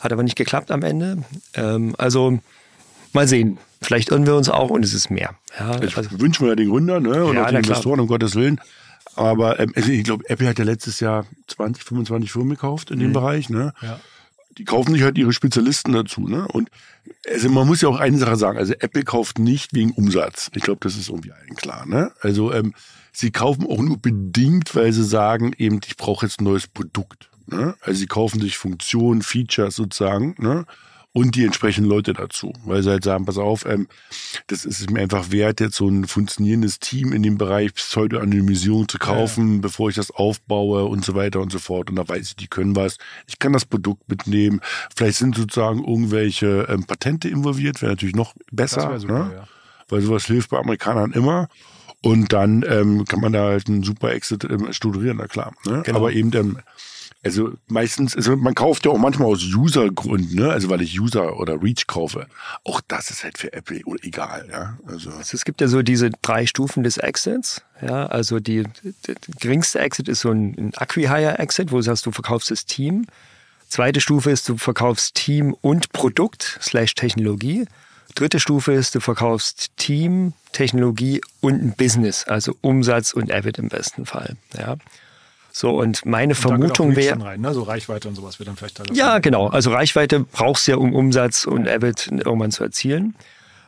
Hat 0.00 0.10
aber 0.10 0.22
nicht 0.22 0.36
geklappt 0.36 0.70
am 0.70 0.82
Ende. 0.82 1.22
Ähm, 1.52 1.94
also 1.98 2.38
mal 3.12 3.28
sehen. 3.28 3.58
Vielleicht 3.80 4.10
irren 4.10 4.26
wir 4.26 4.34
uns 4.34 4.48
auch 4.48 4.70
und 4.70 4.84
es 4.84 4.92
ist 4.92 5.10
mehr. 5.10 5.36
Ja, 5.58 5.80
ich 5.82 5.96
also, 5.96 6.20
wünschen 6.20 6.42
wir 6.42 6.50
ja 6.50 6.56
den 6.56 6.70
Gründern 6.70 7.04
ne? 7.04 7.24
und 7.24 7.36
ja, 7.36 7.44
auch 7.44 7.48
den 7.48 7.58
Investoren, 7.58 8.00
um 8.00 8.06
Gottes 8.06 8.34
Willen. 8.34 8.60
Aber 9.14 9.58
ähm, 9.58 9.72
also 9.74 9.90
ich 9.90 10.04
glaube, 10.04 10.28
Apple 10.28 10.48
hat 10.48 10.58
ja 10.58 10.64
letztes 10.64 11.00
Jahr 11.00 11.26
20, 11.48 11.84
25 11.84 12.30
Firmen 12.30 12.50
gekauft 12.50 12.90
in 12.90 12.98
dem 12.98 13.08
mhm. 13.08 13.14
Bereich. 13.14 13.50
Ne? 13.50 13.72
Ja. 13.82 14.00
Die 14.56 14.64
kaufen 14.64 14.92
sich 14.92 15.02
halt 15.02 15.18
ihre 15.18 15.32
Spezialisten 15.32 15.92
dazu. 15.92 16.28
Ne? 16.28 16.46
Und 16.48 16.70
also 17.30 17.48
man 17.48 17.66
muss 17.66 17.80
ja 17.80 17.88
auch 17.88 17.98
eine 17.98 18.18
Sache 18.18 18.36
sagen, 18.36 18.58
also 18.58 18.74
Apple 18.74 19.04
kauft 19.04 19.38
nicht 19.38 19.74
wegen 19.74 19.92
Umsatz. 19.92 20.50
Ich 20.54 20.62
glaube, 20.62 20.80
das 20.82 20.96
ist 20.96 21.08
irgendwie 21.08 21.32
allen 21.32 21.56
klar. 21.56 21.86
Ne? 21.86 22.12
Also 22.20 22.52
ähm, 22.52 22.74
sie 23.12 23.30
kaufen 23.30 23.66
auch 23.66 23.80
nur 23.80 23.98
bedingt, 23.98 24.74
weil 24.74 24.92
sie 24.92 25.04
sagen, 25.04 25.52
eben, 25.58 25.80
ich 25.86 25.96
brauche 25.96 26.26
jetzt 26.26 26.40
ein 26.40 26.44
neues 26.44 26.66
Produkt. 26.66 27.30
Ne? 27.46 27.74
Also 27.80 27.98
sie 27.98 28.06
kaufen 28.06 28.40
sich 28.40 28.56
Funktionen, 28.58 29.22
Features 29.22 29.74
sozusagen. 29.74 30.34
Ne? 30.38 30.64
Und 31.18 31.34
die 31.34 31.44
entsprechenden 31.44 31.90
Leute 31.90 32.12
dazu, 32.12 32.52
weil 32.64 32.84
sie 32.84 32.90
halt 32.90 33.02
sagen, 33.02 33.24
pass 33.24 33.38
auf, 33.38 33.66
ähm, 33.66 33.88
das 34.46 34.64
ist 34.64 34.88
mir 34.88 35.00
einfach 35.00 35.32
wert, 35.32 35.58
jetzt 35.58 35.74
so 35.74 35.88
ein 35.88 36.06
funktionierendes 36.06 36.78
Team 36.78 37.12
in 37.12 37.24
dem 37.24 37.38
Bereich 37.38 37.74
Pseudo-Anonymisierung 37.74 38.88
zu 38.88 38.98
kaufen, 38.98 39.54
ja. 39.54 39.60
bevor 39.60 39.88
ich 39.88 39.96
das 39.96 40.12
aufbaue 40.12 40.84
und 40.84 41.04
so 41.04 41.16
weiter 41.16 41.40
und 41.40 41.50
so 41.50 41.58
fort. 41.58 41.90
Und 41.90 41.96
da 41.96 42.08
weiß 42.08 42.28
ich, 42.28 42.36
die 42.36 42.46
können 42.46 42.76
was. 42.76 42.98
Ich 43.26 43.40
kann 43.40 43.52
das 43.52 43.64
Produkt 43.64 44.08
mitnehmen. 44.08 44.60
Vielleicht 44.94 45.18
sind 45.18 45.34
sozusagen 45.34 45.80
irgendwelche 45.80 46.68
ähm, 46.68 46.84
Patente 46.84 47.28
involviert, 47.28 47.82
wäre 47.82 47.90
natürlich 47.90 48.14
noch 48.14 48.34
besser. 48.52 49.00
Super, 49.00 49.24
ne? 49.24 49.34
ja. 49.38 49.48
Weil 49.88 50.02
sowas 50.02 50.26
hilft 50.26 50.50
bei 50.50 50.58
Amerikanern 50.58 51.10
immer. 51.10 51.48
Und 52.00 52.32
dann 52.32 52.64
ähm, 52.68 53.06
kann 53.06 53.20
man 53.20 53.32
da 53.32 53.46
halt 53.46 53.68
einen 53.68 53.82
super 53.82 54.12
Exit 54.12 54.44
ähm, 54.44 54.72
strukturieren, 54.72 55.16
na 55.16 55.26
klar. 55.26 55.52
Ne? 55.66 55.82
Genau. 55.84 55.98
Aber 55.98 56.12
eben 56.12 56.30
ähm, 56.36 56.58
also 57.24 57.52
meistens, 57.66 58.14
also 58.14 58.36
man 58.36 58.54
kauft 58.54 58.86
ja 58.86 58.92
auch 58.92 58.98
manchmal 58.98 59.28
aus 59.28 59.42
User-Gründen, 59.42 60.36
ne? 60.36 60.50
Also 60.50 60.70
weil 60.70 60.82
ich 60.82 60.98
User 60.98 61.38
oder 61.38 61.60
Reach 61.60 61.86
kaufe. 61.88 62.28
Auch 62.62 62.80
das 62.86 63.10
ist 63.10 63.24
halt 63.24 63.38
für 63.38 63.52
Apple 63.52 63.82
egal, 64.02 64.46
ja. 64.50 64.78
Also. 64.86 65.10
also 65.10 65.34
es 65.34 65.44
gibt 65.44 65.60
ja 65.60 65.66
so 65.66 65.82
diese 65.82 66.10
drei 66.22 66.46
Stufen 66.46 66.84
des 66.84 66.96
Exits. 66.96 67.62
Ja, 67.82 68.06
also 68.06 68.38
die, 68.38 68.64
die, 68.82 69.14
geringste 69.40 69.80
Exit 69.80 70.08
ist 70.08 70.20
so 70.20 70.30
ein, 70.30 70.54
ein 70.56 70.72
Acquihire-Exit, 70.76 71.72
wo 71.72 71.76
du 71.76 71.82
sagst, 71.82 72.06
du 72.06 72.12
verkaufst 72.12 72.50
das 72.52 72.66
Team. 72.66 73.06
Zweite 73.68 74.00
Stufe 74.00 74.30
ist, 74.30 74.48
du 74.48 74.56
verkaufst 74.56 75.14
Team 75.16 75.54
und 75.60 75.92
Produkt 75.92 76.58
slash 76.62 76.94
Technologie. 76.94 77.66
Dritte 78.14 78.40
Stufe 78.40 78.72
ist, 78.72 78.94
du 78.94 79.00
verkaufst 79.00 79.76
Team, 79.76 80.32
Technologie 80.52 81.20
und 81.40 81.62
ein 81.62 81.72
Business, 81.76 82.24
also 82.24 82.56
Umsatz 82.62 83.12
und 83.12 83.30
EBIT 83.30 83.58
im 83.58 83.68
besten 83.68 84.06
Fall. 84.06 84.36
Ja. 84.56 84.76
So, 85.58 85.70
und 85.70 86.06
meine 86.06 86.34
und 86.34 86.36
Vermutung 86.36 86.94
wäre. 86.94 87.36
Ne? 87.36 87.52
So 87.52 87.64
Reichweite 87.64 88.06
und 88.06 88.14
sowas 88.14 88.38
wird 88.38 88.48
dann 88.48 88.54
vielleicht 88.54 88.78
da. 88.78 88.84
Ja, 88.92 89.18
genau. 89.18 89.48
Also 89.48 89.72
Reichweite 89.72 90.20
brauchst 90.20 90.68
du 90.68 90.70
ja, 90.70 90.76
um 90.76 90.94
Umsatz 90.94 91.46
und 91.46 91.66
EBIT 91.66 92.12
irgendwann 92.12 92.52
zu 92.52 92.62
erzielen. 92.62 93.16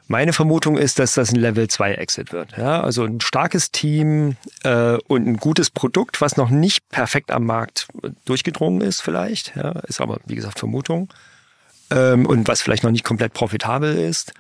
Meine 0.07 0.33
Vermutung 0.33 0.79
ist, 0.79 1.01
dass 1.01 1.15
das 1.15 1.33
ein 1.33 1.41
Level 1.41 1.67
2 1.67 1.95
Exit 1.95 2.33
wird. 2.33 2.57
Ja, 2.57 2.81
also 2.81 3.03
ein 3.03 3.21
starkes 3.21 3.73
Team 3.73 4.37
äh, 4.63 4.99
und 5.09 5.27
ein 5.27 5.37
gutes 5.39 5.71
Produkt, 5.71 6.21
was 6.21 6.37
noch 6.37 6.51
nicht 6.51 6.89
perfekt 6.91 7.33
am 7.33 7.45
Markt 7.45 7.89
durchgedrungen 8.25 8.83
ist, 8.83 9.01
vielleicht. 9.01 9.57
Ja, 9.57 9.71
ist 9.89 10.01
aber, 10.01 10.19
wie 10.27 10.37
gesagt, 10.37 10.61
Vermutung. 10.61 11.09
Ähm, 11.91 12.25
und 12.25 12.47
was 12.47 12.63
vielleicht 12.63 12.85
noch 12.85 12.93
nicht 12.93 13.05
komplett 13.05 13.33
profitabel 13.33 13.99
ist 13.99 14.33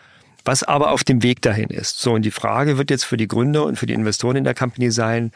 was 0.42 0.62
aber 0.62 0.90
auf 0.90 1.04
dem 1.04 1.22
Weg 1.22 1.42
dahin 1.42 1.68
ist. 1.68 2.00
So, 2.00 2.14
und 2.14 2.22
die 2.22 2.30
Frage 2.30 2.78
wird 2.78 2.88
jetzt 2.88 3.04
für 3.04 3.18
die 3.18 3.28
Gründer 3.28 3.66
und 3.66 3.78
für 3.78 3.84
die 3.84 3.92
Investoren 3.92 4.36
in 4.36 4.44
der 4.44 4.54
Company 4.54 4.90
sein, 4.90 5.32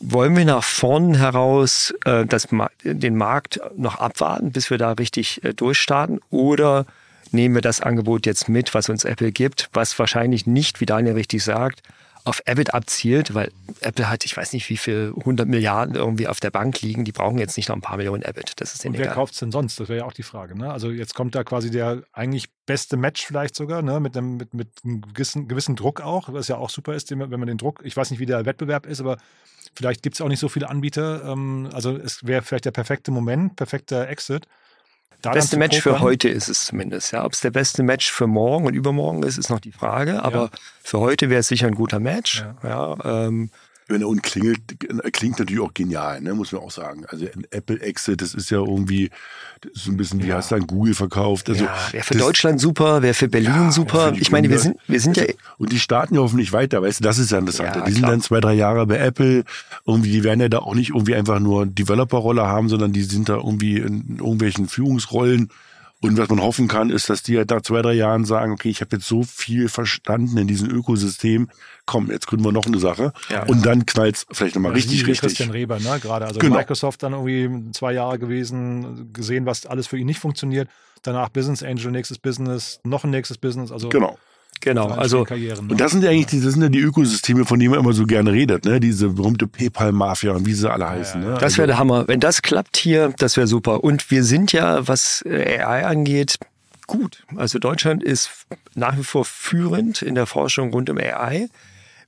wollen 0.00 0.36
wir 0.36 0.44
nach 0.44 0.64
vorn 0.64 1.14
heraus 1.14 1.94
äh, 2.04 2.26
das, 2.26 2.48
den 2.84 3.16
Markt 3.16 3.60
noch 3.76 3.96
abwarten, 3.96 4.52
bis 4.52 4.70
wir 4.70 4.78
da 4.78 4.92
richtig 4.92 5.42
äh, 5.44 5.54
durchstarten? 5.54 6.20
Oder 6.30 6.86
nehmen 7.30 7.54
wir 7.54 7.62
das 7.62 7.80
Angebot 7.80 8.26
jetzt 8.26 8.48
mit, 8.48 8.74
was 8.74 8.88
uns 8.88 9.04
Apple 9.04 9.32
gibt, 9.32 9.68
was 9.72 9.98
wahrscheinlich 9.98 10.46
nicht, 10.46 10.80
wie 10.80 10.86
Daniel 10.86 11.14
richtig 11.14 11.42
sagt, 11.42 11.82
auf 12.26 12.40
EBIT 12.46 12.72
abzielt, 12.72 13.34
weil 13.34 13.52
Apple 13.80 14.08
hat, 14.08 14.24
ich 14.24 14.34
weiß 14.34 14.54
nicht, 14.54 14.70
wie 14.70 14.78
viel 14.78 15.12
100 15.14 15.46
Milliarden 15.46 15.94
irgendwie 15.94 16.26
auf 16.26 16.40
der 16.40 16.50
Bank 16.50 16.80
liegen. 16.80 17.04
Die 17.04 17.12
brauchen 17.12 17.36
jetzt 17.36 17.58
nicht 17.58 17.68
noch 17.68 17.76
ein 17.76 17.82
paar 17.82 17.98
Millionen 17.98 18.22
EBIT. 18.22 18.54
Das 18.56 18.74
ist 18.74 18.86
Und 18.86 18.96
wer 18.96 19.08
kauft 19.08 19.34
es 19.34 19.40
denn 19.40 19.52
sonst? 19.52 19.78
Das 19.78 19.90
wäre 19.90 20.00
ja 20.00 20.04
auch 20.06 20.12
die 20.14 20.22
Frage. 20.22 20.56
Ne? 20.56 20.72
Also 20.72 20.90
jetzt 20.90 21.14
kommt 21.14 21.34
da 21.34 21.44
quasi 21.44 21.70
der 21.70 22.02
eigentlich 22.12 22.46
beste 22.64 22.96
Match 22.96 23.26
vielleicht 23.26 23.54
sogar, 23.54 23.82
ne? 23.82 24.00
mit, 24.00 24.16
einem, 24.16 24.38
mit, 24.38 24.54
mit 24.54 24.68
einem 24.84 25.02
gewissen, 25.02 25.48
gewissen 25.48 25.76
Druck 25.76 26.00
auch, 26.00 26.32
was 26.32 26.48
ja 26.48 26.56
auch 26.56 26.70
super 26.70 26.94
ist, 26.94 27.10
wenn 27.10 27.18
man 27.18 27.46
den 27.46 27.58
Druck, 27.58 27.82
ich 27.84 27.94
weiß 27.94 28.10
nicht, 28.10 28.20
wie 28.20 28.26
der 28.26 28.46
Wettbewerb 28.46 28.86
ist, 28.86 29.00
aber 29.00 29.18
vielleicht 29.76 30.02
gibt 30.02 30.16
es 30.16 30.20
auch 30.20 30.28
nicht 30.28 30.40
so 30.40 30.48
viele 30.48 30.68
Anbieter. 30.68 31.24
Ähm, 31.24 31.68
also 31.72 31.96
es 31.96 32.26
wäre 32.26 32.42
vielleicht 32.42 32.64
der 32.64 32.70
perfekte 32.70 33.10
Moment, 33.10 33.56
perfekter 33.56 34.08
Exit. 34.08 34.46
Da 35.22 35.30
beste 35.30 35.56
Match 35.56 35.80
für 35.80 36.00
heute 36.00 36.28
ist 36.28 36.48
es 36.48 36.66
zumindest. 36.66 37.12
Ja, 37.12 37.24
ob 37.24 37.32
es 37.32 37.40
der 37.40 37.50
beste 37.50 37.82
Match 37.82 38.12
für 38.12 38.26
morgen 38.26 38.66
und 38.66 38.74
übermorgen 38.74 39.22
ist, 39.22 39.38
ist 39.38 39.48
noch 39.48 39.60
die 39.60 39.72
Frage. 39.72 40.22
Aber 40.22 40.42
ja. 40.42 40.50
für 40.82 41.00
heute 41.00 41.30
wäre 41.30 41.40
es 41.40 41.48
sicher 41.48 41.66
ein 41.66 41.74
guter 41.74 41.98
Match. 41.98 42.44
Ja. 42.62 42.96
ja 43.02 43.26
ähm, 43.26 43.50
wenn 43.86 44.00
er 44.00 44.08
unklingelt, 44.08 44.60
klingt 45.12 45.38
natürlich 45.38 45.62
auch 45.62 45.74
genial, 45.74 46.20
ne, 46.20 46.34
muss 46.34 46.52
man 46.52 46.62
auch 46.62 46.70
sagen. 46.70 47.04
Also 47.06 47.26
ein 47.26 47.46
Apple 47.50 47.80
Exit, 47.80 48.22
das 48.22 48.34
ist 48.34 48.50
ja 48.50 48.58
irgendwie 48.58 49.10
so 49.72 49.90
ein 49.90 49.96
bisschen, 49.96 50.22
wie 50.22 50.28
ja. 50.28 50.36
hast 50.36 50.50
du 50.50 50.56
dann 50.56 50.66
Google 50.66 50.94
verkauft? 50.94 51.48
Also, 51.50 51.64
ja, 51.64 51.76
wäre 51.90 52.04
für 52.04 52.14
Deutschland 52.14 52.60
super, 52.60 53.02
wäre 53.02 53.14
für 53.14 53.28
Berlin 53.28 53.52
ja, 53.52 53.70
super. 53.70 54.12
Ich 54.18 54.30
meine, 54.30 54.48
wir 54.48 54.58
sind, 54.58 54.76
wir 54.86 55.00
sind 55.00 55.16
ja. 55.16 55.24
Und 55.58 55.72
die 55.72 55.80
starten 55.80 56.14
ja 56.14 56.20
hoffentlich 56.20 56.52
weiter, 56.52 56.82
weißt 56.82 57.00
du, 57.00 57.04
das 57.04 57.18
ist 57.18 57.30
ja 57.30 57.38
interessant. 57.38 57.76
Ja, 57.76 57.82
die 57.82 57.92
sind 57.92 58.08
dann 58.08 58.20
zwei, 58.20 58.40
drei 58.40 58.54
Jahre 58.54 58.86
bei 58.86 58.96
Apple. 58.96 59.44
Irgendwie, 59.86 60.10
die 60.10 60.24
werden 60.24 60.40
ja 60.40 60.48
da 60.48 60.58
auch 60.60 60.74
nicht 60.74 60.90
irgendwie 60.90 61.14
einfach 61.14 61.40
nur 61.40 61.66
Developer-Rolle 61.66 62.42
haben, 62.42 62.68
sondern 62.68 62.92
die 62.92 63.02
sind 63.02 63.28
da 63.28 63.36
irgendwie 63.36 63.78
in 63.78 64.16
irgendwelchen 64.18 64.68
Führungsrollen 64.68 65.50
und 66.04 66.18
was 66.18 66.28
man 66.28 66.42
hoffen 66.42 66.68
kann, 66.68 66.90
ist, 66.90 67.08
dass 67.08 67.22
die 67.22 67.38
halt 67.38 67.48
nach 67.48 67.62
zwei, 67.62 67.80
drei 67.80 67.94
Jahren 67.94 68.26
sagen, 68.26 68.52
okay, 68.52 68.68
ich 68.68 68.82
habe 68.82 68.96
jetzt 68.96 69.08
so 69.08 69.22
viel 69.22 69.70
verstanden 69.70 70.36
in 70.36 70.46
diesem 70.46 70.70
Ökosystem, 70.70 71.48
komm, 71.86 72.10
jetzt 72.10 72.26
gründen 72.26 72.44
wir 72.44 72.52
noch 72.52 72.66
eine 72.66 72.78
Sache. 72.78 73.14
Ja, 73.30 73.44
und 73.44 73.58
ja. 73.58 73.62
dann 73.62 73.86
knallt 73.86 74.16
es 74.16 74.26
vielleicht 74.30 74.54
nochmal 74.54 74.72
richtig, 74.72 75.06
richtig. 75.06 75.20
Christian 75.20 75.50
Reber, 75.50 75.80
ne? 75.80 75.98
Gerade. 76.02 76.26
Also 76.26 76.40
genau. 76.40 76.56
Microsoft 76.56 77.02
dann 77.02 77.14
irgendwie 77.14 77.72
zwei 77.72 77.94
Jahre 77.94 78.18
gewesen, 78.18 79.14
gesehen, 79.14 79.46
was 79.46 79.64
alles 79.64 79.86
für 79.86 79.96
ihn 79.96 80.04
nicht 80.04 80.18
funktioniert. 80.18 80.68
Danach 81.00 81.30
Business 81.30 81.62
Angel, 81.62 81.90
nächstes 81.90 82.18
Business, 82.18 82.80
noch 82.84 83.04
ein 83.04 83.10
nächstes 83.10 83.38
Business. 83.38 83.72
Also 83.72 83.88
genau. 83.88 84.18
Genau, 84.60 84.88
also 84.88 85.24
Karrieren, 85.24 85.66
ne? 85.66 85.72
und 85.72 85.80
das 85.80 85.92
sind 85.92 86.02
ja 86.02 86.10
eigentlich 86.10 86.26
die, 86.26 86.40
das 86.40 86.54
sind 86.54 86.62
ja 86.62 86.68
die 86.70 86.80
Ökosysteme, 86.80 87.44
von 87.44 87.58
denen 87.58 87.72
man 87.72 87.80
immer 87.80 87.92
so 87.92 88.06
gerne 88.06 88.32
redet, 88.32 88.64
ne? 88.64 88.80
Diese 88.80 89.10
berühmte 89.10 89.46
PayPal-Mafia 89.46 90.32
und 90.32 90.46
wie 90.46 90.54
sie 90.54 90.70
alle 90.70 90.88
heißen. 90.88 91.22
Ja, 91.22 91.28
ne? 91.30 91.38
Das 91.38 91.58
wäre 91.58 91.66
der 91.66 91.78
Hammer. 91.78 92.08
Wenn 92.08 92.20
das 92.20 92.40
klappt 92.40 92.76
hier, 92.78 93.12
das 93.18 93.36
wäre 93.36 93.46
super. 93.46 93.84
Und 93.84 94.10
wir 94.10 94.24
sind 94.24 94.52
ja, 94.52 94.88
was 94.88 95.22
AI 95.26 95.84
angeht, 95.84 96.38
gut. 96.86 97.24
Also 97.36 97.58
Deutschland 97.58 98.02
ist 98.02 98.30
nach 98.74 98.96
wie 98.96 99.04
vor 99.04 99.24
führend 99.24 100.02
in 100.02 100.14
der 100.14 100.26
Forschung 100.26 100.70
rund 100.72 100.88
um 100.88 100.98
AI. 100.98 101.48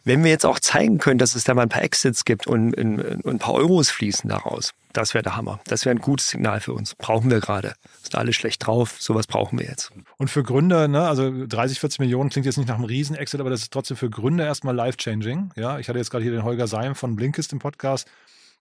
Wenn 0.07 0.23
wir 0.23 0.31
jetzt 0.31 0.47
auch 0.47 0.61
zeigen 0.61 0.99
können, 0.99 1.19
dass 1.19 1.35
es 1.35 1.43
da 1.43 1.53
mal 1.53 1.63
ein 1.63 1.69
paar 1.69 1.83
Exits 1.83 2.25
gibt 2.25 2.47
und, 2.47 2.75
und, 2.75 3.01
und 3.01 3.27
ein 3.27 3.39
paar 3.41 3.55
Euros 3.55 3.91
fließen 3.91 4.31
daraus, 4.31 4.73
das 4.93 5.15
wäre 5.15 5.23
der 5.23 5.35
Hammer. 5.37 5.59
Das 5.67 5.85
wäre 5.85 5.97
ein 5.97 6.01
gutes 6.01 6.31
Signal 6.31 6.61
für 6.61 6.75
uns. 6.75 6.95
Brauchen 6.95 7.29
wir 7.29 7.41
gerade. 7.41 7.75
Sind 8.03 8.15
alle 8.15 8.33
schlecht 8.33 8.65
drauf. 8.65 8.95
Sowas 9.01 9.27
brauchen 9.27 9.59
wir 9.59 9.67
jetzt. 9.67 9.91
Und 10.17 10.31
für 10.31 10.45
Gründer, 10.45 10.87
ne, 10.87 11.09
also 11.09 11.47
30, 11.49 11.81
40 11.81 11.99
Millionen 11.99 12.31
klingt 12.31 12.47
jetzt 12.47 12.57
nicht 12.57 12.69
nach 12.69 12.77
einem 12.77 12.85
Riesen-Exit, 12.85 13.41
aber 13.41 13.51
das 13.51 13.63
ist 13.63 13.73
trotzdem 13.73 13.97
für 13.97 14.09
Gründer 14.09 14.47
erstmal 14.47 14.77
life-changing. 14.77 15.51
Ja, 15.57 15.81
ich 15.81 15.89
hatte 15.89 15.99
jetzt 15.99 16.11
gerade 16.11 16.23
hier 16.23 16.33
den 16.33 16.45
Holger 16.45 16.69
Seim 16.69 16.95
von 16.95 17.17
Blinkist 17.17 17.53
im 17.53 17.59
Podcast. 17.59 18.09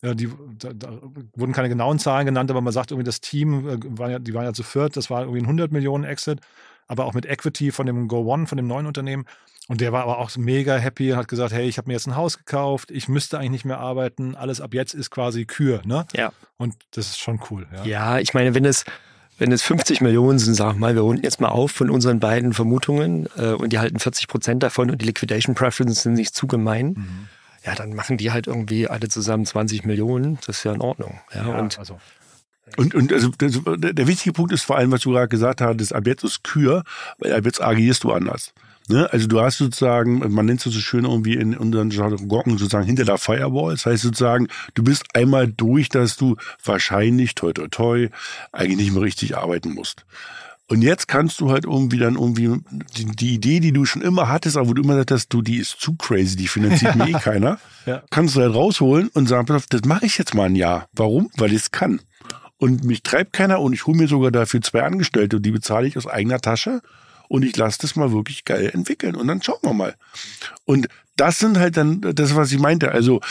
Die, 0.02 0.30
da, 0.60 0.74
da, 0.74 1.00
wurden 1.36 1.54
keine 1.54 1.70
genauen 1.70 2.00
Zahlen 2.00 2.26
genannt, 2.26 2.52
aber 2.52 2.62
man 2.62 2.74
sagt 2.74 2.92
irgendwie, 2.92 3.06
das 3.06 3.22
Team, 3.22 3.68
äh, 3.68 3.78
war 3.98 4.12
ja, 4.12 4.20
die 4.20 4.34
waren 4.34 4.44
ja 4.44 4.54
zu 4.54 4.64
viert, 4.64 4.98
das 4.98 5.10
war 5.10 5.22
irgendwie 5.22 5.40
ein 5.40 5.46
100 5.46 5.72
Millionen 5.72 6.04
Exit, 6.04 6.42
aber 6.88 7.06
auch 7.06 7.14
mit 7.14 7.26
Equity 7.26 7.72
von 7.72 7.86
dem 7.86 8.08
Go 8.08 8.32
One, 8.32 8.46
von 8.46 8.58
dem 8.58 8.68
neuen 8.68 8.86
Unternehmen. 8.86 9.26
Und 9.68 9.82
der 9.82 9.92
war 9.92 10.04
aber 10.04 10.20
auch 10.20 10.36
mega 10.38 10.78
happy 10.78 11.12
und 11.12 11.18
hat 11.18 11.28
gesagt, 11.28 11.52
hey, 11.52 11.68
ich 11.68 11.80
habe 11.80 11.88
mir 11.88 11.94
jetzt 11.94 12.06
ein 12.08 12.16
Haus 12.16 12.38
gekauft, 12.38 12.92
ich 12.92 13.08
müsste 13.08 13.40
eigentlich 13.40 13.52
nicht 13.52 13.66
mehr 13.66 13.80
arbeiten, 13.80 14.36
alles 14.36 14.62
ab 14.62 14.76
jetzt 14.76 14.94
ist 14.94 15.10
quasi 15.10 15.46
Kür, 15.46 15.82
ne? 15.86 16.06
Ja. 16.14 16.32
Und 16.58 16.76
das 16.92 17.08
ist 17.08 17.20
schon 17.20 17.40
cool. 17.50 17.66
Ja, 17.74 17.86
ja 17.86 18.20
ich 18.20 18.36
meine, 18.36 18.54
wenn 18.54 18.66
es, 18.66 18.86
wenn 19.40 19.52
es 19.52 19.64
50 19.64 20.02
Millionen 20.02 20.38
sind, 20.38 20.54
sag 20.54 20.76
mal, 20.76 20.94
wir 20.94 21.02
runden 21.02 21.24
jetzt 21.24 21.42
mal 21.42 21.50
auf 21.50 21.72
von 21.72 21.90
unseren 21.90 22.20
beiden 22.20 22.54
Vermutungen 22.54 23.28
äh, 23.38 23.54
und 23.54 23.74
die 23.74 23.80
halten 23.80 23.98
40 23.98 24.28
Prozent 24.28 24.62
davon 24.62 24.92
und 24.92 25.02
die 25.02 25.06
Liquidation 25.06 25.56
Preferences 25.56 26.04
sind 26.04 26.14
nicht 26.14 26.36
zu 26.36 26.46
gemein. 26.46 26.94
Mhm. 26.96 27.28
Ja, 27.66 27.76
dann 27.76 27.94
machen 27.94 28.18
die 28.18 28.32
halt 28.32 28.48
irgendwie 28.48 28.88
alle 28.88 29.10
zusammen 29.10 29.46
20 29.46 29.86
Millionen. 29.86 30.38
Das 30.46 30.58
ist 30.58 30.64
ja 30.64 30.74
in 30.74 30.82
Ordnung. 30.82 31.20
Ja, 31.34 31.48
ja 31.48 31.60
und 31.60 31.80
also 31.80 32.00
und, 32.78 32.96
und 32.96 33.14
also 33.14 33.30
der, 33.30 33.94
der 33.94 34.08
wichtige 34.08 34.34
Punkt 34.34 34.52
ist 34.52 34.64
vor 34.64 34.78
allem, 34.78 34.92
was 34.92 35.02
du 35.02 35.12
gerade 35.12 35.28
gesagt 35.28 35.62
hast, 35.62 35.94
ab 35.94 36.08
jetzt 36.08 36.24
ist 36.24 36.44
Kür, 36.44 36.84
weil 37.20 37.34
ab 37.34 37.46
jetzt 37.46 37.62
agierst 37.62 38.04
du 38.04 38.12
anders. 38.12 38.54
Ne? 38.88 39.12
Also 39.12 39.28
du 39.28 39.40
hast 39.40 39.58
sozusagen, 39.58 40.20
man 40.34 40.46
nennt 40.46 40.66
es 40.66 40.74
so 40.74 40.80
schön 40.80 41.06
irgendwie 41.06 41.36
in 41.36 41.58
unseren 41.58 41.90
Jargon 41.90 42.58
sozusagen 42.58 42.86
hinter 42.86 43.06
der 43.06 43.18
Firewall. 43.18 43.74
Das 43.74 43.86
heißt 43.86 44.04
sozusagen, 44.04 44.48
du 44.74 44.84
bist 44.84 45.04
einmal 45.14 45.48
durch, 45.48 45.90
dass 45.90 46.18
du 46.18 46.36
wahrscheinlich, 46.64 47.36
toi 47.36 47.54
toi 47.54 47.68
toi, 47.68 48.10
eigentlich 48.52 48.78
nicht 48.78 48.94
mehr 48.94 49.02
richtig 49.02 49.38
arbeiten 49.38 49.74
musst. 49.74 50.06
Und 50.68 50.82
jetzt 50.82 51.08
kannst 51.08 51.40
du 51.42 51.52
halt 51.52 51.66
irgendwie 51.66 52.00
dann 52.00 52.16
irgendwie 52.16 52.60
die, 52.98 53.06
die, 53.06 53.36
Idee, 53.36 53.60
die 53.60 53.72
du 53.72 53.86
schon 53.86 54.02
immer 54.02 54.30
hattest, 54.30 54.58
aber 54.58 54.70
wo 54.70 54.74
du 54.74 54.82
immer 54.82 54.94
gesagt 54.94 55.12
hast, 55.12 55.30
du, 55.30 55.44
die 55.44 55.58
ist 55.58 55.80
zu 55.80 55.94
crazy, 55.96 56.36
die 56.36 56.48
finanziert 56.48 56.96
mir 56.96 57.10
eh 57.10 57.12
keiner, 57.22 57.60
ja. 57.86 58.02
kannst 58.10 58.36
du 58.36 58.42
halt 58.42 58.56
rausholen 58.56 59.10
und 59.10 59.28
sagen, 59.28 59.46
pass 59.46 59.58
auf, 59.58 59.68
das 59.68 59.86
mache 59.86 60.08
ich 60.08 60.18
jetzt 60.18 60.34
mal 60.34 60.46
ein 60.46 60.56
Jahr. 60.56 60.88
Warum? 60.94 61.30
Weil 61.38 61.52
ich 61.52 61.62
es 61.62 61.72
kann. 61.72 62.02
Und 62.58 62.84
mich 62.84 63.04
treibt 63.04 63.34
keiner 63.34 63.60
und 63.60 63.74
ich 63.74 63.86
hole 63.86 63.98
mir 63.98 64.08
sogar 64.08 64.32
dafür 64.32 64.62
zwei 64.62 64.84
Angestellte 64.84 65.36
und 65.36 65.44
die 65.44 65.52
bezahle 65.52 65.88
ich 65.88 65.98
aus 65.98 66.08
eigener 66.08 66.40
Tasche 66.40 66.82
und 67.28 67.44
ich 67.44 67.56
lasse 67.58 67.80
das 67.82 67.96
mal 67.96 68.12
wirklich 68.12 68.46
geil 68.46 68.72
entwickeln 68.74 69.16
und 69.16 69.28
dann 69.28 69.42
schauen 69.44 69.60
wir 69.62 69.74
mal. 69.74 69.96
Und 70.64 70.88
das 71.16 71.38
sind 71.38 71.58
halt 71.58 71.78
dann 71.78 72.02
das, 72.02 72.36
was 72.36 72.52
ich 72.52 72.60
meinte. 72.60 72.92
Also 72.92 73.22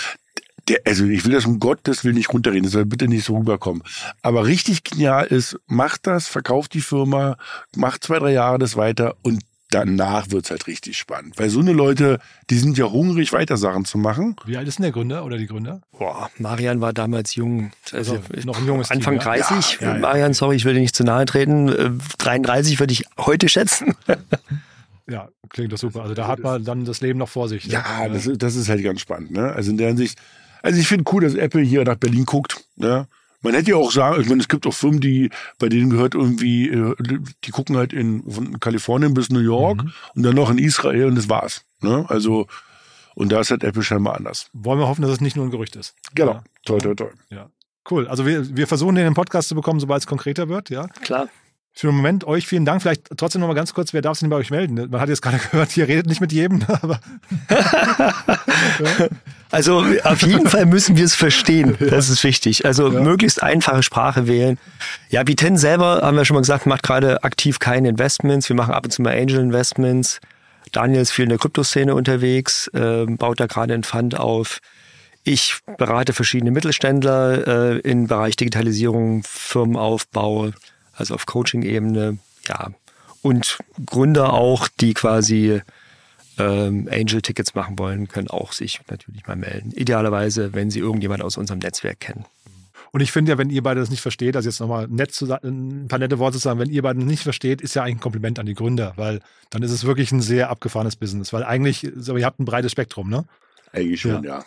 der, 0.69 0.81
also 0.87 1.05
ich 1.05 1.25
will 1.25 1.33
das 1.33 1.45
um 1.47 1.61
Gottes 1.61 2.05
Willen 2.05 2.17
nicht 2.17 2.33
runterreden, 2.33 2.65
das 2.65 2.73
soll 2.73 2.85
bitte 2.87 3.07
nicht 3.09 3.25
so 3.25 3.37
rüberkommen. 3.37 3.83
Aber 4.23 4.47
richtig 4.47 4.83
genial 4.85 5.27
ist, 5.27 5.59
macht 5.67 6.07
das, 6.07 6.27
verkauft 6.29 6.75
die 6.75 6.81
Firma, 6.81 7.37
macht 7.77 8.05
zwei, 8.05 8.19
drei 8.19 8.33
Jahre 8.33 8.59
das 8.59 8.77
weiter 8.77 9.15
und 9.23 9.41
danach 9.71 10.31
wird's 10.31 10.51
halt 10.53 10.67
richtig 10.69 10.97
spannend. 10.97 11.37
Weil 11.39 11.51
so 11.51 11.59
eine 11.59 11.73
Leute, 11.73 12.21
die 12.49 12.57
sind 12.59 12.79
ja 12.79 12.85
hungrig, 12.85 13.33
weiter 13.33 13.57
Sachen 13.57 13.85
zu 13.85 13.99
machen. 13.99 14.37
Wie 14.47 14.57
alt 14.57 14.69
ist 14.69 14.79
denn 14.79 14.85
der 14.85 14.93
Gründer 14.93 15.25
oder 15.25 15.37
die 15.37 15.47
Gründer? 15.47 15.81
Boah, 15.99 16.31
Marian 16.39 16.81
war 16.81 16.93
damals 16.93 17.35
jung. 17.35 17.73
Also, 17.93 18.21
Also 18.33 18.47
noch 18.47 18.59
ein 18.59 18.67
junges 18.67 18.91
Anfang 18.93 19.19
Team, 19.19 19.33
ja? 19.35 19.43
30. 19.49 19.79
Ja, 19.81 19.87
ja, 19.89 19.95
ja. 19.95 20.01
Marian, 20.01 20.33
sorry, 20.33 20.55
ich 20.57 20.65
will 20.65 20.75
dir 20.75 20.81
nicht 20.81 20.95
zu 20.95 21.03
nahe 21.03 21.25
treten. 21.25 21.69
Äh, 21.71 21.91
33 22.19 22.79
würde 22.79 22.93
ich 22.93 23.05
heute 23.19 23.49
schätzen. 23.49 23.95
Ja, 25.07 25.29
klingt 25.51 25.71
doch 25.71 25.77
super. 25.77 26.01
Also 26.03 26.15
da 26.15 26.27
hat 26.29 26.39
man 26.39 26.65
dann 26.65 26.87
das 26.87 27.03
Leben 27.03 27.19
noch 27.19 27.29
vor 27.29 27.47
sich. 27.49 27.67
Ja, 27.67 28.09
das, 28.09 28.27
ist- 28.27 28.43
das 28.43 28.57
ist 28.57 28.71
halt 28.71 28.83
ganz 28.83 29.01
spannend. 29.03 29.33
Ne? 29.33 29.53
Also 29.53 29.71
in 29.71 29.77
der 29.77 29.89
Hinsicht, 29.89 30.19
also 30.65 30.81
ich 30.81 30.89
finde 30.89 31.05
cool, 31.13 31.23
dass 31.23 31.35
Apple 31.35 31.61
hier 31.61 31.85
nach 31.85 31.97
Berlin 31.97 32.25
guckt. 32.25 32.65
Ne? 32.77 33.07
Man 33.43 33.53
hätte 33.53 33.73
ja 33.73 33.77
auch 33.77 33.93
sagen, 33.93 34.19
ich 34.23 34.29
meine, 34.31 34.41
es 34.41 34.49
gibt 34.49 34.67
auch 34.67 34.73
Firmen, 34.73 35.01
die, 35.01 35.29
bei 35.59 35.69
denen 35.69 35.91
gehört 35.91 36.15
irgendwie, 36.15 36.71
äh, 36.71 36.95
die 37.45 37.51
gucken 37.51 37.77
halt 37.77 37.93
in 37.93 38.23
von 38.29 38.59
Kalifornien 38.59 39.13
bis 39.13 39.29
New 39.29 39.41
York 39.41 39.85
und 40.15 40.23
dann 40.23 40.35
noch 40.35 40.51
in 40.51 40.57
Israel 40.57 41.05
und 41.05 41.17
das 41.17 41.29
war's. 41.29 41.67
Ne? 41.83 42.07
Also, 42.09 42.47
und 43.15 43.31
da 43.31 43.41
ist 43.41 43.51
halt 43.51 43.63
Apple 43.63 43.83
scheinbar 43.83 44.17
anders. 44.17 44.49
Wollen 44.55 44.79
wir 44.79 44.89
hoffen, 44.89 45.03
dass 45.03 45.11
es 45.11 45.21
nicht 45.21 45.37
nur 45.37 45.45
ein 45.45 45.51
Gerücht 45.51 45.77
ist. 45.77 45.95
Genau. 46.15 46.33
Ja. 46.33 46.45
Toll, 46.65 46.81
toll, 46.81 46.97
toll. 46.97 47.13
Ja. 47.29 47.51
Cool. 47.91 48.09
Also 48.09 48.25
wir, 48.25 48.57
wir 48.57 48.67
versuchen 48.67 48.95
den 48.95 49.07
im 49.07 49.13
Podcast 49.13 49.49
zu 49.49 49.55
bekommen, 49.55 49.81
sobald 49.81 50.01
es 50.01 50.07
konkreter 50.07 50.49
wird, 50.49 50.71
ja. 50.71 50.87
Klar. 51.03 51.29
Für 51.77 51.89
den 51.89 51.97
Moment 51.97 52.25
euch 52.25 52.47
vielen 52.47 52.65
Dank. 52.65 52.83
Vielleicht 52.83 53.09
trotzdem 53.17 53.41
noch 53.41 53.49
mal 53.49 53.55
ganz 53.55 53.75
kurz, 53.75 53.93
wer 53.93 54.01
darf 54.01 54.17
sich 54.17 54.21
denn 54.21 54.31
bei 54.31 54.37
euch 54.37 54.51
melden? 54.51 54.75
Man 54.91 55.01
hat 55.01 55.09
jetzt 55.09 55.23
gerade 55.23 55.39
gehört, 55.51 55.77
ihr 55.77 55.89
redet 55.89 56.07
nicht 56.07 56.21
mit 56.21 56.33
jedem, 56.33 56.63
aber 56.83 57.01
Also 59.51 59.85
auf 60.03 60.23
jeden 60.23 60.49
Fall 60.49 60.67
müssen 60.67 60.97
wir 60.97 61.05
es 61.05 61.15
verstehen. 61.15 61.77
Das 61.79 62.09
ist 62.09 62.25
wichtig. 62.25 62.65
Also 62.67 62.91
möglichst 62.91 63.43
einfache 63.43 63.83
Sprache 63.85 64.27
wählen. 64.27 64.59
Ja, 65.11 65.23
Biten 65.23 65.57
selber, 65.57 66.01
haben 66.03 66.17
wir 66.17 66.25
schon 66.25 66.35
mal 66.35 66.41
gesagt, 66.41 66.67
macht 66.67 66.83
gerade 66.83 67.23
aktiv 67.23 67.61
keine 67.61 67.89
Investments. 67.89 68.49
Wir 68.49 68.57
machen 68.57 68.75
ab 68.75 68.85
und 68.85 68.91
zu 68.91 69.03
mal 69.03 69.17
Angel 69.17 69.39
Investments. 69.39 70.21
Daniel 70.73 71.03
ist 71.03 71.13
viel 71.13 71.25
in 71.25 71.29
der 71.29 71.39
Kryptoszene 71.39 71.95
unterwegs, 71.95 72.69
ähm, 72.75 73.17
baut 73.17 73.39
da 73.39 73.47
gerade 73.47 73.75
einen 73.75 73.85
Fund 73.85 74.19
auf. 74.19 74.59
Ich 75.23 75.59
berate 75.79 76.13
verschiedene 76.13 76.51
Mittelständler 76.51 77.47
äh, 77.47 77.79
im 77.79 78.09
Bereich 78.09 78.37
Digitalisierung, 78.37 79.23
Firmenaufbau, 79.25 80.51
also 80.97 81.15
auf 81.15 81.27
Coaching-Ebene. 81.27 82.19
Ja, 82.49 82.71
und 83.23 83.59
Gründer 83.87 84.33
auch, 84.35 84.69
die 84.69 84.93
quasi 84.93 85.63
ähm, 86.39 86.89
Angel-Tickets 86.91 87.55
machen 87.55 87.79
wollen, 87.79 88.09
können 88.09 88.29
auch 88.29 88.53
sich 88.53 88.81
natürlich 88.91 89.27
mal 89.27 89.37
melden. 89.37 89.71
Idealerweise, 89.73 90.53
wenn 90.53 90.71
sie 90.71 90.81
irgendjemand 90.81 91.23
aus 91.23 91.37
unserem 91.37 91.61
Netzwerk 91.61 92.01
kennen. 92.01 92.25
Und 92.91 93.01
ich 93.01 93.11
finde 93.11 93.33
ja, 93.33 93.39
wenn 93.39 93.51
ihr 93.51 93.63
beide 93.63 93.81
das 93.81 93.91
nicht 93.91 94.03
versteht, 94.03 94.37
also 94.37 94.49
jetzt 94.49 94.61
nochmal 94.61 94.87
nett 94.89 95.13
zu, 95.13 95.27
sa- 95.27 95.41
ein 95.43 95.89
paar 95.89 95.99
nette 95.99 96.19
Worte 96.21 96.37
zu 96.39 96.43
sagen, 96.43 96.61
wenn 96.61 96.71
ihr 96.71 96.83
beide 96.83 97.01
das 97.01 97.09
nicht 97.09 97.23
versteht, 97.23 97.61
ist 97.61 97.75
ja 97.75 97.83
eigentlich 97.83 97.97
ein 97.97 98.01
Kompliment 98.01 98.39
an 98.39 98.47
die 98.47 98.55
Gründer, 98.55 98.93
weil 98.97 99.21
dann 99.51 99.63
ist 99.63 99.73
es 99.73 99.85
wirklich 99.85 100.13
ein 100.13 100.21
sehr 100.21 100.49
abgefahrenes 100.51 100.95
Business, 100.97 101.33
weil 101.33 101.43
eigentlich, 101.43 101.91
so, 101.97 102.17
ihr 102.17 102.25
habt 102.25 102.39
ein 102.39 102.45
breites 102.45 102.71
Spektrum, 102.71 103.09
ne? 103.09 103.25
Eigentlich 103.73 104.01
schon, 104.01 104.23
ja. 104.23 104.39
Ja, 104.39 104.45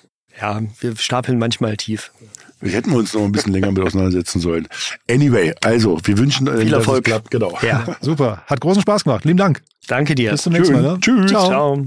wir 0.80 0.96
stapeln 0.98 1.40
manchmal 1.40 1.78
tief. 1.78 2.12
Wir 2.60 2.72
hätten 2.72 2.92
uns 2.94 3.14
noch 3.14 3.22
ein 3.24 3.32
bisschen 3.32 3.54
länger 3.54 3.72
mit 3.72 3.84
auseinandersetzen 3.84 4.40
sollen. 4.40 4.68
Anyway, 5.10 5.54
also, 5.64 6.00
wir 6.04 6.18
wünschen 6.18 6.48
äh, 6.48 6.58
Viel 6.58 6.70
dass 6.72 6.82
es 6.82 6.88
Erfolg. 6.88 7.06
klappt. 7.06 7.30
Genau. 7.32 7.58
Ja, 7.62 7.86
Super. 8.02 8.42
Hat 8.48 8.62
großen 8.62 8.82
Spaß 8.82 9.04
gemacht. 9.04 9.26
Lieben 9.26 9.38
Dank. 9.38 9.62
danke 9.88 10.16
dir. 10.16 10.32
Bis 10.32 10.42
zum 10.44 10.54
nächsten 10.54 10.74
Mal. 10.74 10.82
Ne? 10.82 10.98
Tschüss. 11.00 11.30
Ciao. 11.30 11.48
Ciao. 11.48 11.86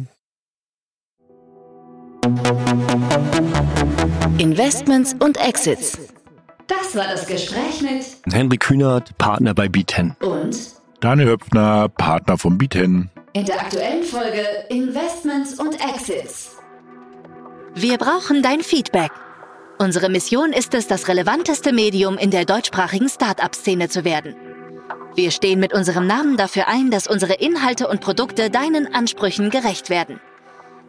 Investments 4.39 5.15
und 5.19 5.37
Exits. 5.39 5.99
Das 6.67 6.95
war 6.95 7.05
das 7.11 7.27
Gespräch 7.27 7.83
mit 7.83 8.33
Henrik 8.35 8.61
Kühnert, 8.61 9.17
Partner 9.19 9.55
bei 9.55 9.67
B10. 9.67 10.17
und 10.23 10.57
Daniel 11.01 11.29
Höpfner, 11.31 11.89
Partner 11.89 12.39
von 12.39 12.59
Bieten. 12.59 13.11
in 13.33 13.45
der 13.47 13.61
aktuellen 13.61 14.05
Folge 14.05 14.43
Investments 14.69 15.59
und 15.59 15.75
Exits. 15.81 16.57
Wir 17.75 17.99
brauchen 17.99 18.43
dein 18.43 18.63
Feedback. 18.63 19.13
Unsere 19.79 20.09
Mission 20.09 20.53
ist 20.53 20.75
es, 20.75 20.89
das 20.89 21.07
relevanteste 21.07 21.73
Medium 21.73 22.19
in 22.19 22.31
der 22.31 22.45
deutschsprachigen 22.45 23.09
Start-up-Szene 23.09 23.89
zu 23.89 24.05
werden. 24.05 24.35
Wir 25.15 25.31
stehen 25.31 25.61
mit 25.61 25.73
unserem 25.73 26.07
Namen 26.07 26.37
dafür 26.37 26.67
ein, 26.67 26.91
dass 26.91 27.07
unsere 27.07 27.35
Inhalte 27.35 27.87
und 27.89 28.01
Produkte 28.01 28.51
deinen 28.51 28.93
Ansprüchen 28.93 29.51
gerecht 29.51 29.89
werden. 29.89 30.21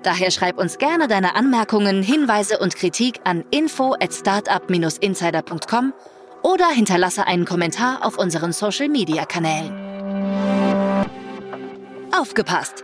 Daher 0.04 0.32
schreib 0.32 0.58
uns 0.58 0.80
gerne 0.80 1.08
deine 1.08 1.36
Anmerkungen, 1.36 2.02
Hinweise 2.02 2.58
und 2.58 2.76
Kritik 2.76 3.20
an 3.24 3.46
info 3.52 3.94
at 3.94 4.14
startup-insider.com 4.14 5.94
oder 6.42 6.68
hinterlasse 6.70 7.28
einen 7.28 7.46
Kommentar 7.46 8.04
auf 8.04 8.18
unseren 8.18 8.54
Social-Media-Kanälen. 8.54 9.72
Aufgepasst! 12.12 12.84